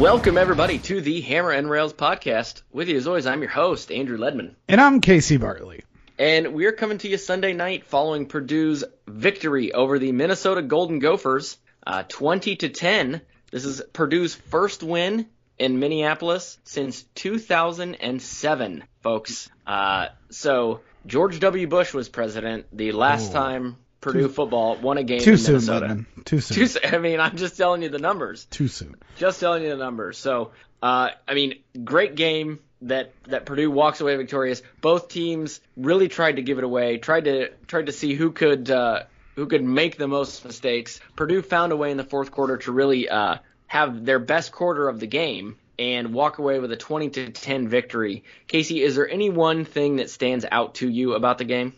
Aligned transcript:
Welcome 0.00 0.38
everybody 0.38 0.78
to 0.78 1.02
the 1.02 1.20
Hammer 1.20 1.50
and 1.50 1.68
Rails 1.68 1.92
podcast. 1.92 2.62
With 2.72 2.88
you 2.88 2.96
as 2.96 3.06
always, 3.06 3.26
I'm 3.26 3.42
your 3.42 3.50
host 3.50 3.92
Andrew 3.92 4.16
Ledman, 4.16 4.54
And 4.66 4.80
I'm 4.80 5.02
Casey 5.02 5.36
Bartley. 5.36 5.84
and 6.18 6.54
we're 6.54 6.72
coming 6.72 6.96
to 6.96 7.08
you 7.08 7.18
Sunday 7.18 7.52
night 7.52 7.84
following 7.84 8.24
Purdue's 8.24 8.82
victory 9.06 9.74
over 9.74 9.98
the 9.98 10.12
Minnesota 10.12 10.62
Golden 10.62 11.00
Gophers, 11.00 11.58
uh, 11.86 12.04
20 12.08 12.56
to 12.56 12.70
10. 12.70 13.20
This 13.52 13.66
is 13.66 13.82
Purdue's 13.92 14.34
first 14.34 14.82
win 14.82 15.26
in 15.58 15.78
Minneapolis 15.78 16.56
since 16.64 17.02
2007, 17.16 18.84
folks. 19.02 19.50
Uh, 19.66 20.06
so 20.30 20.80
George 21.04 21.40
W. 21.40 21.66
Bush 21.66 21.92
was 21.92 22.08
president 22.08 22.64
the 22.72 22.92
last 22.92 23.32
time 23.32 23.76
Purdue 24.00 24.28
football 24.28 24.76
won 24.76 24.96
a 24.96 25.02
game 25.02 25.20
Too 25.20 25.32
in 25.32 25.38
soon, 25.38 25.54
Minnesota. 25.54 26.04
Too 26.24 26.40
soon. 26.40 26.54
Too 26.56 26.66
soon. 26.66 26.82
I 26.94 26.98
mean, 26.98 27.20
I'm 27.20 27.36
just 27.36 27.56
telling 27.56 27.82
you 27.82 27.88
the 27.88 27.98
numbers. 27.98 28.46
Too 28.46 28.68
soon. 28.68 28.96
Just 29.18 29.40
telling 29.40 29.62
you 29.62 29.70
the 29.70 29.76
numbers. 29.76 30.16
So, 30.16 30.52
uh, 30.82 31.10
I 31.28 31.34
mean, 31.34 31.56
great 31.84 32.14
game 32.14 32.60
that 32.82 33.12
that 33.24 33.44
Purdue 33.44 33.70
walks 33.70 34.00
away 34.00 34.16
victorious. 34.16 34.62
Both 34.80 35.08
teams 35.08 35.60
really 35.76 36.08
tried 36.08 36.36
to 36.36 36.42
give 36.42 36.58
it 36.58 36.64
away. 36.64 36.96
Tried 36.96 37.24
to 37.24 37.50
tried 37.66 37.86
to 37.86 37.92
see 37.92 38.14
who 38.14 38.32
could 38.32 38.70
uh, 38.70 39.02
who 39.36 39.46
could 39.46 39.62
make 39.62 39.98
the 39.98 40.08
most 40.08 40.44
mistakes. 40.44 41.00
Purdue 41.16 41.42
found 41.42 41.72
a 41.72 41.76
way 41.76 41.90
in 41.90 41.96
the 41.96 42.04
fourth 42.04 42.30
quarter 42.30 42.56
to 42.58 42.72
really 42.72 43.08
uh, 43.08 43.36
have 43.66 44.04
their 44.04 44.18
best 44.18 44.52
quarter 44.52 44.88
of 44.88 44.98
the 44.98 45.06
game 45.06 45.56
and 45.78 46.12
walk 46.12 46.38
away 46.38 46.58
with 46.58 46.70
a 46.72 46.76
20 46.76 47.08
to 47.10 47.30
10 47.30 47.68
victory. 47.68 48.24
Casey, 48.46 48.82
is 48.82 48.96
there 48.96 49.08
any 49.08 49.30
one 49.30 49.64
thing 49.64 49.96
that 49.96 50.10
stands 50.10 50.44
out 50.50 50.74
to 50.74 50.88
you 50.88 51.14
about 51.14 51.38
the 51.38 51.44
game? 51.44 51.72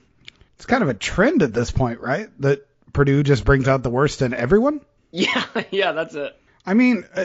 It's 0.63 0.67
kind 0.69 0.85
of 0.85 0.89
a 0.89 0.95
trend 0.95 1.43
at 1.43 1.53
this 1.53 1.73
point, 1.73 1.99
right? 2.01 2.29
That 2.39 2.65
Purdue 2.93 3.25
just 3.25 3.45
brings 3.45 3.67
out 3.67 3.83
the 3.83 3.91
worst 3.91 4.23
in 4.23 4.33
everyone. 4.33 4.81
Yeah, 5.11 5.45
yeah, 5.73 5.91
that's 5.91 6.15
it. 6.15 6.39
I 6.65 6.75
mean, 6.75 7.05
uh, 7.17 7.25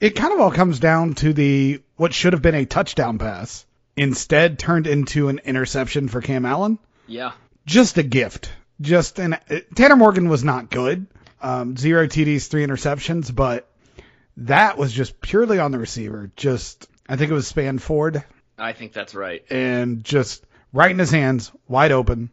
it 0.00 0.16
kind 0.16 0.34
of 0.34 0.40
all 0.40 0.50
comes 0.50 0.80
down 0.80 1.14
to 1.14 1.32
the 1.32 1.80
what 1.94 2.12
should 2.12 2.32
have 2.32 2.42
been 2.42 2.56
a 2.56 2.64
touchdown 2.64 3.18
pass 3.18 3.64
instead 3.96 4.58
turned 4.58 4.88
into 4.88 5.28
an 5.28 5.38
interception 5.44 6.08
for 6.08 6.20
Cam 6.20 6.44
Allen. 6.44 6.80
Yeah. 7.06 7.30
Just 7.66 7.98
a 7.98 8.02
gift. 8.02 8.50
Just 8.80 9.20
an 9.20 9.34
uh, 9.34 9.60
Tanner 9.76 9.94
Morgan 9.94 10.28
was 10.28 10.42
not 10.42 10.68
good. 10.68 11.06
Um, 11.40 11.76
zero 11.76 12.08
TDs, 12.08 12.48
three 12.48 12.66
interceptions, 12.66 13.32
but 13.32 13.68
that 14.38 14.76
was 14.76 14.92
just 14.92 15.20
purely 15.20 15.60
on 15.60 15.70
the 15.70 15.78
receiver. 15.78 16.32
Just 16.34 16.88
I 17.08 17.14
think 17.14 17.30
it 17.30 17.34
was 17.34 17.52
Spann-Ford 17.52 18.24
I 18.58 18.72
think 18.72 18.92
that's 18.92 19.14
right. 19.14 19.44
and 19.50 20.02
just 20.02 20.44
right 20.72 20.90
in 20.90 20.98
his 20.98 21.12
hands, 21.12 21.52
wide 21.68 21.92
open, 21.92 22.30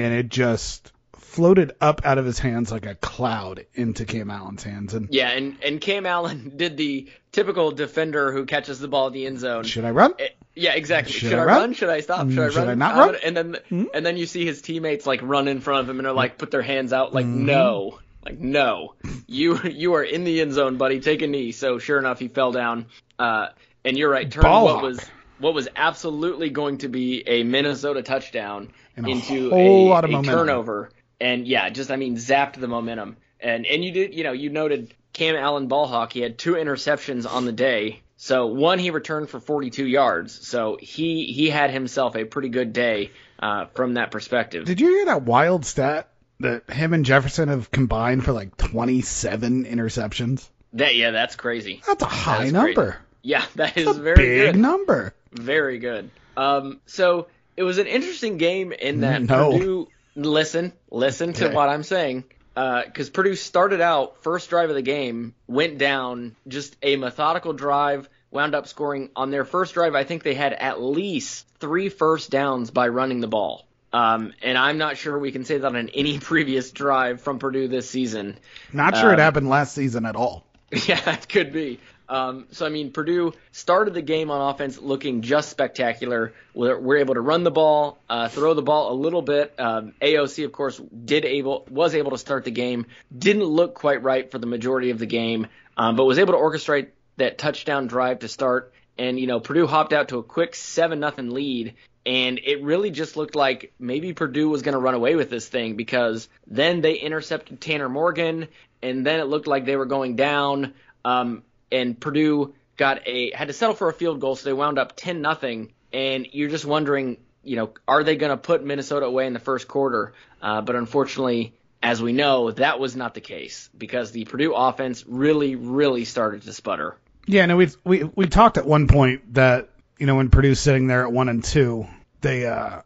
and 0.00 0.14
it 0.14 0.28
just 0.28 0.92
floated 1.14 1.72
up 1.80 2.00
out 2.04 2.18
of 2.18 2.24
his 2.24 2.38
hands 2.40 2.72
like 2.72 2.86
a 2.86 2.94
cloud 2.96 3.64
into 3.74 4.04
Cam 4.04 4.30
Allen's 4.30 4.64
hands. 4.64 4.94
And 4.94 5.08
Yeah, 5.12 5.28
and 5.30 5.56
and 5.64 5.80
Cam 5.80 6.04
Allen 6.06 6.52
did 6.56 6.76
the 6.76 7.08
typical 7.32 7.70
defender 7.70 8.32
who 8.32 8.46
catches 8.46 8.80
the 8.80 8.88
ball 8.88 9.06
in 9.08 9.12
the 9.12 9.26
end 9.26 9.38
zone. 9.38 9.62
should 9.64 9.84
I 9.84 9.92
run? 9.92 10.14
Eh, 10.18 10.28
Yeah, 10.56 10.72
exactly. 10.74 11.12
Should 11.12 11.30
Should, 11.30 11.38
I 11.38 11.42
I 11.42 11.44
run? 11.44 11.60
run? 11.60 11.72
Should 11.74 11.88
I 11.90 12.00
stop? 12.00 12.26
Mm, 12.26 12.34
Should 12.34 12.42
I 12.44 12.48
should 12.50 12.56
run? 12.58 12.68
I 12.68 12.74
not 12.74 12.96
run? 12.96 13.16
And 13.24 13.36
then 13.36 13.56
Hmm? 13.68 13.84
and 13.94 14.04
then 14.04 14.16
you 14.16 14.26
see 14.26 14.44
his 14.44 14.60
teammates 14.62 15.06
like 15.06 15.20
run 15.22 15.46
in 15.46 15.60
front 15.60 15.80
of 15.82 15.88
him 15.88 15.98
and 16.00 16.08
are 16.08 16.12
like 16.12 16.36
put 16.38 16.50
their 16.50 16.62
hands 16.62 16.92
out 16.92 17.14
like 17.14 17.26
Mm-hmm. 17.26 17.46
no, 17.46 17.98
like 18.24 18.38
no, 18.40 18.94
you 19.28 19.56
you 19.62 19.94
are 19.94 20.02
in 20.02 20.24
the 20.24 20.40
end 20.40 20.52
zone, 20.52 20.78
buddy. 20.78 20.98
Take 21.00 21.22
a 21.22 21.28
knee. 21.28 21.52
So 21.52 21.78
sure 21.78 21.98
enough, 21.98 22.18
he 22.18 22.26
fell 22.28 22.50
down. 22.50 22.86
Uh, 23.20 23.48
and 23.84 23.96
you're 23.96 24.10
right. 24.10 24.28
Turned 24.30 24.42
Ball 24.42 24.64
what 24.64 24.82
was 24.82 25.00
what 25.40 25.54
was 25.54 25.68
absolutely 25.74 26.50
going 26.50 26.78
to 26.78 26.88
be 26.88 27.22
a 27.26 27.42
Minnesota 27.42 28.02
touchdown 28.02 28.70
And 28.96 29.06
a 29.06 29.10
into 29.10 29.50
whole 29.50 29.88
a, 29.88 29.90
lot 29.90 30.04
of 30.04 30.10
a 30.10 30.12
momentum. 30.14 30.34
turnover. 30.38 30.90
And 31.20 31.46
yeah, 31.46 31.68
just 31.70 31.90
I 31.90 31.96
mean 31.96 32.16
zapped 32.16 32.54
the 32.54 32.68
momentum. 32.68 33.16
And 33.40 33.66
and 33.66 33.84
you 33.84 33.92
did 33.92 34.14
you 34.14 34.24
know 34.24 34.32
you 34.32 34.50
noted 34.50 34.94
Cam 35.12 35.34
Allen 35.36 35.68
ballhawk. 35.68 36.12
He 36.12 36.20
had 36.20 36.38
two 36.38 36.52
interceptions 36.54 37.30
on 37.30 37.44
the 37.44 37.52
day. 37.52 38.02
So 38.16 38.46
one 38.48 38.78
he 38.78 38.90
returned 38.90 39.30
for 39.30 39.40
42 39.40 39.86
yards. 39.86 40.46
So 40.46 40.76
he 40.80 41.24
he 41.26 41.48
had 41.50 41.70
himself 41.70 42.16
a 42.16 42.24
pretty 42.24 42.50
good 42.50 42.72
day 42.74 43.10
uh, 43.38 43.66
from 43.74 43.94
that 43.94 44.10
perspective. 44.10 44.66
Did 44.66 44.80
you 44.80 44.88
hear 44.88 45.04
that 45.06 45.22
wild 45.22 45.64
stat 45.64 46.08
that 46.40 46.68
him 46.70 46.92
and 46.94 47.04
Jefferson 47.04 47.48
have 47.48 47.70
combined 47.70 48.24
for 48.24 48.32
like 48.32 48.56
27 48.58 49.64
interceptions? 49.64 50.48
That 50.74 50.94
yeah, 50.96 51.10
that's 51.10 51.36
crazy. 51.36 51.82
That's 51.86 52.02
a 52.02 52.06
high 52.06 52.44
is 52.46 52.52
number. 52.52 52.74
great. 52.74 52.94
Yeah, 53.22 53.44
that 53.56 53.76
is 53.76 53.86
That's 53.86 53.98
a 53.98 54.02
very 54.02 54.16
big 54.16 54.54
good. 54.54 54.60
number. 54.60 55.14
Very 55.32 55.78
good. 55.78 56.10
Um, 56.36 56.80
so 56.86 57.28
it 57.56 57.62
was 57.62 57.78
an 57.78 57.86
interesting 57.86 58.36
game 58.36 58.72
in 58.72 59.00
that 59.00 59.22
No. 59.28 59.52
Purdue. 59.52 59.88
Listen, 60.16 60.72
listen 60.90 61.32
to 61.34 61.46
Okay. 61.46 61.54
what 61.54 61.68
I'm 61.68 61.82
saying. 61.82 62.24
Because 62.54 63.08
Purdue 63.10 63.36
started 63.36 63.80
out 63.80 64.22
first 64.22 64.50
drive 64.50 64.68
of 64.68 64.74
the 64.76 64.82
game, 64.82 65.34
went 65.46 65.78
down 65.78 66.34
just 66.48 66.76
a 66.82 66.96
methodical 66.96 67.52
drive, 67.52 68.08
wound 68.30 68.54
up 68.54 68.66
scoring 68.66 69.08
on 69.16 69.30
their 69.30 69.44
first 69.44 69.72
drive. 69.74 69.94
I 69.94 70.04
think 70.04 70.24
they 70.24 70.34
had 70.34 70.52
at 70.52 70.82
least 70.82 71.46
three 71.58 71.88
first 71.88 72.30
downs 72.30 72.70
by 72.70 72.88
running 72.88 73.20
the 73.20 73.28
ball. 73.28 73.66
Um, 73.92 74.32
and 74.42 74.58
I'm 74.58 74.78
not 74.78 74.98
sure 74.98 75.18
we 75.18 75.32
can 75.32 75.44
say 75.44 75.58
that 75.58 75.74
on 75.74 75.88
any 75.90 76.18
previous 76.20 76.70
drive 76.70 77.22
from 77.22 77.38
Purdue 77.38 77.68
this 77.68 77.88
season. 77.88 78.36
Not 78.72 78.96
sure 78.96 79.10
it 79.10 79.14
Um, 79.14 79.20
happened 79.20 79.48
last 79.48 79.74
season 79.74 80.04
at 80.04 80.16
all. 80.16 80.44
Yeah, 80.86 81.10
it 81.14 81.28
could 81.28 81.52
be. 81.52 81.80
Um, 82.10 82.46
so, 82.50 82.66
I 82.66 82.70
mean, 82.70 82.90
Purdue 82.90 83.32
started 83.52 83.94
the 83.94 84.02
game 84.02 84.32
on 84.32 84.52
offense 84.52 84.78
looking 84.78 85.22
just 85.22 85.48
spectacular. 85.48 86.34
We're, 86.54 86.76
we're 86.76 86.98
able 86.98 87.14
to 87.14 87.20
run 87.20 87.44
the 87.44 87.52
ball, 87.52 87.98
uh, 88.08 88.28
throw 88.28 88.52
the 88.54 88.62
ball 88.62 88.92
a 88.92 88.96
little 88.96 89.22
bit. 89.22 89.54
Um, 89.58 89.94
AOC, 90.02 90.44
of 90.44 90.50
course, 90.50 90.76
did 90.78 91.24
able 91.24 91.66
was 91.70 91.94
able 91.94 92.10
to 92.10 92.18
start 92.18 92.44
the 92.44 92.50
game. 92.50 92.86
Didn't 93.16 93.44
look 93.44 93.74
quite 93.74 94.02
right 94.02 94.28
for 94.28 94.38
the 94.38 94.48
majority 94.48 94.90
of 94.90 94.98
the 94.98 95.06
game, 95.06 95.46
um, 95.76 95.94
but 95.94 96.04
was 96.04 96.18
able 96.18 96.32
to 96.32 96.38
orchestrate 96.38 96.88
that 97.16 97.38
touchdown 97.38 97.86
drive 97.86 98.18
to 98.20 98.28
start. 98.28 98.72
And 98.98 99.18
you 99.18 99.28
know, 99.28 99.38
Purdue 99.38 99.68
hopped 99.68 99.92
out 99.92 100.08
to 100.08 100.18
a 100.18 100.24
quick 100.24 100.56
seven 100.56 100.98
nothing 100.98 101.30
lead, 101.30 101.74
and 102.04 102.40
it 102.42 102.60
really 102.64 102.90
just 102.90 103.16
looked 103.16 103.36
like 103.36 103.72
maybe 103.78 104.14
Purdue 104.14 104.48
was 104.48 104.62
going 104.62 104.74
to 104.74 104.80
run 104.80 104.94
away 104.94 105.14
with 105.14 105.30
this 105.30 105.46
thing 105.46 105.76
because 105.76 106.28
then 106.48 106.80
they 106.80 106.94
intercepted 106.94 107.60
Tanner 107.60 107.88
Morgan, 107.88 108.48
and 108.82 109.06
then 109.06 109.20
it 109.20 109.28
looked 109.28 109.46
like 109.46 109.64
they 109.64 109.76
were 109.76 109.86
going 109.86 110.16
down. 110.16 110.74
Um, 111.04 111.44
and 111.70 111.98
Purdue 111.98 112.54
got 112.76 113.06
a 113.06 113.32
had 113.34 113.48
to 113.48 113.54
settle 113.54 113.74
for 113.74 113.88
a 113.88 113.92
field 113.92 114.20
goal, 114.20 114.36
so 114.36 114.48
they 114.48 114.52
wound 114.52 114.78
up 114.78 114.94
ten 114.96 115.20
nothing. 115.20 115.72
And 115.92 116.26
you're 116.32 116.48
just 116.48 116.64
wondering, 116.64 117.18
you 117.42 117.56
know, 117.56 117.70
are 117.88 118.04
they 118.04 118.16
going 118.16 118.30
to 118.30 118.36
put 118.36 118.64
Minnesota 118.64 119.06
away 119.06 119.26
in 119.26 119.32
the 119.32 119.40
first 119.40 119.66
quarter? 119.66 120.12
Uh, 120.40 120.60
but 120.60 120.76
unfortunately, 120.76 121.54
as 121.82 122.00
we 122.00 122.12
know, 122.12 122.50
that 122.52 122.78
was 122.78 122.94
not 122.94 123.14
the 123.14 123.20
case 123.20 123.68
because 123.76 124.12
the 124.12 124.24
Purdue 124.24 124.54
offense 124.54 125.04
really, 125.06 125.56
really 125.56 126.04
started 126.04 126.42
to 126.42 126.52
sputter. 126.52 126.96
Yeah, 127.26 127.46
no, 127.46 127.56
we 127.56 127.68
we 127.84 128.04
we 128.04 128.26
talked 128.26 128.56
at 128.56 128.66
one 128.66 128.86
point 128.86 129.34
that 129.34 129.70
you 129.98 130.06
know 130.06 130.14
when 130.14 130.30
Purdue's 130.30 130.60
sitting 130.60 130.86
there 130.86 131.02
at 131.04 131.12
one 131.12 131.28
and 131.28 131.42
two, 131.44 131.86
they 132.20 132.46
uh, 132.46 132.82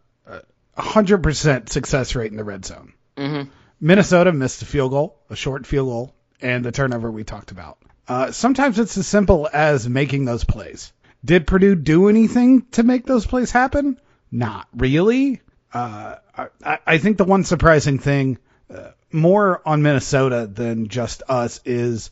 a 0.76 0.82
hundred 0.82 1.22
percent 1.22 1.70
success 1.70 2.14
rate 2.14 2.30
in 2.30 2.36
the 2.36 2.44
red 2.44 2.64
zone. 2.64 2.92
Mm-hmm. 3.16 3.50
Minnesota 3.80 4.32
missed 4.32 4.62
a 4.62 4.66
field 4.66 4.90
goal, 4.90 5.16
a 5.30 5.36
short 5.36 5.66
field 5.66 5.88
goal, 5.88 6.14
and 6.40 6.64
the 6.64 6.72
turnover 6.72 7.10
we 7.10 7.24
talked 7.24 7.50
about. 7.50 7.78
Uh, 8.06 8.30
sometimes 8.32 8.78
it's 8.78 8.98
as 8.98 9.06
simple 9.06 9.48
as 9.52 9.88
making 9.88 10.24
those 10.24 10.44
plays. 10.44 10.92
Did 11.24 11.46
Purdue 11.46 11.74
do 11.74 12.08
anything 12.08 12.62
to 12.72 12.82
make 12.82 13.06
those 13.06 13.26
plays 13.26 13.50
happen? 13.50 13.98
Not 14.30 14.68
really. 14.76 15.40
Uh, 15.72 16.16
I, 16.62 16.78
I 16.86 16.98
think 16.98 17.16
the 17.16 17.24
one 17.24 17.44
surprising 17.44 17.98
thing, 17.98 18.38
uh, 18.72 18.90
more 19.10 19.62
on 19.66 19.82
Minnesota 19.82 20.46
than 20.46 20.88
just 20.88 21.22
us, 21.28 21.60
is 21.64 22.10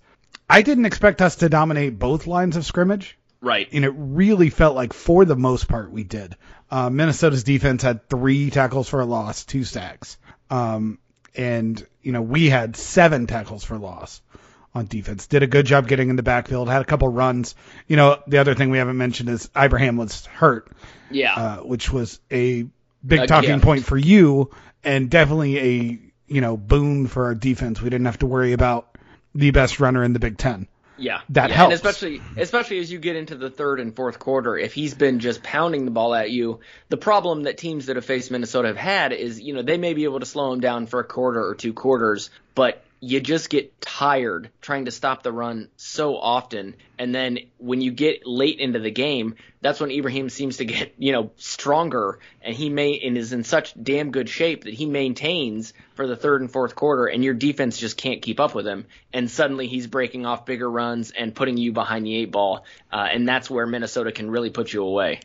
I 0.49 0.63
didn't 0.63 0.87
expect 0.87 1.21
us 1.21 1.37
to 1.37 1.49
dominate 1.49 1.99
both 1.99 2.27
lines 2.27 2.57
of 2.57 2.65
scrimmage. 2.65 3.19
Right. 3.41 3.69
And 3.73 3.85
it 3.85 3.93
really 3.97 4.51
felt 4.51 4.77
like, 4.77 4.93
for 4.93 5.25
the 5.25 5.37
most 5.37 5.69
part, 5.69 5.91
we 5.91 6.05
did. 6.05 6.37
Uh, 6.71 6.89
Minnesota's 6.91 7.45
defense 7.45 7.83
had 7.83 8.09
three 8.09 8.51
tackles 8.51 8.89
for 8.89 9.01
a 9.01 9.05
loss, 9.05 9.45
two 9.45 9.65
sacks. 9.65 10.17
Um, 10.49 10.99
and, 11.35 11.85
you 12.03 12.13
know, 12.13 12.23
we 12.23 12.49
had 12.49 12.77
seven 12.77 13.27
tackles 13.27 13.65
for 13.65 13.79
loss 13.79 14.23
on 14.75 14.87
defense. 14.87 15.27
Did 15.27 15.43
a 15.43 15.47
good 15.47 15.67
job 15.67 15.87
getting 15.87 16.09
in 16.11 16.17
the 16.17 16.23
backfield, 16.23 16.69
had 16.69 16.83
a 16.83 16.85
couple 16.87 17.09
runs. 17.09 17.55
You 17.89 17.97
know, 17.97 18.19
the 18.27 18.39
other 18.39 18.55
thing 18.55 18.71
we 18.71 18.79
haven't 18.79 18.97
mentioned 18.97 19.29
is 19.29 19.51
Ibrahim 19.57 19.97
was 19.97 20.25
hurt, 20.27 20.71
Yeah. 21.11 21.35
uh, 21.35 21.57
which 21.59 21.93
was 21.93 22.21
a 22.31 22.67
big 23.07 23.21
A 23.21 23.27
talking 23.27 23.51
gift. 23.51 23.65
point 23.65 23.85
for 23.85 23.99
you 23.99 24.51
and 24.85 25.11
definitely 25.11 25.59
a, 25.59 25.99
you 26.27 26.41
know, 26.41 26.57
boon 26.57 27.07
for 27.07 27.27
our 27.27 27.35
defense. 27.35 27.83
We 27.83 27.91
didn't 27.91 28.07
have 28.07 28.19
to 28.21 28.27
worry 28.27 28.53
about 28.53 28.89
the 29.35 29.51
best 29.51 29.79
runner 29.81 30.03
in 30.05 30.13
the 30.15 30.19
Big 30.19 30.39
Ten. 30.39 30.69
Yeah, 30.99 31.21
That 31.31 31.51
yeah. 31.51 31.57
helps. 31.57 31.73
And 31.73 31.75
especially, 31.75 32.21
especially 32.37 32.79
as 32.79 32.93
you 32.93 32.99
get 32.99 33.17
into 33.17 33.35
the 33.35 33.51
third 33.51 33.81
and 33.81 33.97
fourth 33.97 34.19
quarter, 34.19 34.57
if 34.57 34.73
he's 34.73 34.95
been 34.95 35.19
just 35.21 35.43
pounding 35.43 35.85
the 35.85 35.91
ball 35.91 36.15
at 36.15 36.31
you, 36.31 36.61
the 36.91 36.97
problem 36.99 37.45
that 37.45 37.59
teams 37.59 37.87
that 37.87 37.97
have 37.97 38.05
faced 38.05 38.31
Minnesota 38.31 38.69
have 38.69 38.77
had 38.77 39.13
is, 39.13 39.41
you 39.41 39.53
know, 39.55 39.63
they 39.63 39.79
may 39.79 39.95
be 39.95 40.05
able 40.05 40.21
to 40.21 40.27
slow 40.27 40.53
him 40.53 40.61
down 40.61 40.87
for 40.87 41.01
a 41.01 41.05
quarter 41.05 41.45
or 41.45 41.55
two 41.55 41.73
quarters, 41.73 42.31
but 42.55 42.85
you 43.05 43.19
just 43.19 43.51
get 43.51 43.81
tired 43.81 44.49
trying 44.61 44.85
to 44.85 44.93
stop 44.93 45.25
the 45.25 45.33
run 45.33 45.69
so 45.77 46.17
often. 46.17 46.77
And 47.01 47.13
then 47.13 47.41
when 47.59 47.81
you 47.81 47.91
get 47.91 48.25
late 48.25 48.61
into 48.61 48.79
the 48.79 48.93
game, 48.93 49.35
that's 49.61 49.81
when 49.81 49.91
Ibrahim 49.91 50.31
seems 50.31 50.59
to 50.59 50.65
get, 50.65 50.95
you 50.99 51.11
know, 51.11 51.33
stronger 51.37 52.21
and 52.43 52.55
he 52.55 52.71
may 52.71 53.01
and 53.01 53.19
is 53.19 53.33
in 53.33 53.43
such 53.43 53.75
damn 53.83 54.13
good 54.13 54.29
shape 54.29 54.65
that 54.65 54.75
he 54.75 54.87
maintains 54.87 55.75
for 55.97 56.07
the 56.07 56.15
third 56.15 56.43
and 56.43 56.53
fourth 56.53 56.77
quarter 56.77 57.07
and 57.07 57.25
your 57.25 57.35
defense 57.35 57.77
just 57.77 57.97
can't 57.97 58.23
keep 58.23 58.39
up 58.39 58.55
with 58.55 58.69
him. 58.69 58.87
And 59.13 59.29
suddenly 59.29 59.67
he's 59.67 59.89
breaking 59.89 60.25
off 60.25 60.47
bigger 60.47 60.71
runs 60.71 61.11
and 61.11 61.35
putting 61.35 61.57
you 61.57 61.73
behind 61.73 62.07
the 62.07 62.15
eight 62.15 62.31
ball. 62.31 62.65
Uh, 62.93 63.09
and 63.11 63.29
that's 63.29 63.51
where 63.51 63.67
Minnesota 63.67 64.13
can 64.13 64.31
really 64.31 64.51
put 64.51 64.73
you 64.73 64.85
away. 64.85 65.19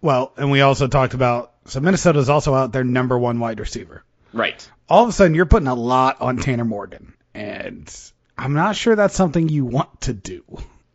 Well, 0.00 0.32
and 0.38 0.50
we 0.50 0.62
also 0.62 0.88
talked 0.88 1.12
about 1.12 1.52
so 1.66 1.78
Minnesota's 1.80 2.30
also 2.30 2.54
out 2.54 2.72
their 2.72 2.84
number 2.84 3.18
one 3.18 3.38
wide 3.38 3.60
receiver. 3.60 4.02
Right. 4.32 4.66
All 4.92 5.04
of 5.04 5.08
a 5.08 5.12
sudden, 5.12 5.34
you're 5.34 5.46
putting 5.46 5.68
a 5.68 5.74
lot 5.74 6.20
on 6.20 6.36
Tanner 6.36 6.66
Morgan, 6.66 7.14
and 7.32 7.90
I'm 8.36 8.52
not 8.52 8.76
sure 8.76 8.94
that's 8.94 9.14
something 9.14 9.48
you 9.48 9.64
want 9.64 10.02
to 10.02 10.12
do. 10.12 10.44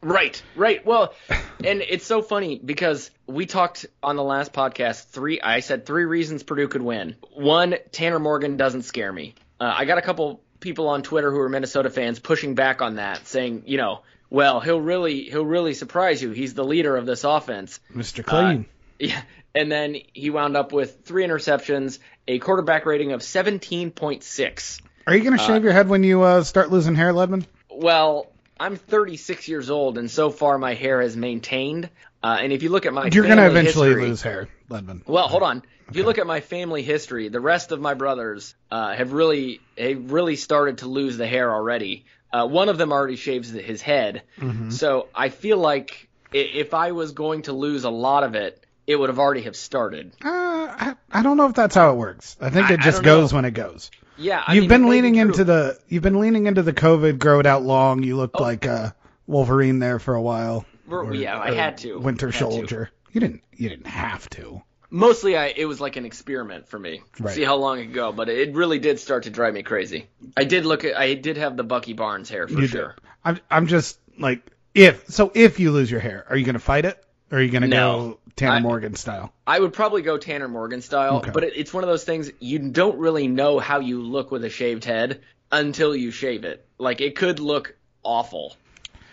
Right, 0.04 0.40
right. 0.56 0.86
Well, 0.86 1.16
and 1.64 1.82
it's 1.82 2.06
so 2.06 2.22
funny 2.22 2.62
because 2.64 3.10
we 3.26 3.48
talked 3.48 3.88
on 4.04 4.16
the 4.16 4.24
last 4.24 4.54
podcast. 4.54 5.06
Three, 5.06 5.42
I 5.42 5.62
said 5.62 5.88
three 5.88 6.06
reasons 6.06 6.44
Purdue 6.44 6.68
could 6.68 6.84
win. 6.84 7.16
One, 7.34 7.74
Tanner 7.92 8.20
Morgan 8.20 8.56
doesn't 8.56 8.84
scare 8.84 9.12
me. 9.12 9.34
Uh, 9.60 9.74
I 9.76 9.86
got 9.86 9.98
a 9.98 10.04
couple 10.04 10.42
people 10.60 10.90
on 10.90 11.02
Twitter 11.02 11.32
who 11.32 11.40
are 11.40 11.50
Minnesota 11.50 11.90
fans 11.90 12.20
pushing 12.20 12.54
back 12.54 12.84
on 12.84 12.98
that, 12.98 13.26
saying, 13.26 13.64
you 13.66 13.78
know, 13.78 14.04
well, 14.30 14.60
he'll 14.60 14.80
really, 14.80 15.24
he'll 15.24 15.44
really 15.44 15.74
surprise 15.74 16.22
you. 16.22 16.30
He's 16.30 16.54
the 16.54 16.64
leader 16.64 16.96
of 16.96 17.08
this 17.08 17.24
offense. 17.24 17.80
Mr. 17.92 18.24
Clean. 18.24 18.68
Yeah, 19.00 19.24
and 19.58 19.72
then 19.72 19.96
he 20.14 20.30
wound 20.30 20.56
up 20.56 20.72
with 20.72 21.04
three 21.06 21.26
interceptions, 21.26 22.00
a 22.28 22.40
quarterback 22.40 22.86
rating 22.86 23.12
of 23.12 23.22
17.6. 23.22 24.82
Are 25.08 25.16
you 25.16 25.24
going 25.24 25.38
to 25.38 25.44
shave 25.44 25.64
your 25.64 25.74
head 25.74 25.88
when 25.88 26.04
you 26.04 26.22
uh, 26.22 26.44
start 26.44 26.70
losing 26.72 26.96
hair, 26.96 27.14
Ledman? 27.14 27.46
Well, 27.70 28.28
I'm 28.60 28.76
36 28.76 29.48
years 29.48 29.70
old, 29.70 29.98
and 29.98 30.10
so 30.12 30.30
far 30.30 30.58
my 30.58 30.74
hair 30.74 31.02
has 31.02 31.16
maintained. 31.16 31.90
Uh, 32.24 32.38
and 32.42 32.52
if 32.52 32.64
you 32.64 32.70
look 32.70 32.86
at 32.86 32.94
my 32.94 33.10
You're 33.12 33.26
going 33.26 33.38
to 33.38 33.46
eventually 33.48 33.90
history- 33.90 34.08
lose 34.08 34.22
hair, 34.22 34.50
Ledman. 34.70 35.08
Well, 35.08 35.28
hold 35.28 35.44
on. 35.44 35.64
If 35.90 35.96
you 35.96 36.04
look 36.04 36.18
at 36.18 36.28
my 36.28 36.42
family 36.42 36.82
history, 36.84 37.30
the 37.30 37.40
rest 37.40 37.72
of 37.72 37.80
my 37.80 37.94
brothers 37.94 38.56
uh, 38.70 38.94
have 38.94 39.14
really 39.14 39.62
have 39.78 40.12
really 40.12 40.36
started 40.36 40.80
to 40.80 40.88
lose 40.88 41.16
the 41.16 41.26
hair 41.28 41.50
already. 41.54 42.06
Uh, 42.34 42.46
one 42.46 42.68
of 42.68 42.78
them 42.78 42.92
already 42.92 43.16
shaves 43.16 43.50
his 43.52 43.82
head, 43.82 44.24
Mm-hmm. 44.38 44.72
so 44.72 45.08
I 45.16 45.30
feel 45.30 45.58
like 45.58 46.10
if 46.34 46.74
I 46.74 46.92
was 46.92 47.14
going 47.14 47.44
to 47.44 47.54
lose 47.54 47.86
a 47.86 47.90
lot 47.90 48.24
of 48.26 48.36
it, 48.36 48.66
it 48.88 48.96
would 48.96 49.10
have 49.10 49.20
already 49.20 49.42
have 49.44 49.56
started. 49.56 50.14
Uh, 50.24 50.30
I, 50.30 50.96
I 51.12 51.22
don't 51.22 51.38
know 51.38 51.46
if 51.48 51.54
that's 51.54 51.76
how 51.76 51.92
it 51.92 51.96
works. 51.98 52.36
I 52.42 52.50
think 52.50 52.70
I- 52.72 52.74
it 52.76 52.80
just 52.80 53.04
don't 53.04 53.06
know. 53.06 53.22
goes 53.22 53.34
when 53.34 53.46
it 53.46 53.52
goes. 53.52 53.92
Yeah, 54.18 54.44
I 54.48 54.54
you've 54.56 54.64
mean, 54.64 54.70
been 54.70 54.82
it 54.82 54.86
may 54.86 54.90
be 54.90 54.96
leaning 54.96 55.16
into 55.16 55.44
the 55.44 55.78
you've 55.90 56.02
been 56.02 56.20
leaning 56.20 56.48
into 56.48 56.64
the 56.64 56.74
COVID 56.74 57.20
grow 57.20 57.40
it 57.40 57.46
out 57.46 57.62
long. 57.62 58.02
You 58.02 58.16
looked 58.18 58.38
Oh. 58.40 58.44
like 58.44 58.66
uh, 58.66 58.92
Wolverine 59.28 59.78
there 59.80 60.00
for 60.00 60.16
a 60.16 60.22
while. 60.22 60.66
We're- 60.88 61.18
yeah, 61.18 61.38
I 61.40 61.54
had 61.54 61.78
to. 61.80 62.00
Winter 62.00 62.28
Had 62.32 62.34
to. 62.34 62.40
Soldier. 62.52 62.90
You 63.12 63.22
didn't 63.22 63.44
you 63.56 63.70
didn't 63.70 63.88
have 63.88 64.28
to. 64.32 64.64
Mostly, 64.90 65.36
I 65.38 65.48
it 65.48 65.66
was 65.66 65.80
like 65.82 65.98
an 65.98 66.06
experiment 66.06 66.68
for 66.70 66.80
me. 66.80 67.02
Right. 67.20 67.36
See 67.36 67.44
how 67.44 67.58
long 67.58 67.80
it 67.80 67.88
go, 67.94 68.12
but 68.14 68.30
it 68.30 68.56
really 68.56 68.80
did 68.80 69.00
start 69.00 69.24
to 69.24 69.30
drive 69.30 69.54
me 69.54 69.62
crazy. 69.64 70.08
I 70.38 70.46
did 70.46 70.66
look 70.66 70.86
at, 70.86 70.98
I 70.98 71.14
did 71.14 71.36
have 71.38 71.58
the 71.58 71.64
Bucky 71.64 71.92
Barnes 71.94 72.30
hair 72.30 72.48
for 72.48 72.60
You 72.60 72.68
sure. 72.68 72.96
did. 72.96 73.10
I'm 73.26 73.40
I'm 73.52 73.68
just 73.68 74.00
like 74.18 74.42
if 74.74 75.08
so 75.10 75.30
if 75.36 75.60
you 75.60 75.72
lose 75.72 75.92
your 75.92 76.00
hair, 76.00 76.26
are 76.30 76.38
you 76.38 76.46
going 76.46 76.54
to 76.54 76.60
fight 76.60 76.86
it 76.86 77.04
or 77.32 77.38
are 77.38 77.42
you 77.42 77.52
going 77.52 77.64
to 77.64 77.68
No. 77.68 78.00
go 78.12 78.20
Tanner 78.38 78.54
I- 78.54 78.60
Morgan 78.62 78.96
style? 78.96 79.34
I 79.46 79.60
would 79.60 79.74
probably 79.74 80.02
go 80.04 80.18
Tanner 80.18 80.48
Morgan 80.48 80.82
style, 80.82 81.18
Okay. 81.18 81.32
but 81.32 81.44
it, 81.44 81.54
it's 81.58 81.74
one 81.74 81.84
of 81.84 81.90
those 81.90 82.06
things 82.06 82.32
you 82.40 82.60
don't 82.60 82.98
really 82.98 83.28
know 83.28 83.60
how 83.60 83.80
you 83.82 84.02
look 84.02 84.32
with 84.32 84.46
a 84.46 84.50
shaved 84.50 84.86
head 84.86 85.22
until 85.52 85.94
you 85.96 86.12
shave 86.12 86.46
it. 86.46 86.66
Like 86.78 87.02
it 87.02 87.16
could 87.18 87.40
look 87.40 87.76
awful, 88.04 88.56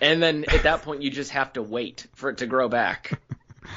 and 0.01 0.23
then 0.23 0.45
at 0.49 0.63
that 0.63 0.83
point 0.83 1.03
you 1.03 1.11
just 1.11 1.33
have 1.33 1.53
to 1.55 1.63
wait 1.63 2.07
for 2.15 2.31
it 2.31 2.39
to 2.39 2.47
grow 2.47 2.69
back. 2.69 3.19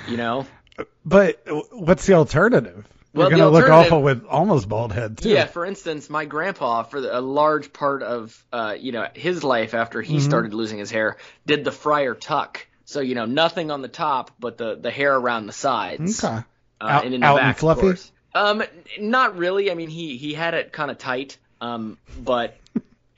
You 0.07 0.17
know? 0.17 0.45
But 1.03 1.41
what's 1.71 2.05
the 2.05 2.13
alternative? 2.13 2.85
Well, 3.13 3.31
You're 3.31 3.39
going 3.39 3.51
to 3.51 3.57
look 3.57 3.67
awful 3.69 4.03
with 4.03 4.25
almost 4.25 4.69
bald 4.69 4.91
head 4.91 5.17
too. 5.17 5.29
Yeah. 5.29 5.45
For 5.45 5.65
instance, 5.65 6.07
my 6.07 6.25
grandpa, 6.25 6.83
for 6.83 6.99
a 6.99 7.19
large 7.19 7.73
part 7.73 8.03
of 8.03 8.45
uh, 8.53 8.75
you 8.77 8.91
know 8.91 9.07
his 9.15 9.43
life 9.43 9.73
after 9.73 10.03
he 10.03 10.19
started 10.19 10.53
losing 10.53 10.77
his 10.77 10.91
hair, 10.91 11.17
did 11.47 11.63
the 11.63 11.71
friar 11.71 12.13
tuck. 12.13 12.67
So 12.88 13.01
you 13.01 13.15
know 13.15 13.25
nothing 13.25 13.70
on 13.70 13.82
the 13.82 13.89
top, 13.89 14.32
but 14.39 14.58
the 14.58 14.75
the 14.75 14.91
hair 14.91 15.13
around 15.13 15.46
the 15.46 15.53
sides. 15.53 16.24
Okay. 16.24 16.34
uh, 16.34 16.41
Out- 16.82 17.06
and 17.06 17.13
in 17.13 17.20
the 17.22 17.27
out 17.27 17.38
back, 17.38 17.56
of 17.56 17.60
fluffy? 17.60 18.01
Um, 18.34 18.63
not 19.00 19.38
really. 19.38 19.70
I 19.70 19.75
mean, 19.75 19.89
he 19.89 20.15
he 20.15 20.34
had 20.34 20.53
it 20.53 20.72
kind 20.72 20.89
of 20.89 20.98
tight. 20.98 21.38
Um, 21.60 21.98
but 22.17 22.56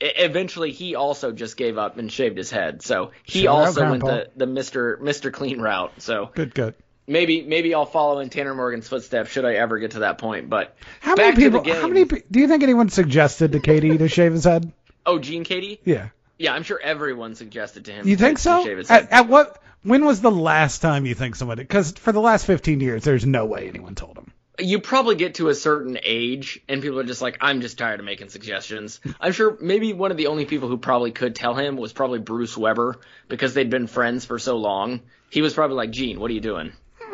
eventually 0.00 0.72
he 0.72 0.94
also 0.94 1.30
just 1.30 1.56
gave 1.56 1.78
up 1.78 1.98
and 1.98 2.10
shaved 2.10 2.36
his 2.36 2.50
head. 2.50 2.82
So 2.82 3.12
he 3.22 3.46
out, 3.46 3.58
also 3.58 3.90
went 3.90 4.02
the 4.02 4.30
the 4.34 4.46
Mister 4.46 4.98
Mister 5.00 5.30
Clean 5.30 5.60
route. 5.60 5.92
So 5.98 6.30
Good, 6.34 6.54
good. 6.54 6.74
maybe 7.06 7.42
maybe 7.42 7.74
I'll 7.74 7.86
follow 7.86 8.18
in 8.20 8.30
Tanner 8.30 8.54
Morgan's 8.54 8.88
footsteps 8.88 9.30
should 9.30 9.44
I 9.44 9.54
ever 9.54 9.78
get 9.78 9.92
to 9.92 10.00
that 10.00 10.18
point. 10.18 10.48
But 10.50 10.76
How 11.00 11.14
many 11.14 11.36
people? 11.36 11.62
How 11.62 11.86
many? 11.86 12.04
Do 12.06 12.40
you 12.40 12.48
think 12.48 12.62
anyone 12.62 12.88
suggested 12.88 13.52
to 13.52 13.60
Keady 13.60 13.98
to 13.98 14.08
shave 14.08 14.32
his 14.32 14.44
head? 14.44 14.72
Oh, 15.06 15.18
Gene 15.18 15.44
Keady. 15.44 15.78
Yeah. 15.84 16.08
Yeah, 16.40 16.54
I'm 16.54 16.62
sure 16.62 16.80
everyone 16.82 17.34
suggested 17.34 17.84
to 17.84 17.92
him. 17.92 18.08
You 18.08 18.16
think 18.16 18.38
so? 18.38 18.64
shave 18.64 18.78
his 18.78 18.88
head. 18.88 19.08
At, 19.10 19.12
at 19.12 19.28
what? 19.28 19.62
When 19.82 20.06
was 20.06 20.22
the 20.22 20.30
last 20.30 20.78
time 20.80 21.04
you 21.04 21.14
think 21.14 21.36
somebody? 21.36 21.62
Because 21.62 21.92
for 21.92 22.12
the 22.12 22.20
last 22.20 22.46
15 22.46 22.80
years, 22.80 23.04
there's 23.04 23.26
no 23.26 23.44
way 23.44 23.68
anyone 23.68 23.94
told 23.94 24.16
him. 24.16 24.32
you 24.58 24.80
probably 24.80 25.16
get 25.16 25.34
to 25.34 25.48
a 25.50 25.54
certain 25.54 25.98
age 26.02 26.60
and 26.66 26.80
people 26.80 26.98
are 26.98 27.04
just 27.04 27.20
like, 27.20 27.36
I'm 27.42 27.60
just 27.60 27.76
tired 27.76 28.00
of 28.00 28.06
making 28.06 28.30
suggestions. 28.30 29.00
I'm 29.20 29.32
sure 29.32 29.58
maybe 29.60 29.92
one 29.92 30.10
of 30.10 30.16
the 30.16 30.28
only 30.28 30.46
people 30.46 30.68
who 30.68 30.78
probably 30.78 31.12
could 31.12 31.34
tell 31.34 31.54
him 31.54 31.76
was 31.76 31.92
probably 31.92 32.20
Bruce 32.20 32.56
Weber 32.56 32.98
because 33.28 33.52
they'd 33.52 33.68
been 33.70 33.86
friends 33.86 34.24
for 34.24 34.38
so 34.38 34.56
long. 34.56 35.00
He 35.28 35.42
was 35.42 35.52
probably 35.52 35.76
like, 35.76 35.90
Gene, 35.90 36.18
what 36.20 36.30
are 36.30 36.34
you 36.34 36.40
doing? 36.40 36.72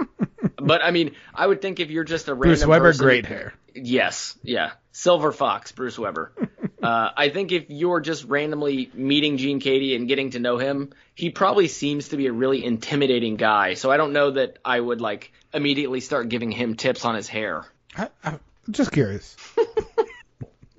but 0.57 0.83
I 0.85 0.93
mean, 0.93 1.17
I 1.35 1.47
would 1.47 1.61
think 1.61 1.81
if 1.81 1.91
you're 1.91 2.05
just 2.05 2.29
a 2.29 2.35
random 2.35 2.51
Bruce 2.51 2.67
Weber, 2.67 2.85
person- 2.85 3.05
great 3.07 3.27
hair. 3.27 3.55
Yes, 3.75 4.39
yeah. 4.43 4.71
Silver 4.93 5.33
Fox, 5.33 5.73
Bruce 5.73 5.99
Weber. 5.99 6.33
uh, 6.83 7.11
I 7.17 7.29
think 7.31 7.53
if 7.53 7.65
you're 7.69 8.01
just 8.01 8.25
randomly 8.25 8.91
meeting 8.95 9.39
Gene 9.39 9.61
Keady 9.61 9.97
and 9.97 10.07
getting 10.09 10.31
to 10.31 10.39
know 10.39 10.59
him, 10.59 10.93
he 11.15 11.31
probably 11.31 11.69
seems 11.69 12.09
to 12.09 12.17
be 12.17 12.27
a 12.27 12.33
really 12.33 12.65
intimidating 12.65 13.37
guy. 13.37 13.75
So 13.75 13.91
I 13.91 13.97
don't 13.97 14.13
know 14.13 14.33
that 14.33 14.59
I 14.65 14.79
would 14.79 15.01
like 15.01 15.33
immediately 15.55 16.01
start 16.01 16.29
giving 16.29 16.51
him 16.51 16.77
tips 16.77 17.05
on 17.05 17.15
his 17.15 17.29
hair. 17.29 17.65
I, 17.97 18.09
I'm 18.23 18.41
just 18.71 18.93
curious. 18.93 19.37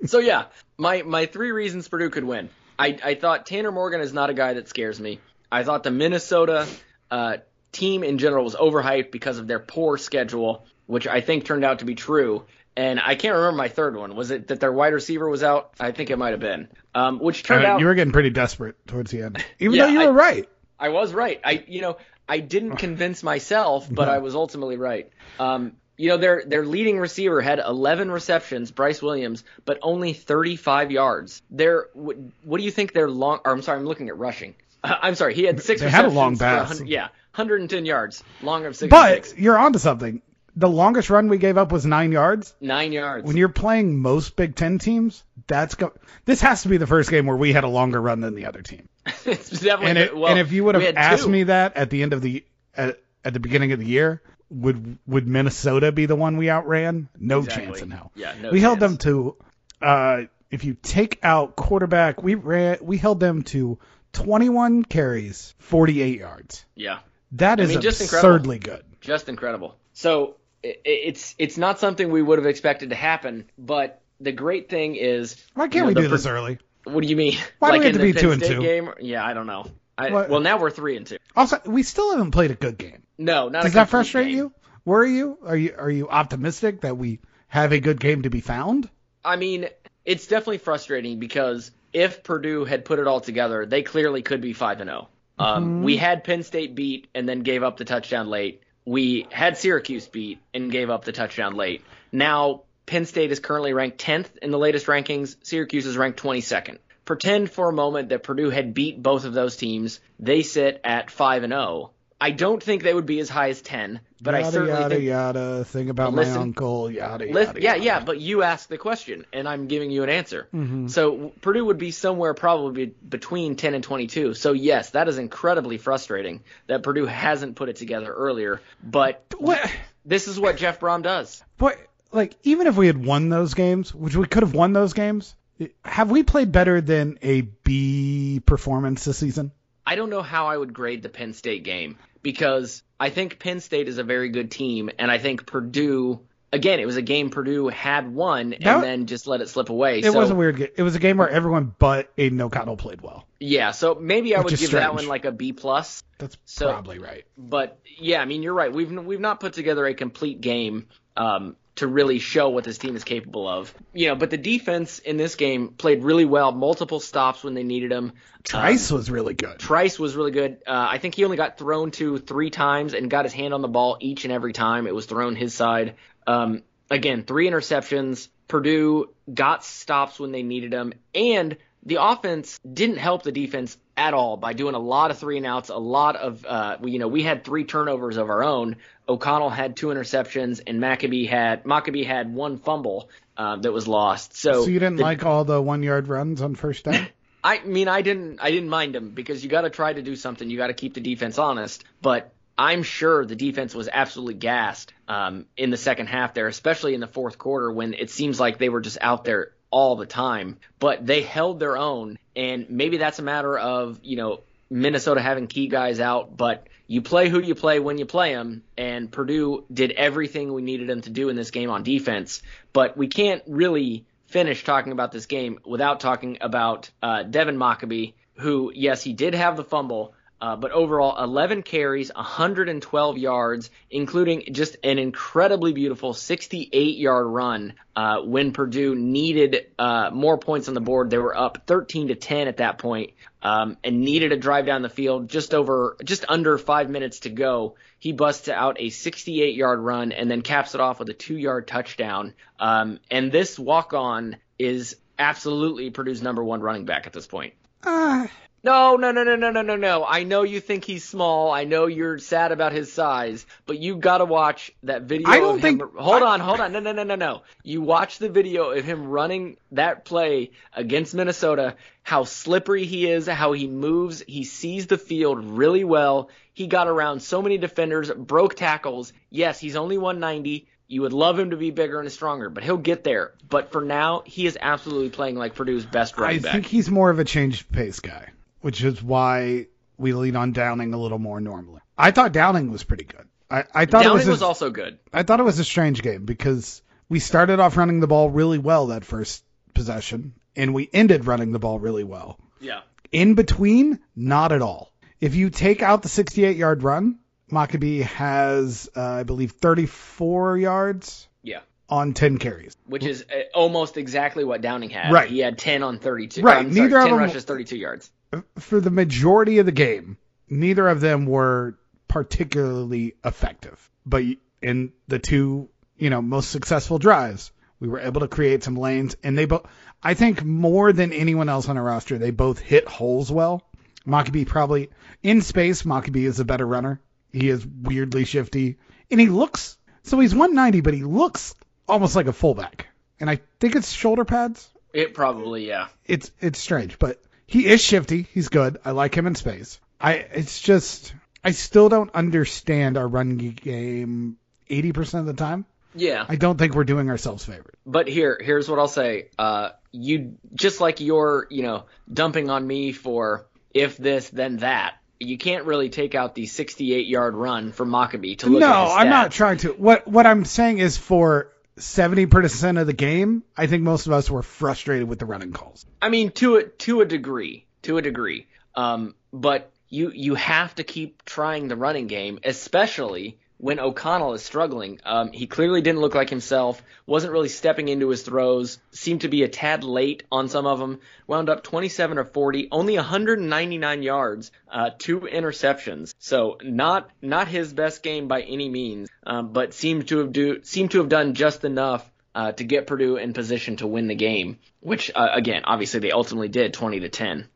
So 0.06 0.20
yeah, 0.20 0.46
my 0.76 1.02
my 1.02 1.26
three 1.26 1.50
reasons 1.50 1.88
Purdue 1.88 2.10
could 2.10 2.24
win. 2.24 2.48
I 2.78 2.98
I 3.02 3.14
thought 3.14 3.46
Tanner 3.46 3.72
Morgan 3.72 4.00
is 4.00 4.12
not 4.12 4.30
a 4.30 4.34
guy 4.34 4.54
that 4.54 4.68
scares 4.68 5.00
me. 5.00 5.20
I 5.50 5.64
thought 5.64 5.82
the 5.82 5.90
Minnesota 5.90 6.66
uh, 7.10 7.38
team 7.72 8.04
in 8.04 8.18
general 8.18 8.44
was 8.44 8.54
overhyped 8.54 9.10
because 9.10 9.38
of 9.38 9.46
their 9.46 9.58
poor 9.58 9.98
schedule, 9.98 10.66
which 10.86 11.06
I 11.06 11.20
think 11.20 11.44
turned 11.44 11.64
out 11.64 11.80
to 11.80 11.84
be 11.84 11.94
true. 11.94 12.44
And 12.78 13.00
I 13.00 13.16
can't 13.16 13.34
remember 13.34 13.56
my 13.56 13.66
third 13.68 13.96
one. 13.96 14.14
Was 14.14 14.30
it 14.30 14.46
that 14.48 14.60
their 14.60 14.72
wide 14.72 14.92
receiver 14.94 15.28
was 15.28 15.42
out? 15.42 15.72
I 15.80 15.90
think 15.90 16.10
it 16.10 16.16
might 16.16 16.30
have 16.30 16.38
been. 16.38 16.68
Um, 16.94 17.18
which 17.18 17.42
turned 17.42 17.64
Uh, 17.64 17.70
out 17.70 17.80
you 17.80 17.86
were 17.86 17.94
getting 17.94 18.12
pretty 18.12 18.30
desperate 18.30 18.76
towards 18.86 19.10
the 19.10 19.22
end, 19.22 19.44
even 19.58 19.74
Yeah, 19.74 19.86
though 19.86 19.92
you 19.92 20.00
I- 20.02 20.06
were 20.06 20.12
right. 20.12 20.48
I 20.78 20.88
was 20.90 21.12
right. 21.12 21.40
I 21.44 21.64
you 21.66 21.80
know 21.80 21.96
I 22.28 22.38
didn't 22.38 22.76
convince 22.86 23.24
myself, 23.24 23.88
but 23.90 24.08
I 24.08 24.18
was 24.18 24.36
ultimately 24.36 24.76
right. 24.76 25.10
Um, 25.40 25.72
you 25.96 26.08
know 26.10 26.18
their 26.18 26.44
their 26.46 26.64
leading 26.64 27.00
receiver 27.00 27.40
had 27.40 27.58
11 27.58 28.12
receptions, 28.12 28.70
Bryce 28.70 29.02
Williams, 29.02 29.42
but 29.64 29.80
only 29.82 30.12
35 30.12 30.92
yards. 30.92 31.42
Their 31.50 31.86
what, 31.94 32.16
what 32.44 32.58
do 32.58 32.64
you 32.64 32.70
think 32.70 32.92
their 32.92 33.10
long? 33.10 33.40
Or 33.44 33.50
I'm 33.52 33.62
sorry, 33.62 33.80
I'm 33.80 33.86
looking 33.86 34.08
at 34.08 34.16
rushing. 34.16 34.54
Uh, 34.84 34.94
I'm 35.02 35.16
sorry, 35.16 35.34
he 35.34 35.42
had 35.42 35.60
six. 35.60 35.80
They 35.80 35.90
had 35.90 36.04
a 36.04 36.10
long 36.10 36.38
pass. 36.38 36.80
yeah, 36.80 37.08
110 37.34 37.84
yards, 37.86 38.22
long 38.40 38.64
of 38.66 38.76
66, 38.76 39.32
But 39.32 39.40
you're 39.40 39.58
onto 39.58 39.80
something. 39.80 40.22
The 40.58 40.68
longest 40.68 41.08
run 41.08 41.28
we 41.28 41.38
gave 41.38 41.56
up 41.56 41.70
was 41.70 41.86
nine 41.86 42.10
yards. 42.12 42.52
nine 42.60 42.90
yards. 42.92 43.24
When 43.26 43.36
you're 43.36 43.48
playing 43.48 43.96
most 44.02 44.34
Big 44.34 44.54
Ten 44.56 44.78
teams, 44.78 45.22
that's 45.46 45.74
go. 45.76 45.92
This 46.24 46.40
has 46.40 46.62
to 46.62 46.68
be 46.68 46.76
the 46.78 46.86
first 46.86 47.10
game 47.10 47.26
where 47.26 47.36
we 47.36 47.52
had 47.52 47.64
a 47.64 47.68
longer 47.68 48.00
run 48.00 48.20
than 48.20 48.34
the 48.34 48.46
other 48.46 48.62
team. 48.62 48.88
it's 49.24 49.50
definitely 49.50 49.86
And, 49.90 49.98
it, 49.98 50.16
well, 50.16 50.30
and 50.30 50.40
if 50.40 50.50
you 50.52 50.64
would 50.64 50.74
have 50.74 50.96
asked 50.96 51.24
two. 51.24 51.30
me 51.30 51.44
that 51.44 51.76
at 51.76 51.90
the 51.90 52.02
end 52.02 52.12
of 52.12 52.22
the 52.22 52.44
at, 52.76 52.98
at 53.24 53.32
the 53.34 53.40
beginning 53.40 53.70
of 53.72 53.78
the 53.78 53.86
year, 53.86 54.20
would 54.50 54.98
would 55.06 55.26
Minnesota 55.28 55.92
be 55.92 56.06
the 56.06 56.16
one 56.16 56.36
we 56.38 56.50
outran? 56.50 57.08
No 57.18 57.38
Exactly. 57.40 57.64
chance 57.66 57.80
in 57.82 57.90
hell. 57.92 58.10
Yeah, 58.16 58.34
no 58.42 58.50
we 58.50 58.60
held 58.60 58.80
them 58.80 58.96
to. 58.98 59.36
Uh, 59.80 60.22
if 60.50 60.64
you 60.64 60.74
take 60.82 61.20
out 61.22 61.54
quarterback, 61.56 62.22
we 62.22 62.34
ran. 62.34 62.78
We 62.80 62.98
held 62.98 63.20
them 63.20 63.42
to 63.44 63.78
21 64.12 64.84
carries, 64.84 65.54
48 65.58 66.18
yards. 66.18 66.64
yeah, 66.74 66.98
That 67.32 67.60
I 67.60 67.64
is 67.64 67.68
mean, 67.70 67.80
just 67.80 68.00
incredible. 68.00 68.34
absurdly 68.34 68.58
good. 68.58 68.84
just 69.00 69.28
incredible. 69.28 69.76
So 69.92 70.24
i- 70.28 70.28
i- 70.28 70.38
it's 70.62 71.34
it's 71.38 71.56
not 71.56 71.78
something 71.78 72.10
we 72.10 72.22
would 72.22 72.38
have 72.38 72.46
expected 72.46 72.90
to 72.90 72.96
happen, 72.96 73.48
but 73.58 74.02
the 74.20 74.32
great 74.32 74.68
thing 74.68 74.96
is 74.96 75.36
Why 75.54 75.68
can't 75.68 75.84
know, 75.84 75.88
we 75.88 75.94
do 75.94 76.02
per- 76.02 76.08
this 76.08 76.26
early? 76.26 76.58
What 76.84 77.02
do 77.02 77.08
you 77.08 77.16
mean? 77.16 77.38
Why 77.58 77.68
do 77.68 77.72
like 77.72 77.80
we 77.80 77.86
have 77.86 77.96
to 77.96 78.02
be 78.02 78.12
Penn 78.12 78.22
two 78.22 78.30
and 78.32 78.42
State 78.42 78.54
two? 78.54 78.62
Game? 78.62 78.90
Yeah, 79.00 79.24
I 79.24 79.34
don't 79.34 79.46
know. 79.46 79.66
I, 79.96 80.10
well, 80.10 80.40
now 80.40 80.60
we're 80.60 80.70
three 80.70 80.96
and 80.96 81.06
two. 81.06 81.18
Also, 81.34 81.60
we 81.66 81.82
still 81.82 82.12
haven't 82.12 82.30
played 82.30 82.52
a 82.52 82.54
good 82.54 82.78
game. 82.78 83.02
No, 83.18 83.48
not 83.48 83.62
a 83.62 83.64
Does 83.64 83.72
that 83.72 83.88
frustrate 83.88 84.28
game. 84.28 84.36
you? 84.36 84.52
Worry 84.84 85.14
you? 85.14 85.38
Are 85.44 85.56
you 85.56 85.74
are 85.76 85.90
you 85.90 86.08
optimistic 86.08 86.82
that 86.82 86.96
we 86.96 87.20
have 87.48 87.72
a 87.72 87.80
good 87.80 88.00
game 88.00 88.22
to 88.22 88.30
be 88.30 88.40
found? 88.40 88.88
I 89.24 89.36
mean, 89.36 89.68
it's 90.04 90.26
definitely 90.26 90.58
frustrating 90.58 91.18
because 91.18 91.70
if 91.92 92.22
Purdue 92.22 92.64
had 92.64 92.84
put 92.84 92.98
it 92.98 93.06
all 93.06 93.20
together, 93.20 93.66
they 93.66 93.82
clearly 93.82 94.22
could 94.22 94.40
be 94.40 94.52
five 94.52 94.80
and 94.80 94.88
zero. 94.88 95.08
Um, 95.38 95.82
we 95.82 95.96
had 95.96 96.24
Penn 96.24 96.42
State 96.42 96.74
beat 96.74 97.08
and 97.14 97.28
then 97.28 97.40
gave 97.40 97.62
up 97.62 97.76
the 97.76 97.84
touchdown 97.84 98.28
late. 98.28 98.62
We 98.88 99.26
had 99.30 99.58
Syracuse 99.58 100.08
beat 100.08 100.40
and 100.54 100.72
gave 100.72 100.88
up 100.88 101.04
the 101.04 101.12
touchdown 101.12 101.54
late. 101.54 101.84
Now 102.10 102.62
Penn 102.86 103.04
State 103.04 103.30
is 103.30 103.38
currently 103.38 103.74
ranked 103.74 103.98
10th 103.98 104.38
in 104.40 104.50
the 104.50 104.58
latest 104.58 104.86
rankings. 104.86 105.36
Syracuse 105.42 105.84
is 105.84 105.98
ranked 105.98 106.22
22nd. 106.22 106.78
Pretend 107.04 107.50
for 107.50 107.68
a 107.68 107.72
moment 107.72 108.08
that 108.08 108.22
Purdue 108.22 108.48
had 108.48 108.72
beat 108.72 109.02
both 109.02 109.26
of 109.26 109.34
those 109.34 109.56
teams. 109.56 110.00
They 110.18 110.40
sit 110.40 110.80
at 110.84 111.10
5 111.10 111.42
and 111.42 111.52
0. 111.52 111.90
I 112.20 112.32
don't 112.32 112.60
think 112.60 112.82
they 112.82 112.92
would 112.92 113.06
be 113.06 113.20
as 113.20 113.28
high 113.28 113.50
as 113.50 113.62
10, 113.62 114.00
but 114.20 114.34
I 114.34 114.40
yada 114.40 114.52
certainly 114.52 114.72
yada 114.80 114.94
think 114.94 115.04
yada. 115.04 115.64
Think 115.64 115.90
about 115.90 116.14
Listen. 116.14 116.34
my 116.34 116.40
uncle. 116.40 116.90
Yada 116.90 117.28
yada. 117.28 117.60
Yeah, 117.60 117.74
yada. 117.74 117.84
yeah, 117.84 118.00
but 118.00 118.20
you 118.20 118.42
asked 118.42 118.68
the 118.68 118.78
question, 118.78 119.24
and 119.32 119.48
I'm 119.48 119.68
giving 119.68 119.92
you 119.92 120.02
an 120.02 120.10
answer. 120.10 120.48
Mm-hmm. 120.52 120.88
So 120.88 121.32
Purdue 121.40 121.64
would 121.66 121.78
be 121.78 121.92
somewhere 121.92 122.34
probably 122.34 122.86
between 122.86 123.54
10 123.54 123.74
and 123.74 123.84
22. 123.84 124.34
So 124.34 124.52
yes, 124.52 124.90
that 124.90 125.06
is 125.06 125.18
incredibly 125.18 125.78
frustrating 125.78 126.42
that 126.66 126.82
Purdue 126.82 127.06
hasn't 127.06 127.54
put 127.54 127.68
it 127.68 127.76
together 127.76 128.12
earlier. 128.12 128.60
But 128.82 129.24
What? 129.38 129.60
this 130.04 130.26
is 130.26 130.40
what 130.40 130.56
Jeff 130.56 130.80
Brohm 130.80 131.04
does. 131.04 131.42
But 131.56 131.78
like, 132.10 132.34
even 132.42 132.66
if 132.66 132.76
we 132.76 132.88
had 132.88 133.04
won 133.04 133.28
those 133.28 133.54
games, 133.54 133.94
which 133.94 134.16
we 134.16 134.26
could 134.26 134.42
have 134.42 134.54
won 134.54 134.72
those 134.72 134.92
games, 134.92 135.36
have 135.84 136.10
we 136.10 136.24
played 136.24 136.50
better 136.50 136.80
than 136.80 137.18
a 137.22 137.42
B 137.42 138.40
performance 138.44 139.04
this 139.04 139.18
season? 139.18 139.52
I 139.88 139.94
don't 139.96 140.10
know 140.10 140.20
how 140.22 140.48
I 140.48 140.56
would 140.56 140.74
grade 140.74 141.02
the 141.02 141.08
Penn 141.08 141.32
State 141.32 141.62
game 141.64 141.96
because 142.22 142.82
I 143.00 143.08
think 143.08 143.38
Penn 143.38 143.60
State 143.60 143.88
is 143.88 143.96
a 143.96 144.04
very 144.04 144.28
good 144.28 144.50
team, 144.50 144.90
and 144.98 145.10
I 145.10 145.16
think 145.16 145.46
Purdue. 145.46 146.20
Again, 146.50 146.80
it 146.80 146.86
was 146.86 146.96
a 146.96 147.02
game 147.02 147.28
Purdue 147.28 147.68
had 147.68 148.10
won 148.12 148.54
and 148.54 148.64
That- 148.64 148.80
then 148.80 149.04
just 149.06 149.26
let 149.26 149.40
it 149.42 149.48
slip 149.50 149.68
away. 149.68 149.98
It 150.00 150.12
so, 150.12 150.18
was 150.18 150.30
a 150.30 150.34
weird 150.34 150.56
game. 150.56 150.68
It 150.76 150.82
was 150.82 150.94
a 150.94 150.98
game 150.98 151.18
where 151.18 151.28
everyone 151.28 151.74
but 151.78 152.10
Aidan 152.16 152.40
O'Connell 152.40 152.76
played 152.78 153.02
well. 153.02 153.26
Yeah, 153.40 153.70
so 153.72 153.94
maybe 153.94 154.34
I 154.34 154.40
would 154.40 154.56
give 154.58 154.70
that 154.70 154.94
one 154.94 155.06
like 155.08 155.26
a 155.26 155.32
B 155.32 155.52
plus. 155.52 156.02
That's 156.18 156.36
So- 156.46 156.68
probably 156.70 156.98
right. 156.98 157.24
but 157.36 157.78
yeah, 157.98 158.20
I 158.20 158.24
mean 158.26 158.42
you're 158.42 158.54
right. 158.54 158.72
We've 158.72 158.90
we've 158.90 159.20
not 159.20 159.40
put 159.40 159.52
together 159.54 159.86
a 159.86 159.94
complete 159.94 160.40
game 160.40 160.86
um, 161.18 161.56
to 161.78 161.86
really 161.86 162.18
show 162.18 162.48
what 162.48 162.64
this 162.64 162.78
team 162.78 162.94
is 162.96 163.04
capable 163.04 163.48
of. 163.48 163.74
You 163.92 164.08
know, 164.08 164.14
but 164.14 164.30
the 164.30 164.36
defense 164.36 164.98
in 164.98 165.16
this 165.16 165.34
game 165.34 165.68
played 165.68 166.02
really 166.02 166.24
well. 166.24 166.52
Multiple 166.52 167.00
stops 167.00 167.42
when 167.42 167.54
they 167.54 167.64
needed 167.64 167.90
them. 167.90 168.12
Trice 168.44 168.90
was 168.90 169.10
really 169.10 169.34
good. 169.34 169.58
Trice 169.58 169.98
was 169.98 170.16
really 170.16 170.30
good. 170.30 170.58
Uh, 170.66 170.86
I 170.90 170.98
think 170.98 171.14
he 171.14 171.24
only 171.24 171.36
got 171.36 171.58
thrown 171.58 171.90
to 171.92 172.18
three 172.18 172.50
times 172.50 172.94
and 172.94 173.10
got 173.10 173.24
his 173.24 173.32
hand 173.32 173.54
on 173.54 173.62
the 173.62 173.68
ball 173.68 173.96
each 174.00 174.24
and 174.24 174.32
every 174.32 174.52
time 174.52 174.86
it 174.86 174.94
was 174.94 175.06
thrown 175.06 175.36
his 175.36 175.54
side. 175.54 175.96
Um, 176.26 176.62
again, 176.90 177.24
three 177.24 177.48
interceptions. 177.48 178.28
Purdue 178.46 179.12
got 179.32 179.64
stops 179.64 180.18
when 180.18 180.32
they 180.32 180.42
needed 180.42 180.70
them, 180.70 180.94
and 181.14 181.56
the 181.84 182.02
offense 182.02 182.58
didn't 182.70 182.96
help 182.96 183.22
the 183.22 183.32
defense 183.32 183.76
at 183.98 184.14
all 184.14 184.36
by 184.36 184.52
doing 184.52 184.74
a 184.74 184.78
lot 184.78 185.10
of 185.10 185.18
three 185.18 185.36
and 185.36 185.44
outs, 185.46 185.68
a 185.68 185.76
lot 185.76 186.16
of, 186.16 186.46
uh, 186.46 186.76
we- 186.80 186.92
you 186.92 186.98
know, 186.98 187.08
we 187.08 187.22
had 187.22 187.44
three 187.44 187.64
turnovers 187.64 188.16
of 188.16 188.30
our 188.30 188.42
own. 188.44 188.76
O'Connell 189.08 189.50
had 189.50 189.76
two 189.76 189.88
interceptions, 189.88 190.60
and 190.66 190.80
Mockobee 190.80 191.28
had 191.28 191.64
Mockobee 191.64 192.06
had 192.06 192.32
one 192.32 192.58
fumble 192.58 193.10
uh, 193.36 193.56
that 193.56 193.72
was 193.72 193.86
lost. 193.86 194.36
So, 194.36 194.64
So 194.64 194.68
you 194.70 194.80
didn't 194.80 194.96
the- 194.96 195.02
like 195.02 195.24
all 195.24 195.44
the 195.44 195.60
one 195.62 195.82
yard 195.82 196.08
runs 196.08 196.40
on 196.42 196.54
first 196.54 196.84
down? 196.84 197.06
I 197.44 197.60
mean, 197.64 197.86
I 197.88 198.02
didn't, 198.02 198.40
I 198.42 198.50
didn't 198.50 198.68
mind 198.68 198.94
them 198.96 199.10
because 199.10 199.44
you 199.44 199.48
got 199.50 199.60
to 199.62 199.70
try 199.70 199.92
to 199.92 200.02
do 200.02 200.16
something. 200.16 200.50
You 200.50 200.56
got 200.56 200.66
to 200.68 200.74
keep 200.74 200.94
the 200.94 201.00
defense 201.00 201.38
honest. 201.38 201.84
But 202.02 202.32
I'm 202.58 202.82
sure 202.82 203.24
the 203.24 203.36
defense 203.36 203.76
was 203.76 203.88
absolutely 203.92 204.34
gassed 204.34 204.92
um, 205.06 205.46
in 205.56 205.70
the 205.70 205.76
second 205.76 206.08
half 206.08 206.34
there, 206.34 206.48
especially 206.48 206.94
in 206.94 207.00
the 207.00 207.06
fourth 207.06 207.38
quarter 207.38 207.70
when 207.72 207.94
it 207.94 208.10
seems 208.10 208.40
like 208.40 208.58
they 208.58 208.68
were 208.68 208.80
just 208.80 208.98
out 209.00 209.22
there 209.24 209.52
all 209.70 209.94
the 209.94 210.04
time. 210.06 210.56
But 210.80 211.06
they 211.06 211.22
held 211.22 211.60
their 211.60 211.76
own, 211.78 212.18
and 212.38 212.70
maybe 212.70 212.96
that's 212.96 213.18
a 213.18 213.22
matter 213.22 213.58
of 213.58 214.00
you 214.02 214.16
know 214.16 214.40
Minnesota 214.70 215.20
having 215.20 215.46
key 215.46 215.68
guys 215.68 216.00
out, 216.00 216.36
but 216.36 216.68
you 216.86 217.02
play 217.02 217.28
who 217.28 217.40
you 217.40 217.54
play 217.54 217.80
when 217.80 217.98
you 217.98 218.06
play 218.06 218.32
them, 218.32 218.62
and 218.78 219.10
Purdue 219.10 219.64
did 219.72 219.90
everything 219.90 220.54
we 220.54 220.62
needed 220.62 220.88
them 220.88 221.02
to 221.02 221.10
do 221.10 221.28
in 221.28 221.36
this 221.36 221.50
game 221.50 221.68
on 221.68 221.82
defense. 221.82 222.42
But 222.72 222.96
we 222.96 223.08
can't 223.08 223.42
really 223.46 224.06
finish 224.26 224.64
talking 224.64 224.92
about 224.92 225.12
this 225.12 225.26
game 225.26 225.58
without 225.66 226.00
talking 226.00 226.38
about 226.40 226.90
uh, 227.02 227.24
Devin 227.24 227.56
Mockobee, 227.56 228.14
who, 228.38 228.72
yes, 228.74 229.02
he 229.02 229.12
did 229.12 229.34
have 229.34 229.56
the 229.56 229.64
fumble, 229.64 230.14
uh, 230.40 230.56
but 230.56 230.70
overall 230.70 231.22
11 231.22 231.62
carries, 231.62 232.12
112 232.14 233.18
yards, 233.18 233.70
including 233.90 234.44
just 234.52 234.76
an 234.84 234.98
incredibly 234.98 235.72
beautiful 235.72 236.14
68 236.14 236.96
yard 236.96 237.26
run 237.26 237.74
uh, 237.96 238.20
when 238.20 238.52
Purdue 238.52 238.94
needed 238.94 239.66
uh, 239.78 240.10
more 240.12 240.38
points 240.38 240.68
on 240.68 240.74
the 240.74 240.80
board. 240.80 241.10
They 241.10 241.18
were 241.18 241.36
up 241.36 241.66
13 241.66 242.08
to 242.08 242.14
10 242.14 242.46
at 242.46 242.58
that 242.58 242.78
point, 242.78 243.14
um, 243.42 243.76
and 243.82 244.00
needed 244.00 244.32
a 244.32 244.36
drive 244.36 244.66
down 244.66 244.82
the 244.82 244.88
field 244.88 245.28
just 245.28 245.54
over, 245.54 245.96
just 246.04 246.24
under 246.28 246.56
five 246.56 246.88
minutes 246.88 247.20
to 247.20 247.30
go. 247.30 247.74
He 247.98 248.12
busts 248.12 248.48
out 248.48 248.76
a 248.80 248.90
68 248.90 249.56
yard 249.56 249.80
run 249.80 250.12
and 250.12 250.30
then 250.30 250.42
caps 250.42 250.74
it 250.74 250.80
off 250.80 251.00
with 251.00 251.08
a 251.08 251.14
two 251.14 251.36
yard 251.36 251.66
touchdown. 251.66 252.34
Um, 252.60 253.00
and 253.10 253.32
this 253.32 253.58
walk 253.58 253.92
on 253.92 254.36
is 254.56 254.96
absolutely 255.18 255.90
Purdue's 255.90 256.22
number 256.22 256.44
one 256.44 256.60
running 256.60 256.84
back 256.84 257.06
at 257.06 257.12
this 257.12 257.26
point. 257.26 257.54
Uh, 257.82 258.26
No, 258.64 258.96
no, 258.96 259.12
no, 259.12 259.22
no, 259.22 259.36
no, 259.36 259.50
no, 259.50 259.62
no, 259.62 259.76
no. 259.76 260.04
I 260.04 260.24
know 260.24 260.42
you 260.42 260.60
think 260.60 260.84
he's 260.84 261.04
small. 261.04 261.50
I 261.52 261.64
know 261.64 261.86
you're 261.86 262.18
sad 262.18 262.50
about 262.50 262.72
his 262.72 262.92
size, 262.92 263.46
but 263.66 263.78
you 263.78 263.96
got 263.96 264.18
to 264.18 264.24
watch 264.24 264.72
that 264.82 265.02
video. 265.02 265.28
I 265.28 265.38
don't 265.38 265.56
of 265.56 265.64
him. 265.64 265.78
think- 265.78 265.96
Hold 265.96 266.22
I- 266.22 266.32
on, 266.34 266.40
hold 266.40 266.60
on. 266.60 266.72
No, 266.72 266.80
no, 266.80 266.92
no, 266.92 267.04
no, 267.04 267.14
no. 267.14 267.42
You 267.62 267.82
watch 267.82 268.18
the 268.18 268.28
video 268.28 268.70
of 268.70 268.84
him 268.84 269.06
running 269.06 269.58
that 269.72 270.04
play 270.04 270.50
against 270.74 271.14
Minnesota. 271.14 271.76
How 272.02 272.24
slippery 272.24 272.84
he 272.84 273.06
is. 273.08 273.28
How 273.28 273.52
he 273.52 273.68
moves. 273.68 274.24
He 274.26 274.42
sees 274.44 274.86
the 274.88 274.98
field 274.98 275.44
really 275.44 275.84
well. 275.84 276.28
He 276.52 276.66
got 276.66 276.88
around 276.88 277.20
so 277.22 277.40
many 277.40 277.58
defenders, 277.58 278.10
broke 278.10 278.56
tackles. 278.56 279.12
Yes, 279.30 279.60
he's 279.60 279.76
only 279.76 279.98
190. 279.98 280.66
You 280.88 281.02
would 281.02 281.12
love 281.12 281.38
him 281.38 281.50
to 281.50 281.56
be 281.56 281.70
bigger 281.70 282.00
and 282.00 282.10
stronger, 282.10 282.48
but 282.50 282.64
he'll 282.64 282.78
get 282.78 283.04
there. 283.04 283.34
But 283.48 283.70
for 283.70 283.82
now, 283.82 284.22
he 284.24 284.46
is 284.46 284.58
absolutely 284.60 285.10
playing 285.10 285.36
like 285.36 285.54
Purdue's 285.54 285.84
best 285.86 286.18
I 286.18 286.22
running 286.22 286.40
back. 286.40 286.50
I 286.50 286.52
think 286.54 286.66
he's 286.66 286.90
more 286.90 287.10
of 287.10 287.18
a 287.18 287.24
change 287.24 287.68
pace 287.70 288.00
guy, 288.00 288.30
which 288.60 288.82
is 288.82 289.02
why 289.02 289.66
we 289.96 290.12
lean 290.12 290.36
on 290.36 290.52
Downing 290.52 290.94
a 290.94 290.98
little 290.98 291.18
more 291.18 291.40
normally. 291.40 291.80
I 291.96 292.10
thought 292.10 292.32
Downing 292.32 292.70
was 292.70 292.84
pretty 292.84 293.04
good. 293.04 293.26
I, 293.50 293.64
I 293.74 293.86
thought 293.86 294.02
Downing 294.04 294.10
it 294.10 294.14
was, 294.14 294.28
a- 294.28 294.30
was 294.32 294.42
also 294.42 294.70
good. 294.70 294.98
I 295.12 295.22
thought 295.22 295.40
it 295.40 295.44
was 295.44 295.58
a 295.58 295.64
strange 295.64 296.02
game 296.02 296.24
because 296.24 296.82
we 297.08 297.18
started 297.18 297.60
off 297.60 297.76
running 297.76 298.00
the 298.00 298.06
ball 298.06 298.30
really 298.30 298.58
well 298.58 298.88
that 298.88 299.04
first 299.04 299.42
possession, 299.74 300.34
and 300.54 300.74
we 300.74 300.88
ended 300.92 301.26
running 301.26 301.52
the 301.52 301.58
ball 301.58 301.78
really 301.78 302.04
well. 302.04 302.38
Yeah. 302.60 302.80
In 303.10 303.34
between, 303.34 304.00
not 304.14 304.52
at 304.52 304.60
all. 304.62 304.92
If 305.20 305.34
you 305.34 305.50
take 305.50 305.82
out 305.82 306.02
the 306.02 306.08
68 306.08 306.56
yard 306.56 306.82
run, 306.82 307.18
Mockobee 307.50 308.02
has, 308.02 308.88
uh, 308.94 309.00
I 309.02 309.22
believe, 309.22 309.52
34 309.52 310.58
yards 310.58 311.26
Yeah. 311.42 311.60
on 311.88 312.12
10 312.12 312.38
carries. 312.38 312.76
which 312.86 313.04
is 313.04 313.24
uh, 313.34 313.42
almost 313.54 313.96
exactly 313.96 314.44
what 314.44 314.60
Downing 314.60 314.90
had. 314.90 315.10
Right. 315.12 315.30
He 315.30 315.38
had 315.38 315.56
10 315.58 315.82
on 315.82 315.98
32. 315.98 316.42
Right, 316.42 316.62
sorry, 316.62 316.66
neither 316.74 316.98
of 316.98 317.04
10 317.04 317.10
them- 317.12 317.18
rushes, 317.20 317.44
32 317.44 317.76
yards. 317.78 318.10
For 318.58 318.80
the 318.80 318.90
majority 318.90 319.58
of 319.58 319.66
the 319.66 319.72
game, 319.72 320.18
neither 320.48 320.88
of 320.88 321.00
them 321.00 321.26
were 321.26 321.78
particularly 322.08 323.14
effective. 323.24 323.90
But 324.04 324.24
in 324.62 324.92
the 325.06 325.18
two, 325.18 325.68
you 325.96 326.10
know, 326.10 326.22
most 326.22 326.50
successful 326.50 326.98
drives, 326.98 327.52
we 327.80 327.88
were 327.88 328.00
able 328.00 328.20
to 328.22 328.28
create 328.28 328.64
some 328.64 328.76
lanes, 328.76 329.16
and 329.22 329.36
they 329.36 329.44
both. 329.44 329.66
I 330.02 330.14
think 330.14 330.44
more 330.44 330.92
than 330.92 331.12
anyone 331.12 331.48
else 331.48 331.68
on 331.68 331.76
our 331.76 331.82
roster, 331.82 332.18
they 332.18 332.30
both 332.30 332.58
hit 332.58 332.86
holes 332.88 333.32
well. 333.32 333.62
Mockobee 334.06 334.46
probably 334.46 334.90
in 335.22 335.42
space. 335.42 335.82
Mockobee 335.82 336.24
is 336.24 336.40
a 336.40 336.44
better 336.44 336.66
runner. 336.66 337.00
He 337.32 337.48
is 337.48 337.66
weirdly 337.66 338.24
shifty, 338.24 338.78
and 339.10 339.20
he 339.20 339.28
looks 339.28 339.76
so 340.08 340.18
he's 340.18 340.34
190, 340.34 340.80
but 340.80 340.94
he 340.94 341.04
looks 341.04 341.54
almost 341.86 342.16
like 342.16 342.26
a 342.26 342.32
fullback. 342.32 342.86
And 343.20 343.28
I 343.28 343.40
think 343.60 343.76
it's 343.76 343.90
shoulder 343.90 344.24
pads. 344.24 344.68
It 344.94 345.12
probably, 345.12 345.68
yeah. 345.68 345.88
It's 346.06 346.30
it's 346.40 346.58
strange, 346.58 346.98
but 346.98 347.20
he 347.48 347.66
is 347.66 347.80
shifty. 347.80 348.28
He's 348.34 348.50
good. 348.50 348.78
I 348.84 348.90
like 348.90 349.14
him 349.14 349.26
in 349.26 349.34
space. 349.34 349.80
I 349.98 350.12
it's 350.12 350.60
just 350.60 351.14
I 351.42 351.52
still 351.52 351.88
don't 351.88 352.14
understand 352.14 352.98
our 352.98 353.08
run 353.08 353.38
game 353.38 354.36
80% 354.68 355.20
of 355.20 355.26
the 355.26 355.32
time. 355.32 355.64
Yeah. 355.94 356.26
I 356.28 356.36
don't 356.36 356.58
think 356.58 356.74
we're 356.74 356.84
doing 356.84 357.08
ourselves 357.08 357.46
favors. 357.46 357.74
But 357.86 358.06
here, 358.06 358.38
here's 358.38 358.68
what 358.68 358.78
I'll 358.78 358.86
say. 358.86 359.30
Uh, 359.38 359.70
you 359.92 360.36
just 360.54 360.82
like 360.82 361.00
you're, 361.00 361.46
you 361.50 361.62
know, 361.62 361.86
dumping 362.12 362.50
on 362.50 362.66
me 362.66 362.92
for 362.92 363.46
if 363.72 363.96
this 363.96 364.28
then 364.28 364.58
that. 364.58 364.96
You 365.18 365.38
can't 365.38 365.64
really 365.64 365.88
take 365.88 366.14
out 366.14 366.34
the 366.34 366.44
68 366.44 367.06
yard 367.06 367.34
run 367.34 367.72
from 367.72 367.88
Mockobee 367.88 368.38
to 368.40 368.50
look 368.50 368.60
No, 368.60 368.92
I'm 368.94 369.08
not 369.08 369.32
trying 369.32 369.56
to. 369.58 369.70
What 369.70 370.06
what 370.06 370.26
I'm 370.26 370.44
saying 370.44 370.78
is 370.78 370.98
for 370.98 371.50
70% 371.78 372.80
of 372.80 372.86
the 372.86 372.92
game, 372.92 373.42
I 373.56 373.66
think 373.66 373.82
most 373.82 374.06
of 374.06 374.12
us 374.12 374.30
were 374.30 374.42
frustrated 374.42 375.08
with 375.08 375.18
the 375.18 375.26
running 375.26 375.52
calls. 375.52 375.86
I 376.00 376.08
mean, 376.08 376.30
to 376.32 376.56
a 376.56 376.64
to 376.64 377.00
a 377.00 377.04
degree, 377.04 377.66
to 377.82 377.98
a 377.98 378.02
degree. 378.02 378.46
Um, 378.74 379.14
but 379.32 379.70
you 379.88 380.10
you 380.10 380.34
have 380.34 380.74
to 380.76 380.84
keep 380.84 381.24
trying 381.24 381.68
the 381.68 381.76
running 381.76 382.06
game, 382.06 382.38
especially 382.44 383.38
when 383.58 383.80
O'Connell 383.80 384.34
is 384.34 384.42
struggling. 384.42 385.00
Um, 385.04 385.32
he 385.32 385.46
clearly 385.46 385.82
didn't 385.82 386.00
look 386.00 386.14
like 386.14 386.30
himself. 386.30 386.82
Wasn't 387.06 387.32
really 387.32 387.48
stepping 387.48 387.88
into 387.88 388.08
his 388.08 388.22
throws. 388.22 388.78
Seemed 388.92 389.22
to 389.22 389.28
be 389.28 389.42
a 389.42 389.48
tad 389.48 389.84
late 389.84 390.22
on 390.32 390.48
some 390.48 390.66
of 390.66 390.78
them. 390.78 391.00
Wound 391.26 391.50
up 391.50 391.64
27 391.64 392.18
or 392.18 392.24
40, 392.24 392.68
only 392.72 392.96
199 392.96 394.02
yards, 394.02 394.50
uh, 394.72 394.90
two 394.96 395.20
interceptions. 395.20 396.14
So 396.18 396.58
not 396.62 397.10
not 397.20 397.48
his 397.48 397.72
best 397.72 398.02
game 398.02 398.28
by 398.28 398.42
any 398.42 398.68
means, 398.68 399.08
um, 399.26 399.52
but 399.52 399.74
seemed 399.74 400.08
to 400.08 400.18
have 400.18 400.32
do 400.32 400.62
seemed 400.62 400.92
to 400.92 400.98
have 400.98 401.08
done 401.08 401.34
just 401.34 401.64
enough 401.64 402.08
uh, 402.34 402.52
to 402.52 402.64
get 402.64 402.86
Purdue 402.86 403.16
in 403.16 403.32
position 403.32 403.76
to 403.76 403.86
win 403.86 404.06
the 404.06 404.14
game, 404.14 404.58
which 404.80 405.10
uh, 405.14 405.28
again, 405.32 405.62
obviously 405.64 406.00
they 406.00 406.12
ultimately 406.12 406.48
did, 406.48 406.72
20 406.72 407.00
to 407.00 407.08
10. 407.08 407.48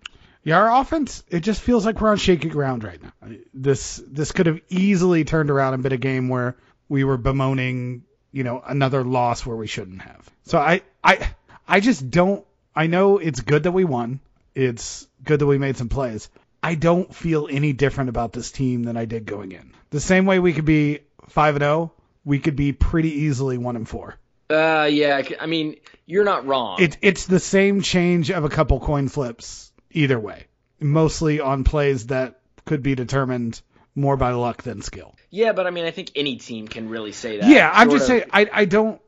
Yeah, 0.44 0.58
our 0.58 0.80
offense, 0.80 1.22
it 1.28 1.40
just 1.40 1.60
feels 1.60 1.86
like 1.86 2.00
we're 2.00 2.10
on 2.10 2.16
shaky 2.16 2.48
ground 2.48 2.82
right 2.82 3.00
now. 3.00 3.12
This 3.54 4.02
this 4.06 4.32
could 4.32 4.46
have 4.46 4.60
easily 4.68 5.24
turned 5.24 5.50
around 5.50 5.74
and 5.74 5.82
been 5.82 5.92
a 5.92 5.98
game 5.98 6.28
where 6.28 6.56
we 6.88 7.04
were 7.04 7.16
bemoaning, 7.16 8.02
you 8.32 8.42
know, 8.42 8.62
another 8.66 9.04
loss 9.04 9.46
where 9.46 9.56
we 9.56 9.68
shouldn't 9.68 10.02
have. 10.02 10.28
So 10.44 10.58
I 10.58 10.82
I 11.02 11.30
I 11.68 11.80
just 11.80 12.10
don't 12.10 12.44
I 12.74 12.88
know 12.88 13.18
it's 13.18 13.40
good 13.40 13.64
that 13.64 13.72
we 13.72 13.84
won. 13.84 14.20
It's 14.54 15.06
good 15.22 15.38
that 15.38 15.46
we 15.46 15.58
made 15.58 15.76
some 15.76 15.88
plays. 15.88 16.28
I 16.62 16.74
don't 16.74 17.14
feel 17.14 17.48
any 17.50 17.72
different 17.72 18.10
about 18.10 18.32
this 18.32 18.50
team 18.50 18.82
than 18.82 18.96
I 18.96 19.04
did 19.04 19.26
going 19.26 19.52
in. 19.52 19.72
The 19.90 20.00
same 20.00 20.26
way 20.26 20.38
we 20.38 20.52
could 20.52 20.64
be 20.64 21.00
5 21.28 21.56
and 21.56 21.62
0, 21.62 21.92
we 22.24 22.38
could 22.38 22.54
be 22.54 22.72
pretty 22.72 23.10
easily 23.10 23.58
1 23.58 23.76
and 23.76 23.88
4. 23.88 24.14
Uh, 24.50 24.88
yeah, 24.90 25.22
I 25.40 25.46
mean, 25.46 25.76
you're 26.06 26.24
not 26.24 26.46
wrong. 26.46 26.80
It, 26.80 26.98
it's 27.02 27.26
the 27.26 27.40
same 27.40 27.80
change 27.80 28.30
of 28.30 28.44
a 28.44 28.48
couple 28.48 28.78
coin 28.78 29.08
flips 29.08 29.71
either 29.94 30.18
way, 30.18 30.46
mostly 30.80 31.40
on 31.40 31.64
plays 31.64 32.06
that 32.08 32.40
could 32.64 32.82
be 32.82 32.94
determined 32.94 33.60
more 33.94 34.16
by 34.16 34.32
luck 34.32 34.62
than 34.62 34.80
skill. 34.82 35.14
yeah, 35.30 35.52
but 35.52 35.66
I 35.66 35.70
mean, 35.70 35.84
I 35.84 35.90
think 35.90 36.12
any 36.16 36.36
team 36.36 36.66
can 36.68 36.88
really 36.88 37.12
say 37.12 37.38
that. 37.38 37.48
Yeah, 37.48 37.70
I'm 37.72 37.90
just 37.90 38.02
of- 38.02 38.06
saying, 38.08 38.24
I, 38.32 38.48
I 38.52 38.64
don't. 38.64 39.00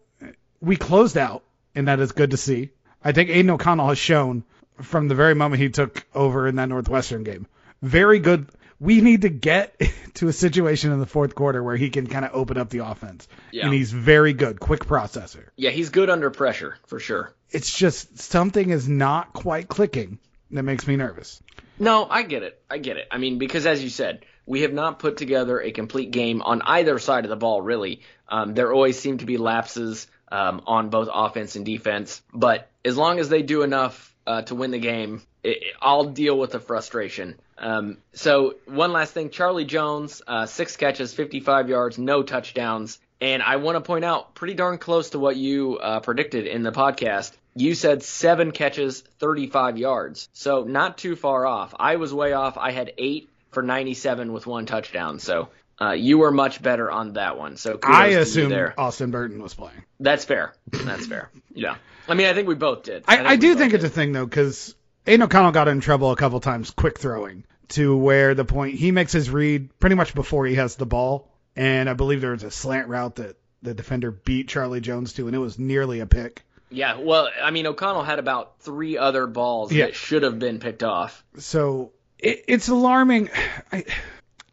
We 0.60 0.76
closed 0.76 1.16
out, 1.16 1.42
and 1.74 1.88
that 1.88 2.00
is 2.00 2.12
good 2.12 2.30
to 2.32 2.36
see. 2.36 2.70
I 3.02 3.12
think 3.12 3.30
Aidan 3.30 3.50
O'Connell 3.50 3.88
has 3.88 3.98
shown 3.98 4.44
from 4.80 5.08
the 5.08 5.14
very 5.14 5.34
moment 5.34 5.60
he 5.60 5.68
took 5.70 6.06
over 6.14 6.48
in 6.48 6.56
that 6.56 6.68
Northwestern 6.68 7.22
game. 7.24 7.46
Very 7.82 8.18
good. 8.18 8.48
We 8.80 9.00
need 9.00 9.22
to 9.22 9.28
get 9.28 9.80
to 10.14 10.28
a 10.28 10.32
situation 10.32 10.90
in 10.92 11.00
the 11.00 11.06
fourth 11.06 11.34
quarter 11.34 11.62
where 11.62 11.76
he 11.76 11.90
can 11.90 12.06
kind 12.06 12.24
of 12.24 12.32
open 12.34 12.56
up 12.58 12.70
the 12.70 12.78
offense. 12.78 13.28
Yeah. 13.52 13.66
And 13.66 13.74
he's 13.74 13.92
very 13.92 14.32
good, 14.32 14.58
quick 14.58 14.84
processor. 14.86 15.48
Yeah, 15.56 15.70
he's 15.70 15.90
good 15.90 16.10
under 16.10 16.30
pressure 16.30 16.76
for 16.86 16.98
sure. 16.98 17.34
It's 17.50 17.74
just 17.74 18.18
something 18.18 18.70
is 18.70 18.88
not 18.88 19.32
quite 19.32 19.68
clicking 19.68 20.18
that 20.54 20.62
makes 20.62 20.86
me 20.86 20.96
nervous. 20.96 21.42
No, 21.78 22.06
I 22.08 22.22
get 22.22 22.42
it. 22.42 22.60
I 22.70 22.78
get 22.78 22.96
it. 22.96 23.08
I 23.10 23.18
mean, 23.18 23.38
because 23.38 23.66
as 23.66 23.82
you 23.82 23.90
said, 23.90 24.24
we 24.46 24.62
have 24.62 24.72
not 24.72 24.98
put 24.98 25.16
together 25.16 25.60
a 25.60 25.72
complete 25.72 26.10
game 26.10 26.42
on 26.42 26.62
either 26.62 26.98
side 26.98 27.24
of 27.24 27.30
the 27.30 27.36
ball, 27.36 27.60
really. 27.60 28.02
Um, 28.28 28.54
there 28.54 28.72
always 28.72 28.98
seem 28.98 29.18
to 29.18 29.26
be 29.26 29.36
lapses 29.36 30.06
um, 30.30 30.62
on 30.66 30.90
both 30.90 31.08
offense 31.12 31.56
and 31.56 31.66
defense. 31.66 32.22
But 32.32 32.68
as 32.84 32.96
long 32.96 33.18
as 33.18 33.28
they 33.28 33.42
do 33.42 33.62
enough 33.62 34.14
uh, 34.26 34.42
to 34.42 34.54
win 34.54 34.70
the 34.70 34.78
game, 34.78 35.22
it, 35.42 35.62
I'll 35.80 36.04
deal 36.04 36.38
with 36.38 36.52
the 36.52 36.60
frustration. 36.60 37.38
Um, 37.58 37.98
so, 38.12 38.54
one 38.66 38.92
last 38.92 39.12
thing 39.12 39.30
Charlie 39.30 39.64
Jones, 39.64 40.22
uh, 40.26 40.46
six 40.46 40.76
catches, 40.76 41.14
55 41.14 41.68
yards, 41.68 41.98
no 41.98 42.22
touchdowns. 42.22 42.98
And 43.20 43.42
I 43.42 43.56
want 43.56 43.76
to 43.76 43.80
point 43.80 44.04
out, 44.04 44.34
pretty 44.34 44.54
darn 44.54 44.78
close 44.78 45.10
to 45.10 45.18
what 45.18 45.36
you 45.36 45.78
uh, 45.78 46.00
predicted 46.00 46.46
in 46.46 46.62
the 46.62 46.72
podcast. 46.72 47.32
You 47.54 47.74
said 47.74 48.02
seven 48.02 48.50
catches, 48.50 49.00
35 49.18 49.78
yards. 49.78 50.28
So 50.32 50.64
not 50.64 50.98
too 50.98 51.16
far 51.16 51.46
off. 51.46 51.74
I 51.78 51.96
was 51.96 52.12
way 52.12 52.32
off. 52.32 52.58
I 52.58 52.72
had 52.72 52.92
eight 52.98 53.28
for 53.52 53.62
97 53.62 54.32
with 54.32 54.46
one 54.46 54.66
touchdown. 54.66 55.20
So 55.20 55.48
uh, 55.80 55.92
you 55.92 56.18
were 56.18 56.30
much 56.30 56.60
better 56.62 56.90
on 56.90 57.14
that 57.14 57.38
one. 57.38 57.56
So 57.56 57.78
I 57.82 58.08
assume. 58.08 58.52
Austin 58.76 59.10
Burton 59.10 59.42
was 59.42 59.54
playing. 59.54 59.84
That's 60.00 60.24
fair. 60.24 60.54
That's 60.70 61.06
fair. 61.06 61.30
Yeah. 61.56 61.76
I 62.08 62.14
mean, 62.14 62.26
I 62.26 62.34
think 62.34 62.48
we 62.48 62.56
both 62.56 62.82
did. 62.82 63.04
I, 63.06 63.18
I, 63.18 63.30
we 63.30 63.36
do 63.36 63.54
think 63.54 63.70
did. 63.70 63.76
it's 63.76 63.84
a 63.84 63.88
thing 63.88 64.10
though, 64.10 64.26
because 64.26 64.74
Aidan 65.06 65.22
O'Connell 65.22 65.52
got 65.52 65.68
in 65.68 65.80
trouble 65.80 66.10
a 66.10 66.16
couple 66.16 66.40
times 66.40 66.70
quick 66.70 66.98
throwing 66.98 67.44
to 67.68 67.96
where 67.96 68.34
the 68.34 68.44
point 68.44 68.74
he 68.74 68.90
makes 68.90 69.12
his 69.12 69.30
read 69.30 69.78
pretty 69.78 69.94
much 69.94 70.14
before 70.14 70.46
he 70.46 70.56
has 70.56 70.74
the 70.74 70.84
ball, 70.84 71.28
and 71.54 71.88
I 71.88 71.94
believe 71.94 72.20
there 72.20 72.32
was 72.32 72.42
a 72.42 72.50
slant 72.50 72.88
route 72.88 73.14
that 73.16 73.36
the 73.62 73.72
defender 73.72 74.10
beat 74.10 74.48
Charlie 74.48 74.80
Jones 74.80 75.12
to, 75.14 75.26
and 75.28 75.36
it 75.36 75.38
was 75.38 75.58
nearly 75.58 76.00
a 76.00 76.06
pick. 76.06 76.42
Yeah. 76.70 76.98
Well, 76.98 77.28
I 77.42 77.50
mean, 77.50 77.66
O'Connell 77.66 78.02
had 78.02 78.18
about 78.18 78.60
three 78.60 78.98
other 78.98 79.26
balls 79.26 79.72
Yeah. 79.72 79.86
that 79.86 79.94
should 79.94 80.22
have 80.22 80.38
been 80.38 80.58
picked 80.58 80.82
off. 80.82 81.24
So 81.38 81.92
it, 82.18 82.44
it's 82.48 82.68
alarming. 82.68 83.30
I 83.72 83.84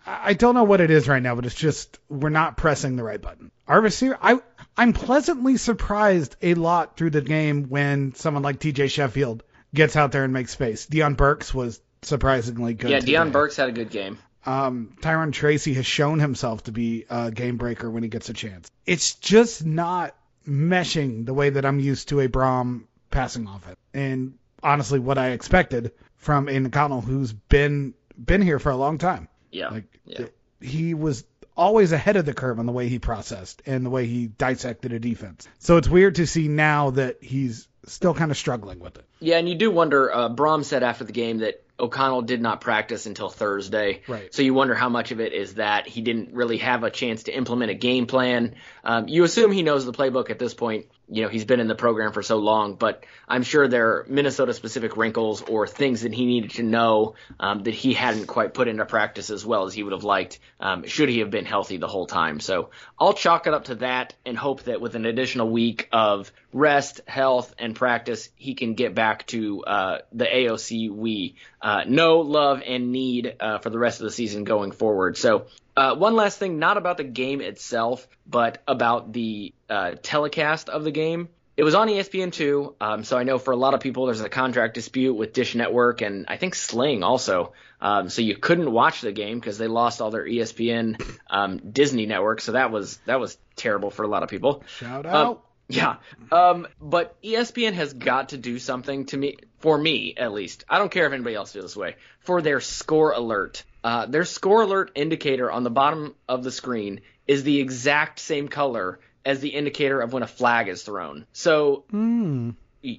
I 0.05 0.33
don't 0.33 0.55
know 0.55 0.63
what 0.63 0.81
it 0.81 0.89
is 0.91 1.07
right 1.07 1.21
now, 1.21 1.35
but 1.35 1.45
it's 1.45 1.55
just 1.55 1.99
we're 2.09 2.29
not 2.29 2.57
pressing 2.57 2.95
the 2.95 3.03
right 3.03 3.21
button. 3.21 3.51
Our 3.67 3.79
receiver, 3.81 4.17
I 4.21 4.39
I'm 4.77 4.93
pleasantly 4.93 5.57
surprised 5.57 6.35
a 6.41 6.53
lot 6.55 6.97
through 6.97 7.11
the 7.11 7.21
game 7.21 7.65
when 7.69 8.13
someone 8.15 8.43
like 8.43 8.59
T.J. 8.59 8.87
Sheffield 8.87 9.43
gets 9.73 9.95
out 9.95 10.11
there 10.11 10.23
and 10.23 10.33
makes 10.33 10.51
space. 10.51 10.87
Deion 10.87 11.15
Burks 11.15 11.53
was 11.53 11.79
surprisingly 12.01 12.73
good. 12.73 12.89
yeah, 12.91 12.99
today. 12.99 13.13
Deion 13.13 13.31
Burks 13.31 13.55
had 13.55 13.69
a 13.69 13.71
good 13.71 13.89
game. 13.89 14.17
Um, 14.45 14.97
Tyrone 15.01 15.31
Tracy 15.31 15.75
has 15.75 15.85
shown 15.85 16.19
himself 16.19 16.63
to 16.63 16.71
be 16.71 17.05
a 17.09 17.29
game 17.31 17.57
breaker 17.57 17.89
when 17.89 18.01
he 18.01 18.09
gets 18.09 18.27
a 18.29 18.33
chance. 18.33 18.71
It's 18.87 19.13
just 19.15 19.63
not 19.63 20.15
meshing 20.47 21.25
the 21.25 21.33
way 21.33 21.49
that 21.51 21.65
I'm 21.65 21.79
used 21.79 22.09
to 22.09 22.19
a 22.19 22.27
Brohm 22.27 22.83
passing 23.09 23.47
offense. 23.47 23.77
And 23.93 24.35
honestly 24.63 24.99
what 24.99 25.17
I 25.17 25.29
expected 25.29 25.91
from 26.17 26.49
Aidan 26.49 26.67
O'Connell, 26.67 27.01
who's 27.01 27.33
been 27.33 27.93
been 28.17 28.41
here 28.41 28.59
for 28.59 28.71
a 28.71 28.75
long 28.75 28.97
time. 28.97 29.27
Yeah. 29.51 29.69
Like 29.69 29.99
yeah. 30.05 30.25
he 30.59 30.93
was 30.93 31.23
always 31.55 31.91
ahead 31.91 32.15
of 32.15 32.25
the 32.25 32.33
curve 32.33 32.59
on 32.59 32.65
the 32.65 32.71
way 32.71 32.87
he 32.87 32.99
processed 32.99 33.61
and 33.65 33.85
the 33.85 33.89
way 33.89 34.05
he 34.05 34.27
dissected 34.27 34.93
a 34.93 34.99
defense. 34.99 35.47
So 35.59 35.77
it's 35.77 35.87
weird 35.87 36.15
to 36.15 36.27
see 36.27 36.47
now 36.47 36.91
that 36.91 37.17
he's 37.21 37.67
still 37.85 38.13
kind 38.13 38.31
of 38.31 38.37
struggling 38.37 38.79
with 38.79 38.97
it. 38.97 39.05
Yeah, 39.19 39.37
and 39.37 39.47
you 39.47 39.55
do 39.55 39.71
wonder. 39.71 40.13
Uh, 40.13 40.29
Brohm 40.29 40.63
said 40.63 40.83
after 40.83 41.03
the 41.03 41.13
game 41.13 41.39
that 41.39 41.63
O'Connell 41.81 42.21
did 42.21 42.41
not 42.41 42.61
practice 42.61 43.07
until 43.07 43.29
Thursday. 43.29 44.01
Right. 44.07 44.33
So 44.33 44.43
you 44.43 44.53
wonder 44.53 44.75
how 44.75 44.89
much 44.89 45.11
of 45.11 45.19
it 45.19 45.33
is 45.33 45.55
that 45.55 45.87
he 45.87 46.01
didn't 46.01 46.33
really 46.33 46.59
have 46.59 46.83
a 46.83 46.91
chance 46.91 47.23
to 47.23 47.35
implement 47.35 47.71
a 47.71 47.75
game 47.75 48.05
plan. 48.05 48.55
Um, 48.83 49.07
you 49.07 49.23
assume 49.23 49.51
he 49.51 49.63
knows 49.63 49.85
the 49.85 49.91
playbook 49.91 50.29
at 50.29 50.37
this 50.37 50.53
point. 50.53 50.85
You 51.09 51.23
know, 51.23 51.29
he's 51.29 51.43
been 51.43 51.59
in 51.59 51.67
the 51.67 51.75
program 51.75 52.13
for 52.13 52.23
so 52.23 52.37
long, 52.37 52.75
but 52.75 53.03
I'm 53.27 53.43
sure 53.43 53.67
there 53.67 53.87
are 53.87 54.05
Minnesota 54.07 54.53
specific 54.53 54.95
wrinkles 54.95 55.41
or 55.41 55.67
things 55.67 56.03
that 56.03 56.13
he 56.13 56.25
needed 56.25 56.51
to 56.51 56.63
know 56.63 57.15
um, 57.37 57.63
that 57.63 57.73
he 57.73 57.93
hadn't 57.93 58.27
quite 58.27 58.53
put 58.53 58.69
into 58.69 58.85
practice 58.85 59.29
as 59.29 59.45
well 59.45 59.65
as 59.65 59.73
he 59.73 59.83
would 59.83 59.91
have 59.91 60.05
liked, 60.05 60.39
um, 60.61 60.85
should 60.87 61.09
he 61.09 61.19
have 61.19 61.29
been 61.29 61.43
healthy 61.43 61.75
the 61.75 61.87
whole 61.87 62.05
time. 62.05 62.39
So 62.39 62.69
I'll 62.97 63.13
chalk 63.13 63.45
it 63.45 63.53
up 63.53 63.65
to 63.65 63.75
that 63.75 64.13
and 64.25 64.37
hope 64.37 64.63
that 64.63 64.79
with 64.79 64.95
an 64.95 65.05
additional 65.05 65.49
week 65.49 65.89
of 65.91 66.31
rest, 66.53 67.01
health, 67.07 67.53
and 67.57 67.75
practice, 67.75 68.29
he 68.35 68.53
can 68.53 68.73
get 68.73 68.93
back 68.95 69.25
to 69.27 69.63
uh, 69.63 69.97
the 70.11 70.25
AOC 70.25 70.91
we 70.91 71.35
uh, 71.61 71.83
know, 71.87 72.19
love, 72.19 72.61
and 72.65 72.91
need 72.91 73.35
uh, 73.39 73.59
for 73.59 73.69
the 73.69 73.79
rest 73.79 73.99
of 74.01 74.05
the 74.05 74.11
season 74.11 74.43
going 74.43 74.71
forward. 74.71 75.17
So, 75.17 75.45
uh, 75.77 75.95
one 75.95 76.15
last 76.15 76.37
thing, 76.37 76.59
not 76.59 76.77
about 76.77 76.97
the 76.97 77.03
game 77.03 77.41
itself, 77.41 78.07
but 78.27 78.61
about 78.67 79.13
the 79.13 79.53
uh, 79.69 79.95
telecast 80.01 80.69
of 80.69 80.83
the 80.83 80.91
game. 80.91 81.29
It 81.57 81.63
was 81.63 81.75
on 81.75 81.89
E 81.89 81.99
ESPN2, 81.99 82.75
um, 82.81 83.03
so 83.03 83.17
I 83.17 83.23
know 83.23 83.37
for 83.37 83.51
a 83.51 83.55
lot 83.57 83.73
of 83.73 83.81
people 83.81 84.05
there's 84.05 84.21
a 84.21 84.29
contract 84.29 84.73
dispute 84.73 85.13
with 85.13 85.33
Dish 85.33 85.53
Network 85.53 86.01
and 86.01 86.25
I 86.27 86.37
think 86.37 86.55
Sling 86.55 87.03
also. 87.03 87.53
Um, 87.79 88.09
so 88.09 88.21
you 88.21 88.35
couldn't 88.37 88.71
watch 88.71 89.01
the 89.01 89.11
game 89.11 89.39
because 89.39 89.57
they 89.57 89.67
lost 89.67 90.01
all 90.01 90.11
their 90.11 90.25
ESPN 90.25 91.01
um, 91.29 91.57
Disney 91.57 92.05
network. 92.05 92.41
So 92.41 92.53
that 92.53 92.71
was 92.71 92.97
that 93.05 93.19
was 93.19 93.37
terrible 93.55 93.91
for 93.91 94.03
a 94.03 94.07
lot 94.07 94.23
of 94.23 94.29
people. 94.29 94.63
Shout 94.79 95.05
Um, 95.05 95.13
out. 95.15 95.45
Yeah. 95.71 95.95
Um, 96.31 96.67
but 96.79 97.21
ESPN 97.21 97.73
has 97.73 97.93
got 97.93 98.29
to 98.29 98.37
do 98.37 98.59
something 98.59 99.05
to 99.07 99.17
me, 99.17 99.37
for 99.59 99.77
me 99.77 100.15
at 100.17 100.33
least. 100.33 100.65
I 100.69 100.77
don't 100.77 100.91
care 100.91 101.05
if 101.07 101.13
anybody 101.13 101.35
else 101.35 101.51
feels 101.51 101.65
this 101.65 101.75
way. 101.75 101.95
For 102.19 102.41
their 102.41 102.59
score 102.59 103.11
alert, 103.11 103.63
uh, 103.83 104.05
their 104.05 104.25
score 104.25 104.63
alert 104.63 104.91
indicator 104.95 105.51
on 105.51 105.63
the 105.63 105.69
bottom 105.69 106.15
of 106.27 106.43
the 106.43 106.51
screen 106.51 107.01
is 107.27 107.43
the 107.43 107.59
exact 107.59 108.19
same 108.19 108.47
color 108.47 108.99
as 109.25 109.39
the 109.39 109.49
indicator 109.49 110.01
of 110.01 110.13
when 110.13 110.23
a 110.23 110.27
flag 110.27 110.67
is 110.67 110.83
thrown. 110.83 111.25
So 111.33 111.85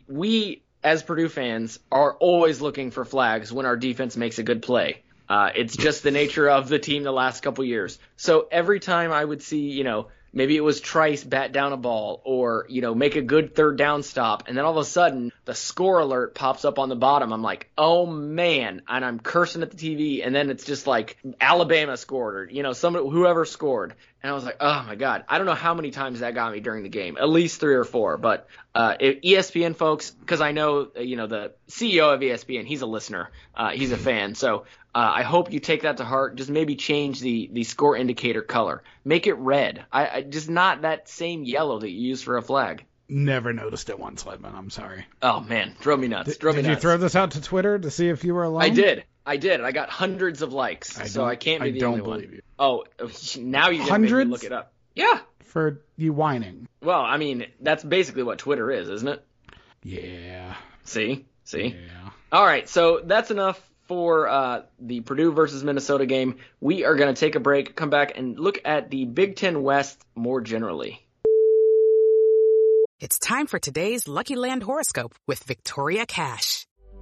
we, 0.08 0.62
as 0.82 1.02
Purdue 1.02 1.28
fans, 1.28 1.78
are 1.90 2.14
always 2.14 2.60
looking 2.60 2.90
for 2.90 3.04
flags 3.04 3.52
when 3.52 3.66
our 3.66 3.76
defense 3.76 4.16
makes 4.16 4.38
a 4.38 4.42
good 4.42 4.62
play. 4.62 5.02
Uh, 5.28 5.50
it's 5.54 5.76
just 5.76 6.02
the 6.02 6.10
nature 6.10 6.48
of 6.48 6.68
the 6.68 6.78
team 6.78 7.04
the 7.04 7.12
last 7.12 7.42
couple 7.42 7.64
years. 7.64 7.98
So 8.16 8.48
every 8.50 8.80
time 8.80 9.12
I 9.12 9.24
would 9.24 9.42
see, 9.42 9.70
you 9.70 9.84
know, 9.84 10.08
maybe 10.32 10.56
it 10.56 10.60
was 10.60 10.80
Trice 10.80 11.24
bat 11.24 11.52
down 11.52 11.72
a 11.72 11.76
ball 11.76 12.20
or, 12.24 12.66
you 12.68 12.82
know, 12.82 12.94
make 12.94 13.16
a 13.16 13.22
good 13.22 13.54
third 13.54 13.76
down 13.76 14.02
stop, 14.02 14.44
and 14.48 14.56
then 14.56 14.64
all 14.64 14.72
of 14.72 14.78
a 14.78 14.84
sudden 14.84 15.32
the 15.44 15.54
score 15.54 16.00
alert 16.00 16.34
pops 16.34 16.64
up 16.64 16.78
on 16.78 16.88
the 16.88 16.96
bottom. 16.96 17.32
I'm 17.32 17.42
like, 17.42 17.70
oh 17.76 18.06
man, 18.06 18.82
and 18.88 19.04
I'm 19.04 19.18
cursing 19.18 19.62
at 19.62 19.70
the 19.70 19.76
TV, 19.76 20.26
and 20.26 20.34
then 20.34 20.50
it's 20.50 20.64
just 20.64 20.86
like 20.86 21.16
Alabama 21.40 21.96
scored 21.96 22.34
or, 22.36 22.44
you 22.50 22.62
know, 22.62 22.72
somebody, 22.72 23.08
whoever 23.08 23.44
scored. 23.44 23.94
And 24.22 24.30
I 24.30 24.34
was 24.34 24.44
like, 24.44 24.58
oh 24.60 24.84
my 24.86 24.94
God. 24.94 25.24
I 25.28 25.38
don't 25.38 25.46
know 25.46 25.54
how 25.54 25.74
many 25.74 25.90
times 25.90 26.20
that 26.20 26.34
got 26.34 26.52
me 26.52 26.60
during 26.60 26.84
the 26.84 26.88
game. 26.88 27.16
At 27.18 27.28
least 27.28 27.58
three 27.58 27.74
or 27.74 27.84
four. 27.84 28.16
But 28.18 28.46
uh, 28.74 28.94
ESPN 29.00 29.74
folks, 29.74 30.10
because 30.10 30.40
I 30.40 30.52
know, 30.52 30.88
uh, 30.96 31.00
you 31.00 31.16
know, 31.16 31.26
the 31.26 31.52
CEO 31.68 32.14
of 32.14 32.20
ESPN, 32.20 32.64
he's 32.64 32.82
a 32.82 32.86
listener. 32.86 33.30
Uh, 33.54 33.70
he's 33.70 33.90
a 33.90 33.96
fan. 33.96 34.36
So 34.36 34.60
uh, 34.94 35.12
I 35.14 35.22
hope 35.22 35.52
you 35.52 35.58
take 35.58 35.82
that 35.82 35.96
to 35.96 36.04
heart. 36.04 36.36
Just 36.36 36.50
maybe 36.50 36.76
change 36.76 37.20
the, 37.20 37.50
the 37.52 37.64
score 37.64 37.96
indicator 37.96 38.42
color. 38.42 38.84
Make 39.04 39.26
it 39.26 39.34
red. 39.34 39.84
I, 39.90 40.08
I 40.08 40.22
Just 40.22 40.48
not 40.48 40.82
that 40.82 41.08
same 41.08 41.42
yellow 41.42 41.80
that 41.80 41.90
you 41.90 42.08
use 42.08 42.22
for 42.22 42.36
a 42.36 42.42
flag. 42.42 42.84
Never 43.08 43.52
noticed 43.52 43.90
it 43.90 43.98
once, 43.98 44.22
Ledman. 44.22 44.54
I'm 44.54 44.70
sorry. 44.70 45.04
Oh, 45.20 45.40
man. 45.40 45.76
Drove 45.80 45.98
me 45.98 46.08
nuts. 46.08 46.30
Did, 46.30 46.38
Drove 46.38 46.56
me 46.56 46.62
did 46.62 46.70
you 46.70 46.76
throw 46.76 46.96
this 46.96 47.16
out 47.16 47.32
to 47.32 47.42
Twitter 47.42 47.78
to 47.78 47.90
see 47.90 48.08
if 48.08 48.24
you 48.24 48.34
were 48.34 48.44
alone? 48.44 48.62
I 48.62 48.68
did. 48.68 49.04
I 49.24 49.36
did. 49.36 49.60
I 49.60 49.72
got 49.72 49.88
hundreds 49.88 50.42
of 50.42 50.52
likes. 50.52 50.98
I 50.98 51.06
so 51.06 51.24
I 51.24 51.36
can't 51.36 51.62
be 51.62 51.68
I 51.68 51.72
the 51.72 51.78
don't 51.80 51.90
only 51.92 52.02
one. 52.02 52.18
believe 52.20 52.32
you. 52.34 52.42
Oh, 52.58 52.84
now 53.38 53.68
you're 53.70 53.78
going 53.78 53.86
to 53.86 53.90
Hundreds? 53.90 54.30
look 54.30 54.44
it 54.44 54.52
up. 54.52 54.72
Yeah. 54.94 55.20
For 55.44 55.82
you 55.96 56.12
whining. 56.12 56.66
Well, 56.82 57.00
I 57.00 57.16
mean, 57.18 57.46
that's 57.60 57.84
basically 57.84 58.22
what 58.24 58.38
Twitter 58.38 58.70
is, 58.70 58.88
isn't 58.88 59.08
it? 59.08 59.24
Yeah. 59.84 60.54
See? 60.84 61.26
See? 61.44 61.68
Yeah. 61.68 62.10
All 62.32 62.44
right, 62.44 62.68
so 62.68 63.00
that's 63.04 63.30
enough 63.30 63.60
for 63.88 64.26
uh, 64.28 64.62
the 64.80 65.00
Purdue 65.00 65.32
versus 65.32 65.62
Minnesota 65.62 66.06
game. 66.06 66.38
We 66.60 66.84
are 66.84 66.94
going 66.96 67.14
to 67.14 67.18
take 67.18 67.34
a 67.34 67.40
break, 67.40 67.76
come 67.76 67.90
back, 67.90 68.16
and 68.16 68.38
look 68.38 68.58
at 68.64 68.90
the 68.90 69.04
Big 69.04 69.36
Ten 69.36 69.62
West 69.62 70.00
more 70.14 70.40
generally. 70.40 71.04
It's 73.00 73.18
time 73.18 73.46
for 73.46 73.58
today's 73.58 74.06
Lucky 74.06 74.36
Land 74.36 74.62
horoscope 74.62 75.14
with 75.26 75.42
Victoria 75.44 76.06
Cash. 76.06 76.66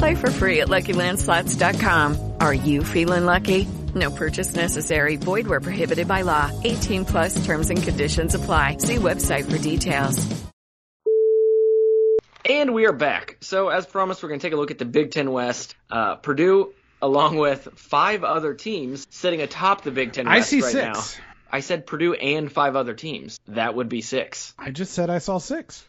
Play 0.00 0.14
for 0.14 0.30
free 0.30 0.60
at 0.62 0.68
LuckyLandSlots.com. 0.68 2.32
Are 2.40 2.54
you 2.54 2.82
feeling 2.82 3.26
lucky? 3.26 3.68
No 3.94 4.10
purchase 4.10 4.54
necessary. 4.54 5.16
Void 5.16 5.46
where 5.46 5.60
prohibited 5.60 6.08
by 6.08 6.22
law. 6.22 6.50
18 6.64 7.04
plus 7.04 7.44
terms 7.44 7.68
and 7.68 7.82
conditions 7.82 8.34
apply. 8.34 8.78
See 8.78 8.96
website 8.96 9.44
for 9.44 9.58
details. 9.58 10.26
And 12.48 12.72
we 12.72 12.86
are 12.86 12.94
back. 12.94 13.36
So, 13.42 13.68
as 13.68 13.84
promised, 13.84 14.22
we're 14.22 14.30
going 14.30 14.40
to 14.40 14.46
take 14.46 14.54
a 14.54 14.56
look 14.56 14.70
at 14.70 14.78
the 14.78 14.86
Big 14.86 15.10
Ten 15.10 15.32
West. 15.32 15.74
Uh, 15.90 16.14
Purdue, 16.16 16.72
along 17.02 17.36
with 17.36 17.68
five 17.76 18.24
other 18.24 18.54
teams, 18.54 19.06
sitting 19.10 19.42
atop 19.42 19.82
the 19.82 19.90
Big 19.90 20.14
Ten 20.14 20.26
I 20.26 20.38
West 20.38 20.48
see 20.48 20.62
right 20.62 20.72
six. 20.72 21.20
I 21.52 21.60
said 21.60 21.86
Purdue 21.86 22.14
and 22.14 22.50
five 22.50 22.76
other 22.76 22.94
teams. 22.94 23.38
That 23.48 23.74
would 23.74 23.88
be 23.88 24.00
six. 24.00 24.54
I 24.58 24.70
just 24.70 24.92
said 24.92 25.10
I 25.10 25.18
saw 25.18 25.38
six. 25.38 25.84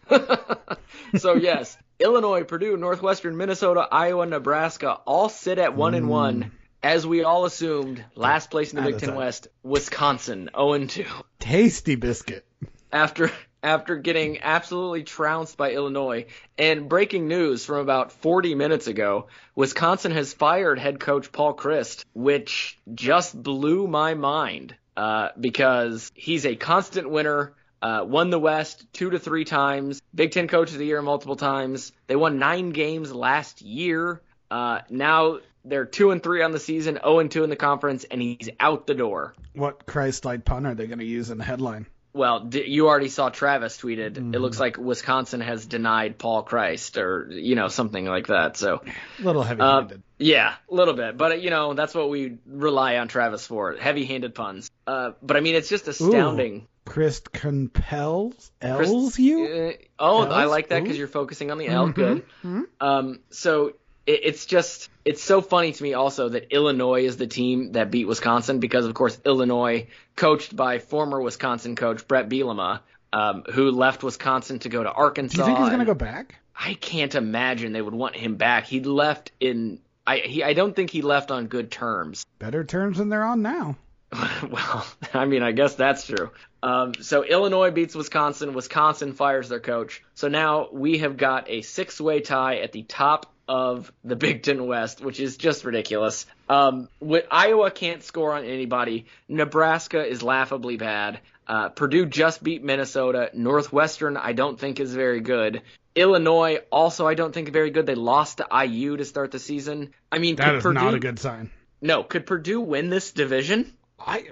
so 1.17 1.33
yes, 1.33 1.77
Illinois, 1.99 2.43
Purdue, 2.43 2.77
Northwestern, 2.77 3.37
Minnesota, 3.37 3.87
Iowa, 3.91 4.25
Nebraska 4.25 4.93
all 5.05 5.29
sit 5.29 5.57
at 5.57 5.75
one 5.75 5.93
and 5.93 6.09
one. 6.09 6.43
Mm. 6.43 6.51
As 6.83 7.05
we 7.05 7.23
all 7.23 7.45
assumed, 7.45 8.03
last 8.15 8.49
place 8.49 8.73
in 8.73 8.83
the 8.83 8.91
Big 8.91 8.99
Ten. 8.99 9.13
West, 9.13 9.49
Wisconsin, 9.61 10.49
0 10.55 10.73
and 10.73 10.89
2. 10.89 11.05
Tasty 11.37 11.93
biscuit. 11.93 12.43
After 12.91 13.31
after 13.63 13.95
getting 13.95 14.41
absolutely 14.41 15.03
trounced 15.03 15.57
by 15.57 15.71
Illinois. 15.71 16.25
And 16.57 16.89
breaking 16.89 17.27
news 17.27 17.65
from 17.65 17.77
about 17.77 18.11
40 18.11 18.55
minutes 18.55 18.87
ago, 18.87 19.27
Wisconsin 19.55 20.11
has 20.11 20.33
fired 20.33 20.79
head 20.79 20.99
coach 20.99 21.31
Paul 21.31 21.53
Chryst, 21.53 22.05
which 22.13 22.79
just 22.93 23.39
blew 23.41 23.87
my 23.87 24.13
mind 24.15 24.75
uh, 24.95 25.29
because 25.39 26.11
he's 26.15 26.45
a 26.45 26.55
constant 26.55 27.09
winner. 27.09 27.53
Uh, 27.81 28.05
won 28.07 28.29
the 28.29 28.39
West 28.39 28.85
two 28.93 29.09
to 29.09 29.17
three 29.17 29.43
times. 29.43 30.01
Big 30.13 30.31
Ten 30.31 30.47
Coach 30.47 30.71
of 30.71 30.77
the 30.77 30.85
Year 30.85 31.01
multiple 31.01 31.35
times. 31.35 31.91
They 32.05 32.15
won 32.15 32.37
nine 32.37 32.69
games 32.69 33.11
last 33.11 33.63
year. 33.63 34.21
Uh, 34.51 34.81
now 34.89 35.39
they're 35.65 35.85
two 35.85 36.11
and 36.11 36.21
three 36.21 36.43
on 36.43 36.51
the 36.51 36.59
season, 36.59 36.99
0 37.01 37.19
and 37.19 37.31
two 37.31 37.43
in 37.43 37.49
the 37.49 37.55
conference, 37.55 38.03
and 38.03 38.21
he's 38.21 38.49
out 38.59 38.85
the 38.85 38.93
door. 38.93 39.33
What 39.53 39.85
Christ-like 39.85 40.45
pun 40.45 40.65
are 40.65 40.75
they 40.75 40.87
going 40.87 40.99
to 40.99 41.05
use 41.05 41.31
in 41.31 41.37
the 41.37 41.43
headline? 41.43 41.87
Well, 42.13 42.41
d- 42.41 42.65
you 42.67 42.87
already 42.89 43.07
saw 43.07 43.29
Travis 43.29 43.77
tweeted. 43.77 44.13
Mm-hmm. 44.15 44.33
It 44.35 44.39
looks 44.39 44.59
like 44.59 44.77
Wisconsin 44.77 45.39
has 45.41 45.65
denied 45.65 46.17
Paul 46.17 46.43
Chryst, 46.43 46.97
or 47.01 47.31
you 47.31 47.55
know 47.55 47.69
something 47.69 48.05
like 48.05 48.27
that. 48.27 48.57
So, 48.57 48.81
A 49.19 49.23
little 49.23 49.43
heavy-handed. 49.43 49.97
uh, 49.97 50.01
yeah, 50.17 50.55
a 50.69 50.73
little 50.75 50.93
bit, 50.93 51.15
but 51.17 51.31
uh, 51.31 51.35
you 51.35 51.49
know 51.49 51.73
that's 51.73 51.95
what 51.95 52.09
we 52.09 52.37
rely 52.45 52.97
on 52.97 53.07
Travis 53.07 53.47
for: 53.47 53.75
heavy-handed 53.77 54.35
puns. 54.35 54.69
Uh, 54.85 55.11
but 55.21 55.37
I 55.37 55.39
mean, 55.39 55.55
it's 55.55 55.69
just 55.69 55.87
astounding. 55.87 56.67
Christ 56.83 57.31
compels 57.31 58.51
Chris- 58.59 58.89
L's 58.89 59.17
you? 59.19 59.45
Uh, 59.45 59.83
oh, 59.99 60.23
I 60.23 60.45
like 60.45 60.69
that 60.69 60.81
because 60.83 60.97
you're 60.97 61.07
focusing 61.07 61.51
on 61.51 61.57
the 61.59 61.67
L. 61.67 61.87
Mhm, 61.87 61.93
Good. 61.95 62.25
mhm. 62.43 62.63
Um, 62.81 63.19
so 63.29 63.73
it, 64.05 64.21
it's 64.23 64.45
just 64.45 64.89
it's 65.05 65.23
so 65.23 65.41
funny 65.41 65.71
to 65.71 65.83
me 65.83 65.93
also 65.93 66.29
that 66.29 66.53
Illinois 66.53 67.05
is 67.05 67.17
the 67.17 67.27
team 67.27 67.73
that 67.73 67.91
beat 67.91 68.05
Wisconsin 68.05 68.59
because 68.59 68.85
of 68.85 68.93
course 68.93 69.19
Illinois, 69.25 69.87
coached 70.15 70.55
by 70.55 70.79
former 70.79 71.21
Wisconsin 71.21 71.75
coach 71.75 72.07
Brett 72.07 72.29
Bielema, 72.29 72.81
um, 73.13 73.43
who 73.51 73.71
left 73.71 74.03
Wisconsin 74.03 74.59
to 74.59 74.69
go 74.69 74.83
to 74.83 74.91
Arkansas. 74.91 75.35
Do 75.35 75.41
you 75.41 75.45
think 75.45 75.59
he's 75.59 75.69
going 75.69 75.79
to 75.79 75.85
go 75.85 75.93
back? 75.93 76.35
I 76.55 76.75
can't 76.75 77.15
imagine 77.15 77.73
they 77.73 77.81
would 77.81 77.93
want 77.93 78.15
him 78.15 78.35
back. 78.35 78.65
He 78.65 78.81
left 78.81 79.31
in. 79.39 79.79
I 80.05 80.17
he, 80.17 80.43
I 80.43 80.53
don't 80.53 80.75
think 80.75 80.89
he 80.89 81.01
left 81.01 81.31
on 81.31 81.47
good 81.47 81.71
terms. 81.71 82.25
Better 82.39 82.63
terms 82.63 82.97
than 82.97 83.09
they're 83.09 83.23
on 83.23 83.41
now. 83.41 83.77
well, 84.51 84.85
I 85.13 85.25
mean, 85.25 85.41
I 85.41 85.53
guess 85.53 85.75
that's 85.75 86.05
true. 86.05 86.31
Um, 86.61 86.93
so 86.95 87.23
Illinois 87.23 87.71
beats 87.71 87.95
Wisconsin. 87.95 88.53
Wisconsin 88.53 89.13
fires 89.13 89.47
their 89.49 89.59
coach. 89.59 90.03
So 90.13 90.27
now 90.27 90.67
we 90.71 90.99
have 90.99 91.17
got 91.17 91.49
a 91.49 91.61
six-way 91.61 92.19
tie 92.19 92.57
at 92.57 92.73
the 92.73 92.83
top 92.83 93.33
of 93.47 93.91
the 94.03 94.15
Big 94.15 94.43
Ten 94.43 94.65
West, 94.65 95.01
which 95.01 95.19
is 95.19 95.37
just 95.37 95.65
ridiculous. 95.65 96.25
Um, 96.49 96.87
with, 96.99 97.25
Iowa 97.31 97.71
can't 97.71 98.03
score 98.03 98.33
on 98.33 98.45
anybody. 98.45 99.05
Nebraska 99.27 100.05
is 100.05 100.23
laughably 100.23 100.77
bad. 100.77 101.19
Uh, 101.47 101.69
Purdue 101.69 102.05
just 102.05 102.41
beat 102.43 102.63
Minnesota. 102.63 103.29
Northwestern, 103.33 104.15
I 104.17 104.33
don't 104.33 104.59
think 104.59 104.79
is 104.79 104.93
very 104.93 105.19
good. 105.19 105.61
Illinois, 105.95 106.59
also, 106.71 107.05
I 107.05 107.15
don't 107.15 107.33
think 107.33 107.49
very 107.49 107.71
good. 107.71 107.85
They 107.85 107.95
lost 107.95 108.37
to 108.37 108.47
IU 108.65 108.97
to 108.97 109.05
start 109.05 109.31
the 109.31 109.39
season. 109.39 109.93
I 110.11 110.19
mean, 110.19 110.37
That 110.37 110.55
is 110.55 110.63
Purdue, 110.63 110.79
not 110.79 110.93
a 110.93 110.99
good 110.99 111.19
sign. 111.19 111.49
No, 111.81 112.03
could 112.03 112.25
Purdue 112.25 112.61
win 112.61 112.89
this 112.89 113.11
division? 113.11 113.73
I, 113.99 114.29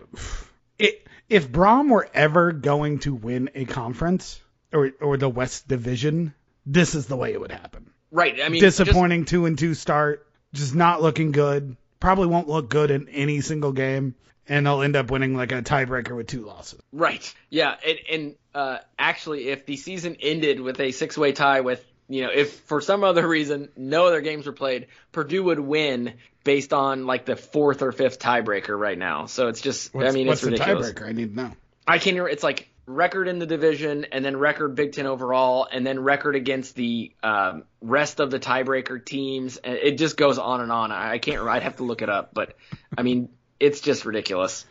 it, 0.77 1.07
if 1.27 1.51
Brohm 1.51 1.89
were 1.89 2.09
ever 2.13 2.53
going 2.53 2.99
to 2.99 3.13
win 3.13 3.49
a 3.55 3.65
conference 3.65 4.41
or 4.71 4.91
or 5.01 5.17
the 5.17 5.29
West 5.29 5.67
Division, 5.67 6.33
this 6.65 6.95
is 6.95 7.07
the 7.07 7.17
way 7.17 7.33
it 7.33 7.41
would 7.41 7.51
happen. 7.51 7.88
Right. 8.11 8.39
I 8.41 8.49
mean, 8.49 8.61
just- 8.61 8.77
disappointing 8.77 9.25
two 9.25 9.45
and 9.45 9.57
two 9.57 9.73
start, 9.73 10.27
just 10.53 10.75
not 10.75 11.01
looking 11.01 11.31
good. 11.31 11.75
Probably 11.99 12.27
won't 12.27 12.47
look 12.47 12.69
good 12.69 12.91
in 12.91 13.09
any 13.09 13.41
single 13.41 13.71
game, 13.73 14.15
and 14.47 14.65
they'll 14.65 14.81
end 14.81 14.95
up 14.95 15.11
winning 15.11 15.35
like 15.35 15.51
a 15.51 15.61
tiebreaker 15.61 16.15
with 16.15 16.27
two 16.27 16.45
losses. 16.45 16.81
Right. 16.93 17.33
Yeah. 17.49 17.75
And, 17.85 17.99
and 18.11 18.35
uh, 18.55 18.77
actually, 18.97 19.49
if 19.49 19.65
the 19.65 19.75
season 19.75 20.15
ended 20.21 20.61
with 20.61 20.79
a 20.79 20.91
six-way 20.91 21.33
tie 21.33 21.59
with, 21.59 21.85
you 22.07 22.23
know, 22.23 22.31
if 22.33 22.53
for 22.61 22.79
some 22.81 23.03
other 23.03 23.27
reason 23.27 23.69
no 23.75 24.07
other 24.07 24.21
games 24.21 24.47
were 24.47 24.53
played, 24.53 24.87
Purdue 25.11 25.43
would 25.43 25.59
win 25.59 26.13
based 26.45 26.71
on 26.71 27.05
like 27.05 27.25
the 27.25 27.35
fourth 27.35 27.81
or 27.81 27.91
fifth 27.91 28.17
tiebreaker 28.19 28.79
right 28.79 28.97
now. 28.97 29.25
So 29.25 29.49
it's 29.49 29.61
just, 29.61 29.93
What's, 29.93 30.09
I 30.09 30.11
mean, 30.13 30.25
what's 30.25 30.41
it's 30.41 30.57
the 30.57 30.65
tiebreaker? 30.65 31.07
I 31.07 31.11
need 31.11 31.35
to 31.35 31.43
know. 31.43 31.51
I 31.85 31.97
can't. 31.97 32.17
It's 32.17 32.43
like 32.43 32.68
record 32.89 33.27
in 33.27 33.39
the 33.39 33.45
division, 33.45 34.05
and 34.11 34.25
then 34.25 34.35
record 34.35 34.75
Big 34.75 34.91
Ten 34.93 35.05
overall, 35.05 35.67
and 35.71 35.85
then 35.85 35.99
record 35.99 36.35
against 36.35 36.75
the 36.75 37.13
um, 37.23 37.63
rest 37.81 38.19
of 38.19 38.31
the 38.31 38.39
tiebreaker 38.39 39.03
teams. 39.03 39.57
And 39.57 39.75
it 39.75 39.97
just 39.97 40.17
goes 40.17 40.37
on 40.37 40.61
and 40.61 40.71
on. 40.71 40.91
I 40.91 41.13
I 41.13 41.17
can't. 41.19 41.47
I'd 41.47 41.63
have 41.63 41.77
to 41.77 41.83
look 41.83 42.01
it 42.01 42.09
up, 42.09 42.33
but 42.33 42.55
I 42.97 43.03
mean, 43.03 43.29
it's 43.59 43.79
just 43.81 44.05
ridiculous. 44.05 44.65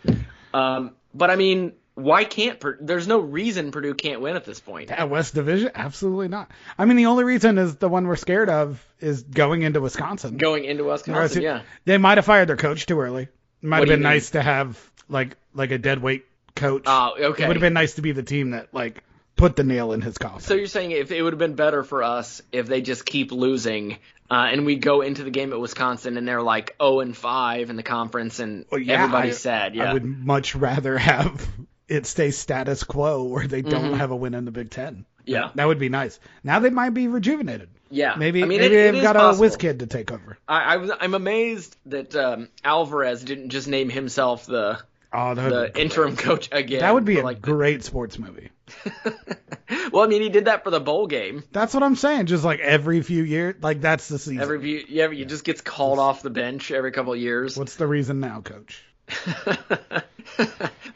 Um, 0.52 0.92
but 1.14 1.30
I 1.30 1.36
mean, 1.36 1.72
why 1.94 2.24
can't? 2.24 2.62
There's 2.80 3.08
no 3.08 3.18
reason 3.18 3.70
Purdue 3.70 3.94
can't 3.94 4.20
win 4.20 4.36
at 4.36 4.44
this 4.44 4.60
point. 4.60 4.90
Yeah, 4.90 5.04
West 5.04 5.34
Division, 5.34 5.70
absolutely 5.74 6.28
not. 6.28 6.50
I 6.78 6.84
mean, 6.84 6.96
the 6.96 7.06
only 7.06 7.24
reason 7.24 7.58
is 7.58 7.76
the 7.76 7.88
one 7.88 8.06
we're 8.06 8.16
scared 8.16 8.48
of 8.48 8.84
is 9.00 9.22
going 9.22 9.62
into 9.62 9.80
Wisconsin. 9.80 10.36
Going 10.36 10.64
into 10.64 10.84
Wisconsin, 10.84 11.42
yeah. 11.42 11.62
They 11.84 11.98
might 11.98 12.18
have 12.18 12.24
fired 12.24 12.48
their 12.48 12.56
coach 12.56 12.86
too 12.86 13.00
early. 13.00 13.28
Might 13.62 13.80
What 13.80 13.88
have 13.88 13.96
been 13.96 14.02
nice 14.02 14.30
to 14.30 14.42
have 14.42 14.78
like 15.08 15.36
like 15.54 15.72
a 15.72 15.78
dead 15.78 16.00
weight 16.00 16.24
coach. 16.58 16.82
Oh, 16.86 17.14
okay. 17.18 17.44
It 17.44 17.48
would 17.48 17.56
have 17.56 17.60
been 17.62 17.72
nice 17.74 17.94
to 17.94 18.02
be 18.02 18.12
the 18.12 18.22
team 18.22 18.50
that 18.50 18.72
like 18.74 19.02
put 19.36 19.56
the 19.56 19.64
nail 19.64 19.92
in 19.92 20.00
his 20.00 20.18
coffin. 20.18 20.40
So 20.40 20.54
you're 20.54 20.66
saying 20.66 20.90
if 20.90 21.12
it 21.12 21.22
would 21.22 21.32
have 21.32 21.38
been 21.38 21.54
better 21.54 21.82
for 21.84 22.02
us 22.02 22.42
if 22.52 22.66
they 22.66 22.80
just 22.80 23.06
keep 23.06 23.30
losing, 23.32 23.98
uh, 24.30 24.48
and 24.52 24.66
we 24.66 24.76
go 24.76 25.00
into 25.00 25.22
the 25.24 25.30
game 25.30 25.52
at 25.52 25.60
Wisconsin 25.60 26.16
and 26.18 26.26
they're 26.28 26.42
like 26.42 26.74
0 26.82 27.00
and 27.00 27.16
5 27.16 27.70
in 27.70 27.76
the 27.76 27.82
conference, 27.82 28.40
and 28.40 28.64
Well, 28.70 28.80
yeah, 28.80 28.94
everybody's 29.02 29.36
I- 29.36 29.38
sad. 29.38 29.74
Yeah. 29.74 29.90
I 29.90 29.92
would 29.94 30.04
much 30.04 30.54
rather 30.54 30.98
have 30.98 31.48
it 31.88 32.04
stay 32.06 32.30
status 32.32 32.82
quo 32.84 33.22
where 33.24 33.46
they 33.46 33.62
don't 33.62 33.92
Mhm. 33.94 33.96
have 33.98 34.10
a 34.10 34.16
win 34.16 34.34
in 34.34 34.44
the 34.44 34.50
Big 34.50 34.70
Ten. 34.70 35.06
Yeah. 35.24 35.50
That 35.54 35.66
would 35.66 35.78
be 35.78 35.88
nice. 35.88 36.18
Now 36.44 36.58
they 36.58 36.70
might 36.70 36.90
be 36.90 37.06
rejuvenated. 37.08 37.68
Yeah. 37.90 38.14
Maybe 38.18 38.42
I 38.42 38.46
mean, 38.46 38.60
maybe 38.60 38.74
it- 38.74 38.78
it 38.78 38.92
they've 38.92 38.94
is 38.96 39.02
got 39.02 39.16
possible. 39.16 39.44
a 39.44 39.46
whiz 39.46 39.56
kid 39.56 39.78
to 39.80 39.86
take 39.86 40.10
over. 40.12 40.36
I, 40.48 40.76
I, 40.76 40.88
I'm 41.00 41.14
amazed 41.14 41.76
that 41.86 42.14
um, 42.16 42.48
Alvarez 42.64 43.22
didn't 43.24 43.48
just 43.50 43.68
name 43.68 43.88
himself 43.88 44.44
the 44.46 44.78
Oh, 45.12 45.34
the 45.34 45.72
interim 45.80 46.16
coach 46.16 46.48
again. 46.52 46.80
That 46.80 46.92
would 46.92 47.04
be 47.04 47.18
a 47.20 47.24
like 47.24 47.40
great 47.40 47.82
sports 47.82 48.18
movie. 48.18 48.50
well, 49.92 50.04
I 50.04 50.06
mean, 50.06 50.20
he 50.20 50.28
did 50.28 50.44
that 50.44 50.64
for 50.64 50.70
the 50.70 50.80
bowl 50.80 51.06
game. 51.06 51.44
That's 51.50 51.72
what 51.72 51.82
I'm 51.82 51.96
saying. 51.96 52.26
Just 52.26 52.44
like 52.44 52.60
every 52.60 53.00
few 53.00 53.22
years, 53.22 53.56
like 53.62 53.80
that's 53.80 54.08
the 54.08 54.18
season. 54.18 54.40
Every 54.40 54.60
few, 54.60 54.84
yeah, 54.88 55.10
he 55.10 55.24
just 55.24 55.44
gets 55.44 55.62
called 55.62 55.98
off 55.98 56.22
the 56.22 56.30
bench 56.30 56.70
every 56.70 56.92
couple 56.92 57.14
of 57.14 57.18
years. 57.18 57.56
What's 57.56 57.76
the 57.76 57.86
reason 57.86 58.20
now, 58.20 58.42
coach? 58.42 58.84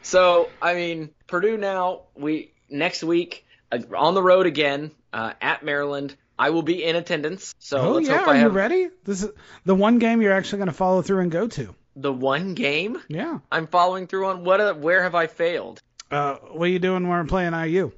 So, 0.03 0.49
I 0.61 0.75
mean, 0.75 1.09
Purdue 1.27 1.57
now 1.57 2.01
we 2.13 2.51
next 2.69 3.03
week 3.03 3.45
uh, 3.71 3.79
on 3.97 4.13
the 4.13 4.21
road 4.21 4.45
again 4.45 4.91
uh, 5.11 5.33
at 5.41 5.63
Maryland. 5.63 6.15
I 6.37 6.49
will 6.49 6.61
be 6.61 6.83
in 6.83 6.95
attendance. 6.95 7.55
So 7.59 7.77
oh 7.79 7.91
let's 7.93 8.07
yeah, 8.07 8.23
are 8.25 8.29
I 8.29 8.41
you 8.41 8.49
ready? 8.49 8.89
This 9.05 9.23
is 9.23 9.31
the 9.65 9.75
one 9.75 9.99
game 9.99 10.21
you're 10.21 10.33
actually 10.33 10.57
going 10.57 10.67
to 10.67 10.73
follow 10.73 11.01
through 11.01 11.19
and 11.19 11.31
go 11.31 11.47
to. 11.47 11.73
The 11.95 12.11
one 12.13 12.53
game. 12.53 12.97
Yeah. 13.07 13.39
I'm 13.51 13.67
following 13.67 14.07
through 14.07 14.27
on. 14.27 14.43
What? 14.43 14.79
Where 14.79 15.03
have 15.03 15.15
I 15.15 15.27
failed? 15.27 15.81
Uh, 16.11 16.35
what 16.51 16.65
are 16.65 16.71
you 16.71 16.79
doing 16.79 17.07
when 17.07 17.17
we're 17.19 17.25
playing 17.25 17.53
IU? 17.53 17.91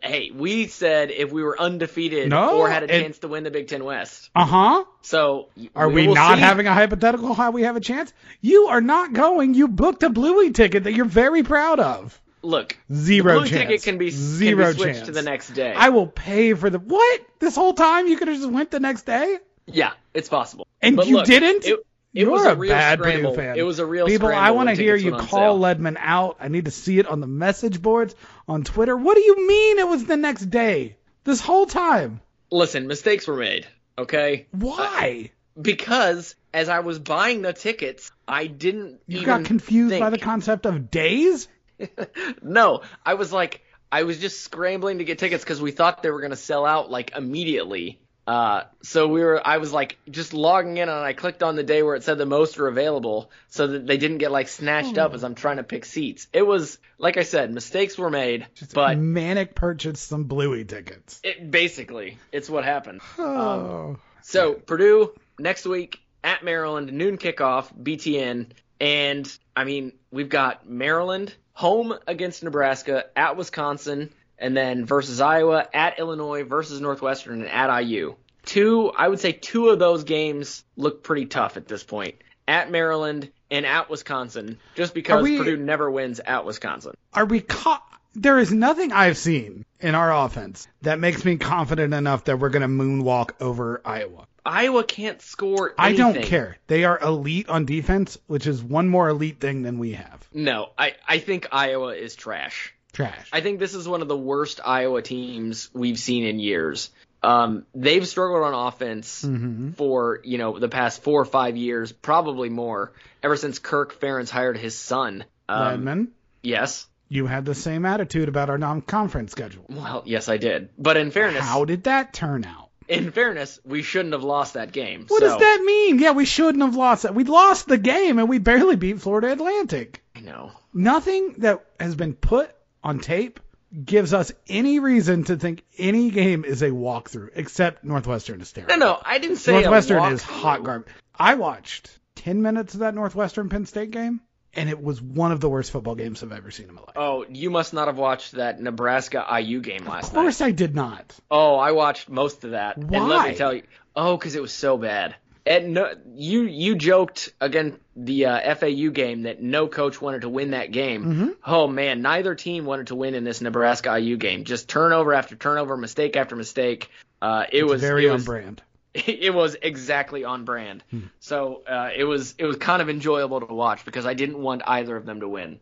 Hey, 0.00 0.30
we 0.32 0.68
said 0.68 1.10
if 1.10 1.32
we 1.32 1.42
were 1.42 1.60
undefeated 1.60 2.28
No, 2.28 2.58
or 2.60 2.68
had 2.70 2.84
a 2.84 2.86
it- 2.94 3.00
chance 3.02 3.18
to 3.20 3.28
win 3.28 3.42
the 3.42 3.50
Big 3.50 3.66
Ten 3.66 3.82
West. 3.84 4.30
Uh 4.34 4.44
huh. 4.46 4.84
So 5.00 5.48
Are 5.74 5.88
we, 5.88 6.06
will 6.06 6.14
not 6.14 6.36
see. 6.36 6.40
having 6.40 6.68
a 6.68 6.72
hypothetical 6.74 7.34
how 7.34 7.50
we 7.50 7.62
have 7.62 7.74
a 7.74 7.80
chance? 7.80 8.12
You 8.40 8.66
are 8.66 8.80
not 8.80 9.12
going. 9.12 9.54
You 9.54 9.66
booked 9.66 10.04
a 10.04 10.10
Bluey 10.10 10.52
ticket 10.52 10.84
that 10.84 10.92
you're 10.92 11.04
very 11.04 11.42
proud 11.42 11.80
of. 11.80 12.20
Look, 12.42 12.76
Zero 12.92 13.34
the 13.34 13.38
blue 13.40 13.48
chance. 13.48 13.62
ticket 13.62 13.82
can 13.82 13.98
be 13.98 14.10
Zero 14.10 14.66
can 14.66 14.72
be 14.74 14.78
switched 14.78 14.94
chance. 14.98 15.06
to 15.06 15.12
the 15.12 15.22
next 15.22 15.50
day. 15.50 15.72
I 15.76 15.88
will 15.88 16.06
pay 16.06 16.54
for 16.54 16.70
the 16.70 16.78
what? 16.78 17.20
This 17.40 17.56
whole 17.56 17.72
time 17.74 18.06
you 18.06 18.16
could 18.16 18.28
have 18.28 18.36
just 18.36 18.50
went 18.50 18.70
the 18.70 18.80
next 18.80 19.02
day, 19.06 19.38
yeah, 19.66 19.92
it's 20.14 20.28
possible. 20.28 20.66
and 20.80 20.94
But 20.96 21.06
you 21.08 21.16
look, 21.16 21.26
didn't. 21.26 21.64
It, 21.64 21.80
it 22.14 22.22
You're 22.22 22.30
was 22.30 22.44
a, 22.44 22.52
a 22.52 22.54
real 22.54 22.74
bad 22.74 22.98
scramble. 22.98 23.30
Purdue 23.30 23.42
fan. 23.42 23.58
It 23.58 23.62
was 23.62 23.78
a 23.78 23.86
real 23.86 24.06
people. 24.06 24.28
I 24.28 24.50
want 24.50 24.68
to 24.68 24.74
hear 24.74 24.96
you 24.96 25.16
call. 25.16 25.58
Ledman 25.58 25.96
out. 25.98 26.36
I 26.40 26.48
need 26.48 26.66
to 26.66 26.70
see 26.70 26.98
it 26.98 27.06
on 27.06 27.20
the 27.20 27.26
message 27.26 27.80
boards 27.80 28.14
on 28.46 28.64
Twitter. 28.64 28.96
What 28.96 29.14
do 29.14 29.22
you 29.22 29.46
mean 29.46 29.78
it 29.78 29.88
was 29.88 30.04
the 30.04 30.16
next 30.16 30.46
day? 30.50 30.96
This 31.24 31.40
whole 31.40 31.66
time. 31.66 32.20
Listen, 32.50 32.86
mistakes 32.86 33.26
were 33.26 33.36
made. 33.36 33.66
Okay. 33.96 34.46
Why? 34.50 35.30
Because 35.60 36.34
as 36.52 36.68
I 36.68 36.80
was 36.80 36.98
buying 36.98 37.42
the 37.42 37.52
tickets, 37.54 38.10
I 38.28 38.46
didn't. 38.46 39.00
You 39.06 39.24
got 39.24 39.44
confused 39.44 39.90
think. 39.90 40.02
by 40.02 40.10
the 40.10 40.18
concept 40.18 40.66
of 40.66 40.90
days? 40.90 41.48
no, 42.42 42.82
I 43.04 43.14
was 43.14 43.32
like, 43.32 43.62
I 43.90 44.02
was 44.02 44.18
just 44.18 44.40
scrambling 44.40 44.98
to 44.98 45.04
get 45.04 45.18
tickets 45.18 45.44
because 45.44 45.60
we 45.60 45.70
thought 45.70 46.02
they 46.02 46.10
were 46.10 46.20
going 46.20 46.30
to 46.30 46.36
sell 46.36 46.66
out 46.66 46.90
like 46.90 47.16
immediately. 47.16 48.01
Uh, 48.26 48.62
so 48.82 49.08
we 49.08 49.20
were, 49.20 49.44
I 49.44 49.58
was 49.58 49.72
like 49.72 49.98
just 50.08 50.32
logging 50.32 50.76
in 50.76 50.88
and 50.88 50.98
I 50.98 51.12
clicked 51.12 51.42
on 51.42 51.56
the 51.56 51.64
day 51.64 51.82
where 51.82 51.96
it 51.96 52.04
said 52.04 52.18
the 52.18 52.26
most 52.26 52.58
are 52.58 52.68
available 52.68 53.30
so 53.48 53.66
that 53.66 53.86
they 53.86 53.96
didn't 53.96 54.18
get 54.18 54.30
like 54.30 54.48
snatched 54.48 54.96
up 54.96 55.12
as 55.14 55.24
I'm 55.24 55.34
trying 55.34 55.56
to 55.56 55.64
pick 55.64 55.84
seats. 55.84 56.28
It 56.32 56.42
was, 56.46 56.78
like 56.98 57.16
I 57.16 57.24
said, 57.24 57.52
mistakes 57.52 57.98
were 57.98 58.10
made, 58.10 58.46
but 58.74 58.96
Manic 58.96 59.54
purchased 59.54 60.06
some 60.06 60.24
Bluey 60.24 60.64
tickets. 60.64 61.20
it 61.24 61.50
basically, 61.50 62.18
it's 62.30 62.48
what 62.48 62.64
happened. 62.64 63.00
Oh. 63.18 63.96
So 64.24 64.54
Purdue 64.54 65.12
next 65.40 65.66
week 65.66 65.98
at 66.22 66.44
Maryland, 66.44 66.92
noon 66.92 67.18
kickoff, 67.18 67.72
BTN, 67.74 68.46
and 68.80 69.38
I 69.56 69.64
mean 69.64 69.94
we've 70.12 70.28
got 70.28 70.68
Maryland 70.68 71.34
home 71.52 71.92
against 72.06 72.44
Nebraska, 72.44 73.06
at 73.16 73.36
Wisconsin, 73.36 74.10
and 74.42 74.56
then 74.56 74.84
versus 74.84 75.20
Iowa, 75.20 75.66
at 75.72 75.98
Illinois, 75.98 76.42
versus 76.44 76.80
Northwestern, 76.80 77.40
and 77.42 77.48
at 77.50 77.70
IU. 77.84 78.16
Two, 78.44 78.90
I 78.90 79.08
would 79.08 79.20
say 79.20 79.32
two 79.32 79.68
of 79.68 79.78
those 79.78 80.04
games 80.04 80.64
look 80.76 81.02
pretty 81.04 81.26
tough 81.26 81.56
at 81.56 81.68
this 81.68 81.84
point. 81.84 82.16
At 82.48 82.70
Maryland 82.70 83.30
and 83.50 83.64
at 83.64 83.88
Wisconsin, 83.88 84.58
just 84.74 84.94
because 84.94 85.22
we- 85.22 85.38
Purdue 85.38 85.56
never 85.56 85.88
wins 85.90 86.18
at 86.20 86.44
Wisconsin. 86.44 86.94
Are 87.14 87.24
we 87.24 87.40
co- 87.40 87.76
There 88.14 88.38
is 88.38 88.52
nothing 88.52 88.92
I've 88.92 89.16
seen 89.16 89.64
in 89.80 89.94
our 89.94 90.12
offense 90.12 90.66
that 90.82 90.98
makes 90.98 91.24
me 91.24 91.36
confident 91.38 91.94
enough 91.94 92.24
that 92.24 92.38
we're 92.38 92.50
going 92.50 92.62
to 92.62 92.68
moonwalk 92.68 93.30
over 93.40 93.80
Iowa. 93.84 94.26
Iowa 94.44 94.82
can't 94.82 95.22
score. 95.22 95.72
I 95.78 95.92
don't 95.92 96.20
care. 96.22 96.58
They 96.66 96.82
are 96.84 96.98
elite 97.00 97.48
on 97.48 97.64
defense, 97.64 98.18
which 98.26 98.46
is 98.48 98.60
one 98.62 98.88
more 98.88 99.08
elite 99.08 99.38
thing 99.40 99.62
than 99.62 99.78
we 99.78 99.92
have. 99.92 100.28
No, 100.34 100.70
I, 100.76 100.94
I 101.08 101.20
think 101.20 101.46
Iowa 101.52 101.94
is 101.94 102.16
trash. 102.16 102.74
Trash. 102.92 103.28
I 103.32 103.40
think 103.40 103.58
this 103.58 103.74
is 103.74 103.88
one 103.88 104.02
of 104.02 104.08
the 104.08 104.16
worst 104.16 104.60
Iowa 104.64 105.00
teams 105.02 105.70
we've 105.72 105.98
seen 105.98 106.24
in 106.24 106.38
years. 106.38 106.90
Um, 107.22 107.64
they've 107.74 108.06
struggled 108.06 108.42
on 108.42 108.66
offense 108.66 109.22
Mm-hmm. 109.24 109.72
for 109.72 110.20
you 110.24 110.38
know 110.38 110.58
the 110.58 110.68
past 110.68 111.02
four 111.02 111.20
or 111.20 111.24
five 111.24 111.56
years, 111.56 111.92
probably 111.92 112.48
more, 112.48 112.92
ever 113.22 113.36
since 113.36 113.58
Kirk 113.58 113.98
Ferentz 114.00 114.28
hired 114.30 114.56
his 114.58 114.76
son. 114.76 115.24
Um, 115.48 115.68
Redmond, 115.68 116.08
yes. 116.42 116.86
you 117.08 117.26
had 117.26 117.44
the 117.44 117.54
same 117.54 117.84
attitude 117.86 118.28
about 118.28 118.50
our 118.50 118.58
non-conference 118.58 119.30
schedule. 119.32 119.64
Well, 119.68 120.02
yes, 120.04 120.28
I 120.28 120.36
did. 120.38 120.70
But 120.78 120.96
in 120.96 121.10
fairness, 121.10 121.42
How 121.44 121.64
did 121.64 121.84
that 121.84 122.12
turn 122.12 122.44
out? 122.44 122.70
in 122.88 123.12
fairness, 123.12 123.60
we 123.64 123.82
shouldn't 123.82 124.12
have 124.12 124.24
lost 124.24 124.54
that 124.54 124.72
game. 124.72 125.04
What 125.08 125.20
so, 125.20 125.28
does 125.28 125.38
that 125.38 125.62
mean? 125.64 125.98
Yeah, 126.00 126.10
we 126.12 126.24
shouldn't 126.24 126.62
have 126.64 126.74
lost 126.74 127.04
that. 127.04 127.14
We 127.14 127.24
lost 127.24 127.68
the 127.68 127.78
game 127.78 128.18
and 128.18 128.28
we 128.28 128.38
barely 128.38 128.76
beat 128.76 129.00
Florida 129.00 129.30
Atlantic. 129.32 130.02
I 130.16 130.20
know. 130.20 130.50
Nothing 130.74 131.34
that 131.38 131.64
has 131.78 131.94
been 131.94 132.14
put 132.14 132.50
on 132.82 132.98
tape 133.00 133.40
gives 133.84 134.12
us 134.12 134.32
any 134.48 134.78
reason 134.80 135.24
to 135.24 135.36
think 135.36 135.64
any 135.78 136.10
game 136.10 136.44
is 136.44 136.62
a 136.62 136.70
walkthrough, 136.70 137.30
except 137.34 137.84
Northwestern 137.84 138.40
is 138.40 138.52
terrible. 138.52 138.76
No, 138.76 138.86
no, 138.86 139.02
I 139.02 139.18
didn't 139.18 139.36
say 139.36 139.52
a 139.52 139.60
Northwestern 139.62 140.12
is 140.12 140.22
hot 140.22 140.62
garbage. 140.62 140.92
I 141.18 141.34
watched 141.34 141.98
10 142.16 142.42
minutes 142.42 142.74
of 142.74 142.80
that 142.80 142.94
Northwestern 142.94 143.48
Penn 143.48 143.64
State 143.64 143.90
game, 143.90 144.20
and 144.52 144.68
it 144.68 144.82
was 144.82 145.00
one 145.00 145.32
of 145.32 145.40
the 145.40 145.48
worst 145.48 145.70
football 145.70 145.94
games 145.94 146.22
I've 146.22 146.32
ever 146.32 146.50
seen 146.50 146.68
in 146.68 146.74
my 146.74 146.82
life. 146.82 146.96
Oh, 146.96 147.24
you 147.30 147.50
must 147.50 147.72
not 147.72 147.88
have 147.88 147.96
watched 147.96 148.32
that 148.32 148.60
Nebraska 148.60 149.24
IU 149.40 149.60
game 149.60 149.86
last 149.86 149.86
night. 149.86 150.08
Of 150.08 150.14
night. 150.14 150.22
course 150.22 150.40
I 150.42 150.50
did 150.50 150.74
not. 150.74 151.14
Oh, 151.30 151.56
I 151.56 151.72
watched 151.72 152.10
most 152.10 152.44
of 152.44 152.50
that. 152.50 152.76
And 152.76 152.90
let 152.90 153.02
Why? 153.02 153.30
me 153.30 153.34
tell 153.36 153.54
you. 153.54 153.62
Oh, 153.96 154.16
because 154.16 154.34
it 154.34 154.42
was 154.42 154.52
so 154.52 154.76
bad. 154.76 155.14
And 155.44 155.74
no, 155.74 155.92
you 156.14 156.42
you 156.42 156.76
joked 156.76 157.32
again 157.40 157.78
the 157.96 158.26
uh, 158.26 158.54
FAU 158.54 158.90
game 158.90 159.22
that 159.22 159.42
no 159.42 159.66
coach 159.66 160.00
wanted 160.00 160.20
to 160.22 160.28
win 160.28 160.52
that 160.52 160.70
game. 160.70 161.04
Mm-hmm. 161.04 161.28
Oh 161.44 161.66
man, 161.66 162.00
neither 162.00 162.34
team 162.36 162.64
wanted 162.64 162.88
to 162.88 162.94
win 162.94 163.14
in 163.14 163.24
this 163.24 163.40
Nebraska 163.40 163.98
IU 163.98 164.16
game. 164.16 164.44
Just 164.44 164.68
turnover 164.68 165.12
after 165.12 165.34
turnover, 165.34 165.76
mistake 165.76 166.16
after 166.16 166.36
mistake. 166.36 166.88
Uh, 167.20 167.44
it 167.50 167.62
It's 167.64 167.70
was 167.72 167.80
very 167.80 168.06
it 168.06 168.10
on 168.10 168.14
was, 168.14 168.24
brand. 168.24 168.62
It 168.94 169.34
was 169.34 169.56
exactly 169.60 170.22
on 170.24 170.44
brand. 170.44 170.84
So 171.20 171.62
uh, 171.66 171.90
it 171.96 172.04
was 172.04 172.34
it 172.38 172.44
was 172.44 172.56
kind 172.56 172.80
of 172.82 172.88
enjoyable 172.90 173.40
to 173.40 173.52
watch 173.52 173.84
because 173.84 174.06
I 174.06 174.14
didn't 174.14 174.38
want 174.38 174.62
either 174.66 174.94
of 174.96 175.06
them 175.06 175.20
to 175.20 175.28
win. 175.28 175.58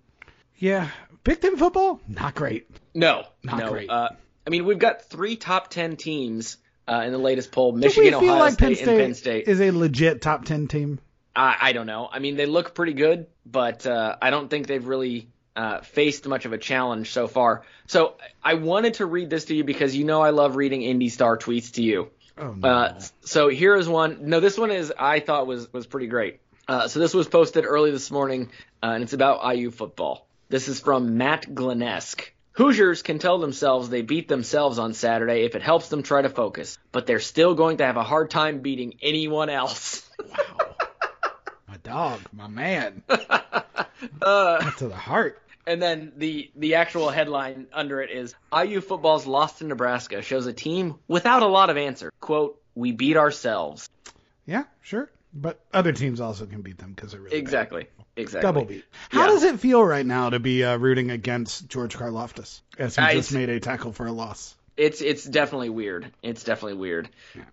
Yeah, 0.58 0.88
Big 1.24 1.40
Ten 1.40 1.56
football, 1.56 2.00
not 2.06 2.34
great. 2.34 2.68
No, 2.92 3.24
Not 3.42 3.58
no. 3.58 3.70
great. 3.70 3.88
Uh, 3.88 4.10
I 4.46 4.50
mean, 4.50 4.64
we've 4.66 4.78
got 4.78 5.04
three 5.06 5.36
top 5.36 5.68
ten 5.70 5.96
teams 5.96 6.56
uh, 6.90 7.02
in 7.02 7.12
the 7.12 7.18
latest 7.18 7.52
poll: 7.52 7.72
Michigan, 7.72 8.14
Ohio 8.14 8.38
like 8.38 8.58
Penn 8.58 8.74
State, 8.74 8.84
State, 8.84 8.88
and 8.88 8.98
Penn 8.98 9.14
State. 9.14 9.48
is 9.48 9.60
a 9.60 9.70
legit 9.70 10.20
top 10.20 10.44
10 10.44 10.68
team? 10.68 10.98
I, 11.34 11.56
I 11.60 11.72
don't 11.72 11.86
know. 11.86 12.08
I 12.10 12.18
mean, 12.18 12.36
they 12.36 12.46
look 12.46 12.74
pretty 12.74 12.94
good, 12.94 13.26
but 13.46 13.86
uh, 13.86 14.16
I 14.20 14.30
don't 14.30 14.48
think 14.48 14.66
they've 14.66 14.86
really 14.86 15.28
uh, 15.54 15.80
faced 15.80 16.26
much 16.26 16.44
of 16.44 16.52
a 16.52 16.58
challenge 16.58 17.12
so 17.12 17.28
far. 17.28 17.62
So 17.86 18.14
I 18.42 18.54
wanted 18.54 18.94
to 18.94 19.06
read 19.06 19.30
this 19.30 19.46
to 19.46 19.54
you 19.54 19.64
because 19.64 19.94
you 19.94 20.04
know 20.04 20.20
I 20.20 20.30
love 20.30 20.56
reading 20.56 20.82
Indy 20.82 21.08
Star 21.08 21.38
tweets 21.38 21.74
to 21.74 21.82
you. 21.82 22.10
Oh, 22.36 22.52
no. 22.52 22.68
Uh, 22.68 23.00
so 23.20 23.48
here 23.48 23.76
is 23.76 23.88
one. 23.88 24.28
No, 24.28 24.40
this 24.40 24.56
one 24.58 24.70
is 24.70 24.92
I 24.98 25.20
thought 25.20 25.46
was 25.46 25.72
was 25.72 25.86
pretty 25.86 26.06
great. 26.06 26.40
Uh, 26.66 26.88
so 26.88 27.00
this 27.00 27.12
was 27.12 27.28
posted 27.28 27.64
early 27.64 27.90
this 27.90 28.10
morning, 28.10 28.50
uh, 28.82 28.92
and 28.94 29.02
it's 29.02 29.12
about 29.12 29.56
IU 29.56 29.70
football. 29.70 30.26
This 30.48 30.68
is 30.68 30.80
from 30.80 31.18
Matt 31.18 31.46
Glenesk. 31.52 32.30
Hoosiers 32.52 33.02
can 33.02 33.18
tell 33.18 33.38
themselves 33.38 33.88
they 33.88 34.02
beat 34.02 34.28
themselves 34.28 34.78
on 34.78 34.92
Saturday 34.92 35.44
if 35.44 35.54
it 35.54 35.62
helps 35.62 35.88
them 35.88 36.02
try 36.02 36.22
to 36.22 36.28
focus, 36.28 36.78
but 36.92 37.06
they're 37.06 37.20
still 37.20 37.54
going 37.54 37.78
to 37.78 37.86
have 37.86 37.96
a 37.96 38.02
hard 38.02 38.30
time 38.30 38.60
beating 38.60 38.98
anyone 39.02 39.48
else. 39.48 40.08
Wow. 40.18 40.66
My 41.68 41.76
dog, 41.82 42.20
my 42.32 42.48
man. 42.48 43.02
uh, 44.22 44.70
to 44.72 44.88
the 44.88 44.96
heart. 44.96 45.40
And 45.66 45.80
then 45.80 46.12
the 46.16 46.50
the 46.56 46.74
actual 46.74 47.10
headline 47.10 47.68
under 47.72 48.02
it 48.02 48.10
is 48.10 48.34
IU 48.52 48.80
football's 48.80 49.26
loss 49.26 49.58
to 49.58 49.64
Nebraska 49.64 50.22
shows 50.22 50.46
a 50.46 50.52
team 50.52 50.96
without 51.06 51.42
a 51.42 51.46
lot 51.46 51.70
of 51.70 51.76
answer. 51.76 52.12
Quote, 52.20 52.60
we 52.74 52.92
beat 52.92 53.16
ourselves. 53.16 53.88
Yeah, 54.46 54.64
sure. 54.82 55.10
But 55.32 55.60
other 55.72 55.92
teams 55.92 56.20
also 56.20 56.46
can 56.46 56.62
beat 56.62 56.78
them 56.78 56.92
because 56.92 57.12
they're 57.12 57.20
really 57.20 57.36
bad. 57.36 57.38
Exactly. 57.38 57.86
Exactly. 58.16 58.42
Double 58.48 58.64
beat. 58.64 58.84
How 59.10 59.20
Yeah. 59.26 59.26
does 59.28 59.42
it 59.44 59.60
feel 59.60 59.82
right 59.84 60.04
now 60.04 60.30
to 60.30 60.40
be 60.40 60.64
uh, 60.64 60.76
rooting 60.76 61.10
against 61.10 61.68
George 61.68 61.96
Karlaftis 61.96 62.60
as 62.78 62.96
he 62.96 63.02
Uh, 63.02 63.12
just 63.12 63.32
made 63.32 63.48
a 63.48 63.60
tackle 63.60 63.92
for 63.92 64.06
a 64.06 64.12
loss? 64.12 64.56
It's 64.76 65.00
it's 65.02 65.24
definitely 65.24 65.68
weird. 65.70 66.10
It's 66.22 66.42
definitely 66.42 66.78
weird. 66.78 67.08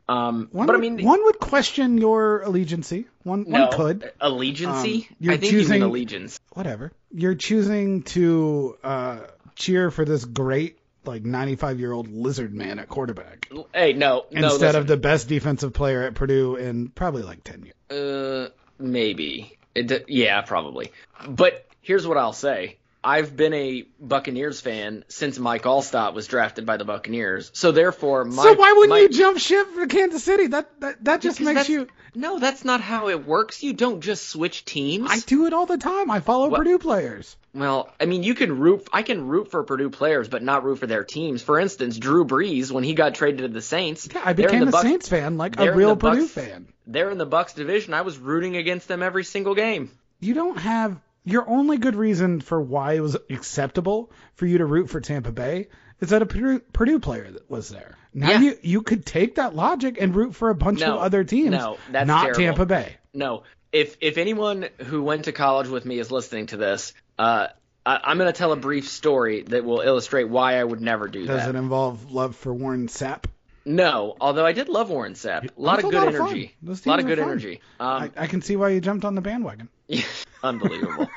Um, 0.08 0.48
One 0.52 0.66
but 0.66 0.74
I 0.76 0.80
would, 0.80 0.94
mean, 0.94 1.06
one 1.06 1.24
would 1.26 1.40
question 1.40 1.98
your 1.98 2.40
allegiancy. 2.46 3.06
One 3.24 3.44
no, 3.48 3.68
one 3.68 3.72
could. 3.74 4.12
allegiancy. 4.22 5.10
Um, 5.10 5.16
you're 5.20 5.34
I 5.34 5.38
think 5.38 5.52
you 5.52 5.60
choosing- 5.60 5.82
mean 5.82 5.90
allegiance. 5.90 6.40
Whatever. 6.54 6.92
You're 7.12 7.36
choosing 7.36 8.04
to 8.04 8.78
uh, 8.84 9.20
cheer 9.56 9.92
for 9.92 10.06
this 10.06 10.24
great 10.26 10.78
like 11.08 11.24
95 11.24 11.80
year 11.80 11.92
old 11.92 12.12
lizard 12.12 12.54
man 12.54 12.80
at 12.80 12.88
quarterback 12.90 13.50
Hey, 13.74 13.94
no, 13.94 14.26
no. 14.32 14.50
instead 14.50 14.76
of 14.76 14.88
the 14.88 14.98
best 14.98 15.28
defensive 15.28 15.74
player 15.74 16.04
at 16.04 16.14
Purdue 16.16 16.56
in 16.56 16.90
probably 16.90 17.24
like 17.24 17.44
10 17.44 17.64
years. 17.90 18.00
Uh, 18.02 18.50
maybe. 18.80 19.58
It, 19.74 20.06
yeah, 20.08 20.42
probably. 20.42 20.92
But 21.28 21.66
here's 21.82 22.06
what 22.08 22.18
I'll 22.18 22.34
say. 22.34 22.78
I've 23.08 23.38
been 23.38 23.54
a 23.54 23.86
Buccaneers 24.02 24.60
fan 24.60 25.06
since 25.08 25.40
Mike 25.40 25.64
Alstott 25.64 26.14
was 26.14 26.28
drafted 26.28 26.66
by 26.66 26.76
the 26.76 26.84
Buccaneers. 26.84 27.52
So 27.54 27.72
therefore, 27.72 28.26
my 28.26 28.44
so 28.44 28.54
why 28.54 28.74
wouldn't 28.74 28.90
my- 28.90 29.00
you 29.00 29.10
jump 29.10 29.38
ship 29.40 29.66
for 29.74 29.88
Kansas 29.88 30.26
City? 30.26 30.48
That 30.48 30.80
that, 30.82 31.04
that 31.06 31.22
just 31.22 31.40
makes 31.40 31.70
you. 31.70 31.88
No, 32.14 32.40
that's 32.40 32.66
not 32.66 32.82
how 32.82 33.08
it 33.08 33.26
works. 33.26 33.64
You 33.64 33.72
don't 33.74 34.02
just 34.02 34.28
switch 34.28 34.66
teams. 34.66 35.08
I 35.10 35.20
do 35.20 35.46
it 35.46 35.54
all 35.54 35.66
the 35.66 35.78
time. 35.78 36.12
I 36.12 36.20
follow 36.20 36.50
What- 36.50 36.58
Purdue 36.58 36.80
players. 36.80 37.38
Well, 37.54 37.90
I 38.00 38.06
mean, 38.06 38.24
you 38.24 38.36
can 38.36 38.60
root. 38.60 38.88
I 38.92 39.04
can 39.04 39.28
root 39.28 39.52
for 39.52 39.64
Purdue 39.64 39.90
players, 39.90 40.28
but 40.28 40.44
not 40.44 40.64
root 40.66 40.80
for 40.80 40.88
their 40.88 41.04
teams. 41.06 41.42
For 41.42 41.60
instance, 41.60 41.98
Drew 41.98 42.26
Brees, 42.26 42.72
when 42.72 42.84
he 42.84 42.94
got 42.94 43.16
traded 43.16 43.42
to 43.44 43.48
the 43.48 43.62
Saints, 43.62 44.08
Yeah, 44.14 44.22
I 44.26 44.34
became 44.34 44.60
the 44.60 44.68
a 44.68 44.72
Bucs- 44.72 44.82
Saints 44.82 45.08
fan, 45.10 45.38
like 45.38 45.58
a 45.60 45.72
real 45.72 45.96
the 45.96 46.06
Bucs- 46.06 46.12
Purdue 46.12 46.28
fan. 46.28 46.68
They're 46.86 47.10
in 47.10 47.18
the 47.18 47.26
Bucks 47.26 47.54
division. 47.54 47.94
I 47.94 48.02
was 48.02 48.18
rooting 48.18 48.58
against 48.58 48.88
them 48.90 49.02
every 49.02 49.24
single 49.24 49.56
game. 49.56 49.92
You 50.20 50.34
don't 50.34 50.58
have 50.58 50.98
your 51.28 51.48
only 51.50 51.78
good 51.78 51.96
reason 51.96 52.42
for 52.42 52.60
why 52.62 52.94
it 52.94 53.02
was 53.02 53.16
acceptable 53.30 54.12
for 54.36 54.46
you 54.46 54.58
to 54.60 54.66
root 54.66 54.90
for 54.90 55.00
Tampa 55.02 55.32
Bay 55.32 55.68
is 56.00 56.10
that 56.10 56.22
a 56.22 56.26
Purdue, 56.26 56.60
Purdue 56.60 57.00
player 57.00 57.30
that 57.32 57.50
was 57.50 57.70
there. 57.70 57.96
Now 58.14 58.32
Yeah. 58.32 58.40
you 58.40 58.58
you 58.62 58.82
could 58.82 59.06
take 59.06 59.36
that 59.36 59.56
logic 59.56 59.98
and 60.00 60.16
root 60.16 60.36
for 60.36 60.50
a 60.50 60.56
bunch 60.56 60.80
No, 60.80 60.96
of 60.96 61.02
other 61.02 61.24
teams, 61.24 61.52
no, 61.52 61.78
that's 61.92 62.08
not 62.08 62.22
terrible. 62.24 62.40
Tampa 62.40 62.66
Bay. 62.66 62.96
No, 63.14 63.44
if 63.72 63.98
if 64.02 64.18
anyone 64.18 64.70
who 64.80 65.04
went 65.04 65.26
to 65.26 65.32
college 65.32 65.68
with 65.68 65.86
me 65.86 66.00
is 66.00 66.12
listening 66.12 66.48
to 66.48 66.58
this, 66.58 66.94
uh, 67.20 67.48
I, 67.86 68.00
I'm 68.04 68.18
going 68.18 68.32
to 68.32 68.38
tell 68.38 68.52
a 68.52 68.56
brief 68.58 68.88
story 68.90 69.42
that 69.44 69.64
will 69.66 69.82
illustrate 69.82 70.26
why 70.30 70.60
I 70.60 70.64
would 70.64 70.82
never 70.82 71.08
do 71.08 71.20
Does 71.20 71.28
that. 71.28 71.36
Does 71.38 71.48
it 71.48 71.56
involve 71.56 72.12
love 72.12 72.36
for 72.36 72.54
Warren 72.54 72.88
Sapp? 72.88 73.26
No, 73.66 74.16
although 74.22 74.46
I 74.46 74.54
did 74.54 74.70
love 74.70 74.90
Warren 74.90 75.14
Sapp. 75.14 75.44
A 75.58 75.62
lot 75.62 75.76
That's 75.76 75.86
of 75.86 75.92
good 75.92 75.98
lot 75.98 76.08
of 76.08 76.16
energy. 76.16 76.56
Those 76.62 76.86
A 76.86 76.90
lot 76.90 77.00
of 77.00 77.06
good 77.06 77.18
fun. 77.20 77.28
energy. 77.28 77.60
Um, 77.80 77.88
I, 78.18 78.24
I 78.24 78.28
can 78.28 78.42
see 78.42 78.56
why 78.56 78.70
you 78.70 78.80
jumped 78.80 79.04
on 79.04 79.16
the 79.16 79.22
bandwagon. 79.22 79.68
Unbelievable. 80.44 81.10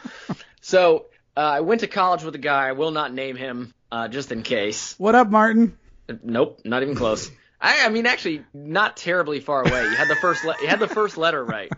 so 0.61 1.07
uh, 1.37 1.41
I 1.41 1.61
went 1.61 1.81
to 1.83 1.87
college 1.87 2.23
with 2.23 2.35
a 2.35 2.39
guy. 2.39 2.69
I 2.69 2.73
will 2.73 2.91
not 2.91 3.13
name 3.13 3.37
him, 3.37 3.75
uh, 3.93 4.09
just 4.09 4.33
in 4.33 4.43
case. 4.43 4.95
What 4.99 5.15
up, 5.15 5.29
Martin? 5.31 5.77
Nope, 6.23 6.61
not 6.65 6.83
even 6.83 6.95
close. 6.95 7.31
I, 7.61 7.85
I 7.85 7.89
mean, 7.91 8.07
actually, 8.07 8.45
not 8.55 8.97
terribly 8.97 9.41
far 9.41 9.61
away. 9.63 9.83
You 9.83 9.95
had 9.95 10.09
the 10.09 10.17
first, 10.17 10.45
le- 10.45 10.57
you 10.63 10.67
had 10.69 10.81
the 10.81 10.89
first 10.89 11.17
letter 11.19 11.45
right. 11.45 11.71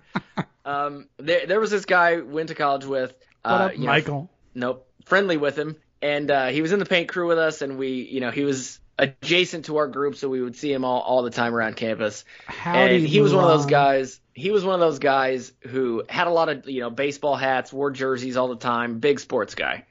Um, 0.65 1.09
there, 1.19 1.47
there 1.47 1.61
was 1.61 1.71
this 1.71 1.85
guy 1.85 2.21
went 2.21 2.49
to 2.51 2.55
college 2.55 2.85
with. 2.85 3.13
Uh, 3.45 3.51
What 3.51 3.61
up, 3.61 3.73
you 3.73 3.79
know, 3.81 3.87
Michael? 3.87 4.31
nope, 4.55 4.87
friendly 5.07 5.37
with 5.37 5.59
him, 5.59 5.77
and 6.01 6.31
uh, 6.31 6.47
he 6.49 6.63
was 6.63 6.73
in 6.73 6.79
the 6.79 6.87
paint 6.87 7.09
crew 7.09 7.27
with 7.27 7.39
us, 7.39 7.63
and 7.63 7.79
we, 7.79 7.89
you 8.03 8.21
know, 8.21 8.31
he 8.31 8.45
was 8.45 8.79
adjacent 8.99 9.65
to 9.65 9.79
our 9.79 9.89
group, 9.89 10.15
so 10.15 10.29
we 10.29 10.41
would 10.41 10.55
see 10.55 10.73
him 10.73 10.85
all, 10.85 11.01
all 11.01 11.23
the 11.25 11.31
time 11.31 11.53
around 11.55 11.75
campus. 11.75 12.25
Howdy, 12.47 12.97
and 12.97 13.07
he 13.07 13.21
was 13.21 13.35
one 13.35 13.43
of 13.43 13.51
those 13.51 13.67
guys. 13.67 14.21
He 14.35 14.51
was 14.51 14.65
one 14.65 14.75
of 14.75 14.81
those 14.81 14.99
guys 14.99 15.53
who 15.61 16.05
had 16.09 16.27
a 16.27 16.31
lot 16.31 16.49
of 16.49 16.69
you 16.69 16.81
know 16.81 16.91
baseball 16.91 17.37
hats, 17.37 17.73
wore 17.73 17.91
jerseys 17.91 18.37
all 18.37 18.49
the 18.49 18.57
time, 18.57 18.99
big 18.99 19.21
sports 19.21 19.55
guy. 19.55 19.85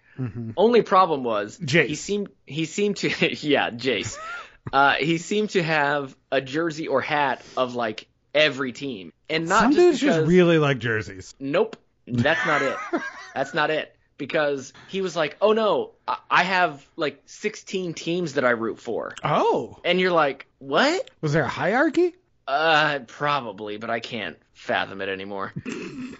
Only 0.55 0.83
problem 0.83 1.23
was 1.23 1.57
Jace. 1.57 1.87
he 1.87 1.95
seemed 1.95 2.29
he 2.45 2.65
seemed 2.65 2.97
to 2.97 3.09
yeah 3.47 3.71
Jace. 3.71 4.17
uh, 4.71 4.93
he 4.99 5.17
seemed 5.17 5.51
to 5.51 5.63
have 5.63 6.15
a 6.31 6.41
jersey 6.41 6.87
or 6.87 7.01
hat 7.01 7.41
of 7.57 7.73
like 7.75 8.07
every 8.33 8.71
team, 8.71 9.13
and 9.29 9.47
not 9.47 9.61
Some 9.61 9.71
just 9.73 9.79
dudes 9.83 9.99
because, 10.01 10.15
just 10.17 10.27
really 10.29 10.59
like 10.59 10.77
jerseys. 10.79 11.33
Nope, 11.39 11.75
that's 12.07 12.45
not 12.45 12.61
it. 12.61 12.77
That's 13.33 13.53
not 13.53 13.69
it. 13.71 13.95
Because 14.17 14.73
he 14.89 15.01
was 15.01 15.15
like, 15.15 15.37
oh 15.41 15.53
no, 15.53 15.91
I- 16.07 16.17
I 16.29 16.43
have 16.43 16.85
like 16.97 17.21
16 17.25 17.93
teams 17.95 18.33
that 18.33 18.43
I 18.45 18.49
root 18.51 18.77
for. 18.79 19.15
Oh, 19.23 19.79
And 19.85 19.99
you're 19.99 20.11
like, 20.11 20.45
what? 20.59 21.09
was 21.21 21.31
there 21.33 21.43
a 21.43 21.47
hierarchy? 21.47 22.13
Uh, 22.47 22.99
probably, 23.07 23.77
but 23.77 23.89
I 23.89 23.99
can't 23.99 24.37
fathom 24.53 25.01
it 25.01 25.09
anymore. 25.09 25.53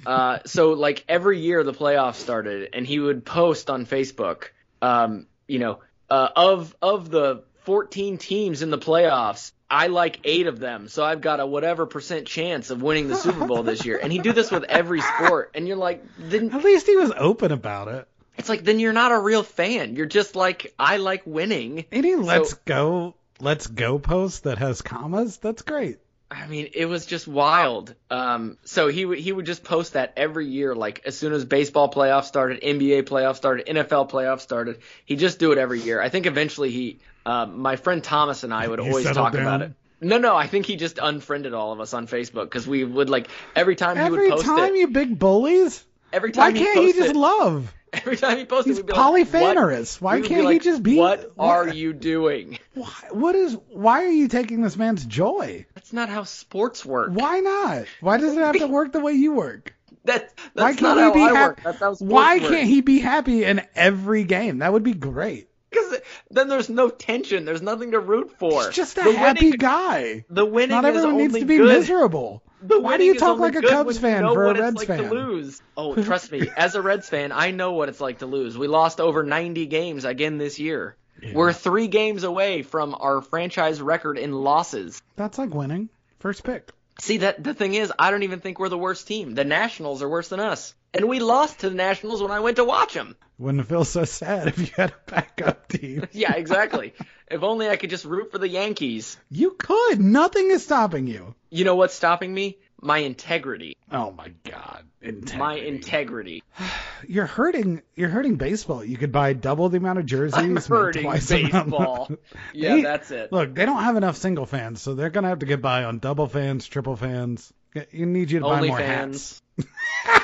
uh, 0.06 0.40
so 0.46 0.72
like 0.74 1.04
every 1.10 1.40
year 1.40 1.64
the 1.64 1.74
playoffs 1.74 2.16
started, 2.16 2.70
and 2.74 2.86
he 2.86 3.00
would 3.00 3.26
post 3.26 3.70
on 3.70 3.86
Facebook, 3.86 4.46
um, 4.82 5.28
you 5.48 5.60
know, 5.60 5.80
uh, 6.10 6.30
of 6.36 6.76
of 6.82 7.10
the 7.10 7.44
14 7.64 8.18
teams 8.18 8.62
in 8.62 8.70
the 8.70 8.78
playoffs, 8.78 9.52
I 9.70 9.88
like 9.88 10.20
eight 10.24 10.48
of 10.48 10.60
them, 10.60 10.88
so 10.90 11.04
I've 11.04 11.22
got 11.22 11.40
a 11.40 11.46
whatever 11.46 11.86
percent 11.86 12.28
chance 12.28 12.72
of 12.72 12.82
winning 12.82 13.08
the 13.08 13.16
Super 13.16 13.46
Bowl 13.48 13.64
this 13.64 13.86
year. 13.86 14.00
And 14.02 14.12
he'd 14.12 14.24
do 14.24 14.34
this 14.34 14.52
with 14.52 14.64
every 14.66 15.02
sport, 15.02 15.52
and 15.54 15.68
you're 15.68 15.78
like, 15.78 16.04
then 16.18 16.52
At 16.52 16.64
least 16.64 16.88
he 16.88 16.96
was 16.98 17.12
open 17.16 17.52
about 17.52 17.88
it. 17.88 18.08
it's 18.38 18.50
like 18.50 18.64
then 18.64 18.80
you're 18.80 18.94
not 18.94 19.12
a 19.12 19.20
real 19.20 19.44
fan. 19.44 19.96
You're 19.96 20.06
just 20.08 20.36
like 20.36 20.74
I 20.78 20.98
like 20.98 21.24
winning. 21.26 21.86
Any 21.92 22.16
let's 22.16 22.54
go, 22.54 23.16
let's 23.40 23.68
go 23.68 24.00
post 24.00 24.44
that 24.44 24.58
has 24.58 24.82
commas. 24.82 25.38
That's 25.38 25.62
great. 25.62 26.00
I 26.32 26.48
mean, 26.48 26.70
it 26.74 26.86
was 26.86 27.06
just 27.06 27.28
wild. 27.28 27.94
Um, 28.10 28.58
so 28.64 28.88
he 28.88 29.04
would 29.04 29.20
he 29.20 29.34
would 29.34 29.46
just 29.46 29.66
post 29.66 29.94
that 29.94 30.14
every 30.16 30.48
year, 30.48 30.74
like 30.74 31.02
as 31.06 31.18
soon 31.18 31.34
as 31.34 31.44
baseball 31.44 31.92
playoffs 31.92 32.24
started, 32.24 32.62
NBA 32.62 33.04
playoffs 33.04 33.36
started, 33.36 33.68
NFL 33.68 34.10
playoffs 34.10 34.40
started. 34.40 34.80
He 35.06 35.18
just 35.18 35.40
do 35.40 35.52
it 35.52 35.58
every 35.58 35.82
year. 35.82 36.02
I 36.02 36.08
think 36.08 36.28
eventually 36.28 36.72
he, 36.72 37.00
um, 37.26 37.60
my 37.60 37.76
friend 37.76 38.02
Thomas 38.02 38.44
and 38.44 38.54
I 38.54 38.66
would 38.66 38.80
He 38.80 38.88
always 38.88 39.12
talk 39.12 39.34
about 39.34 39.62
it. 39.62 39.74
No, 40.00 40.18
no, 40.18 40.36
I 40.36 40.48
think 40.48 40.66
he 40.66 40.78
just 40.78 41.00
unfriended 41.00 41.54
all 41.54 41.74
of 41.74 41.82
us 41.82 41.94
on 41.94 42.08
Facebook 42.08 42.46
because 42.46 42.66
we 42.66 42.86
would 42.86 43.10
like 43.10 43.28
every 43.54 43.76
time 43.76 43.98
he 43.98 44.10
would 44.10 44.32
post 44.32 44.46
time 44.46 44.58
it. 44.58 44.62
Every 44.62 44.70
time 44.70 44.76
you 44.78 44.88
big 44.88 45.20
bullies, 45.20 45.84
every 46.14 46.30
why 46.30 46.52
time 46.52 46.56
can't 46.56 46.80
he 46.80 46.94
post 46.94 46.98
just 46.98 47.16
love? 47.16 47.74
every 48.06 48.18
time 48.18 48.38
he 48.38 48.46
posted, 48.46 48.72
He's 48.72 48.78
we'd 48.78 48.86
be 48.88 48.94
like, 48.94 49.28
polyphanerous. 49.28 50.02
what? 50.02 50.12
Why 50.12 50.16
would 50.16 50.24
be 50.24 50.28
can't 50.30 50.42
he 50.42 50.48
like, 50.48 50.62
just 50.64 50.82
be- 50.84 50.98
What 50.98 51.32
are 51.38 51.68
you 51.68 51.94
doing? 51.94 52.58
Why, 52.74 52.92
what 53.12 53.36
is? 53.36 53.58
Why 53.70 54.04
are 54.06 54.10
you 54.12 54.28
taking 54.28 54.62
this 54.62 54.78
man's 54.78 55.04
joy? 55.06 55.66
That's 55.76 55.92
not 55.94 56.10
how 56.10 56.24
sports 56.24 56.86
work. 56.86 57.10
Why 57.12 57.40
not? 57.40 57.86
Why 58.00 58.18
does 58.18 58.34
it 58.36 58.40
have 58.40 58.58
to 58.60 58.68
work 58.68 58.92
the 58.94 59.00
way 59.02 59.14
you 59.14 59.34
work? 59.34 59.74
That, 60.06 60.34
Why 60.54 60.70
can't 60.74 60.82
not 60.82 60.98
he 60.98 61.02
how 61.04 61.14
be 61.14 61.20
happy? 61.20 61.34
work. 61.36 61.62
That's 61.64 61.80
how 61.80 61.94
sports 61.94 62.02
Why 62.12 62.40
work. 62.40 62.50
can't 62.50 62.68
he 62.68 62.82
be 62.82 62.98
happy 62.98 63.44
in 63.44 63.62
every 63.76 64.24
game? 64.24 64.58
That 64.58 64.74
would 64.74 64.82
be 64.82 64.96
great. 64.96 65.48
Because 65.70 65.98
then 66.32 66.48
there's 66.48 66.70
no 66.70 66.90
tension. 66.90 67.46
There's 67.46 67.62
nothing 67.62 67.92
to 67.92 68.00
root 68.00 68.32
for. 68.40 68.64
He's 68.66 68.74
just 68.76 68.98
a 68.98 69.04
the 69.04 69.12
happy 69.14 69.46
winning, 69.46 69.58
guy. 69.60 70.26
The 70.28 70.44
winning 70.44 70.72
Not 70.72 70.86
everyone 70.86 71.18
needs 71.18 71.36
to 71.38 71.46
be 71.46 71.58
good. 71.58 71.68
miserable. 71.68 72.42
The 72.62 72.80
Why 72.80 72.98
do 72.98 73.04
you 73.04 73.18
talk 73.18 73.40
like 73.40 73.56
a 73.56 73.62
Cubs 73.62 73.86
when 74.02 74.12
you 74.12 74.18
fan 74.18 74.22
know 74.22 74.34
for 74.34 74.44
a 74.44 74.48
what 74.48 74.56
it's 74.58 74.62
Reds 74.62 74.78
like 74.78 74.88
fan? 74.88 75.04
To 75.04 75.10
lose. 75.10 75.62
Oh, 75.78 75.96
trust 75.96 76.32
me. 76.32 76.48
As 76.56 76.76
a 76.76 76.82
Reds 76.82 77.10
fan, 77.10 77.32
I 77.32 77.52
know 77.52 77.74
what 77.74 77.90
it's 77.90 78.02
like 78.02 78.20
to 78.20 78.28
lose. 78.28 78.56
We 78.58 78.68
lost 78.68 79.00
over 79.00 79.24
90 79.24 79.66
games 79.66 80.06
again 80.06 80.38
this 80.38 80.60
year. 80.60 80.96
We're 81.34 81.54
three 81.54 81.88
games 81.88 82.24
away 82.24 82.62
from 82.62 82.96
our 83.00 83.22
franchise 83.22 83.82
record 83.82 84.18
in 84.18 84.32
losses. 84.32 85.02
That's 85.16 85.38
like 85.38 85.54
winning. 85.54 85.90
First 86.20 86.44
pick. 86.44 86.70
See 87.02 87.18
that 87.18 87.44
the 87.44 87.56
thing 87.56 87.74
is, 87.74 87.92
I 87.98 88.12
don't 88.12 88.22
even 88.22 88.42
think 88.42 88.60
we're 88.60 88.70
the 88.70 88.78
worst 88.78 89.08
team. 89.08 89.34
The 89.34 89.44
Nationals 89.44 90.04
are 90.04 90.08
worse 90.08 90.28
than 90.28 90.40
us, 90.40 90.76
and 90.94 91.10
we 91.10 91.20
lost 91.20 91.62
to 91.62 91.70
the 91.70 91.76
Nationals 91.76 92.22
when 92.22 92.30
I 92.30 92.42
went 92.42 92.58
to 92.58 92.64
watch 92.64 92.94
them. 92.94 93.16
Wouldn't 93.40 93.68
feel 93.68 93.86
so 93.86 94.06
sad 94.06 94.50
if 94.50 94.60
you 94.60 94.68
had 94.76 94.92
a 94.92 95.10
backup 95.12 95.68
team. 95.68 96.06
Yeah, 96.12 96.36
exactly. 96.36 96.94
if 97.28 97.42
only 97.42 97.68
I 97.68 97.78
could 97.78 97.90
just 97.90 98.06
root 98.06 98.32
for 98.32 98.38
the 98.38 98.48
Yankees. 98.48 99.18
You 99.32 99.56
could. 99.58 100.00
Nothing 100.00 100.52
is 100.52 100.64
stopping 100.64 101.08
you. 101.08 101.34
You 101.50 101.66
know 101.66 101.74
what's 101.76 101.96
stopping 101.96 102.32
me? 102.32 102.60
My 102.84 102.98
integrity. 102.98 103.78
Oh 103.92 104.12
my 104.12 104.30
God. 104.44 104.84
Integrity. 105.02 105.38
My 105.38 105.56
integrity. 105.56 106.44
You're 107.08 107.28
hurting. 107.28 107.82
You're 107.96 108.10
hurting 108.10 108.38
baseball. 108.38 108.84
You 108.84 108.98
could 108.98 109.12
buy 109.12 109.34
double 109.34 109.70
the 109.70 109.78
amount 109.78 110.00
of 110.00 110.06
jerseys. 110.08 110.34
I'm 110.38 110.56
hurting 110.56 111.04
twice 111.04 111.30
baseball. 111.30 112.10
Yeah, 112.54 112.76
They- 112.76 112.82
that's 112.82 113.12
it. 113.12 113.32
Look, 113.32 113.54
they 113.54 113.66
don't 113.66 113.84
have 113.84 113.98
enough 113.98 114.18
single 114.18 114.46
fans, 114.48 114.82
so 114.82 114.96
they're 114.96 115.10
gonna 115.12 115.30
have 115.30 115.40
to 115.40 115.46
get 115.46 115.62
by 115.62 115.84
on 115.84 116.00
double 116.00 116.28
fans, 116.28 116.68
triple 116.68 116.96
fans. 116.96 117.54
You 117.92 118.06
need 118.06 118.32
you 118.32 118.40
to 118.40 118.46
buy 118.46 118.62
more 118.68 118.78
fans. 118.78 119.42
hats. 119.58 119.70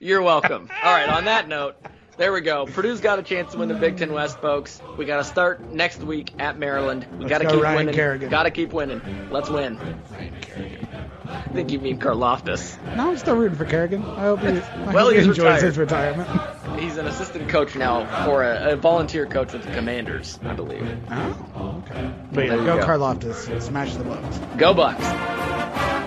You're 0.00 0.22
welcome. 0.22 0.68
All 0.82 0.92
right, 0.92 1.08
on 1.08 1.26
that 1.26 1.48
note, 1.48 1.76
there 2.16 2.32
we 2.32 2.40
go. 2.40 2.66
Purdue's 2.66 3.00
got 3.00 3.18
a 3.18 3.22
chance 3.22 3.52
to 3.52 3.58
win 3.58 3.68
the 3.68 3.74
Big 3.74 3.96
Ten 3.96 4.12
West, 4.12 4.38
folks. 4.38 4.80
We 4.96 5.04
got 5.04 5.18
to 5.18 5.24
start 5.24 5.72
next 5.72 6.00
week 6.02 6.32
at 6.38 6.58
Maryland. 6.58 7.06
We 7.18 7.26
got 7.26 7.38
to 7.38 7.44
go, 7.44 7.52
keep 7.54 7.62
Ryan 7.62 7.76
winning. 7.78 7.94
Kerrigan. 7.94 8.30
Got 8.30 8.44
to 8.44 8.50
keep 8.50 8.72
winning. 8.72 9.00
Let's 9.30 9.50
win. 9.50 9.78
I 11.26 11.40
think 11.54 11.70
you 11.72 11.78
mean 11.80 11.98
Karlaftis. 11.98 12.76
No, 12.96 13.10
I'm 13.10 13.16
still 13.18 13.36
rooting 13.36 13.56
for 13.58 13.64
Kerrigan. 13.64 14.04
I 14.04 14.20
hope 14.22 14.40
he, 14.40 14.48
I 14.48 14.52
Well, 14.92 15.06
hope 15.06 15.12
he 15.14 15.18
enjoys 15.20 15.38
retired. 15.38 15.62
his 15.62 15.78
retirement. 15.78 16.80
He's 16.80 16.96
an 16.96 17.06
assistant 17.06 17.48
coach 17.48 17.74
now 17.76 18.24
for 18.24 18.42
a, 18.42 18.72
a 18.72 18.76
volunteer 18.76 19.26
coach 19.26 19.52
with 19.52 19.64
the 19.64 19.72
Commanders, 19.72 20.38
I 20.44 20.54
believe. 20.54 20.86
Oh, 21.10 21.82
okay. 21.86 22.12
But 22.32 22.46
yeah, 22.46 22.56
go, 22.56 22.78
go. 22.78 22.86
Karlaftis. 22.86 23.62
Smash 23.62 23.94
the 23.94 24.04
Bucks. 24.04 24.38
Go 24.56 24.74
Bucks. 24.74 26.03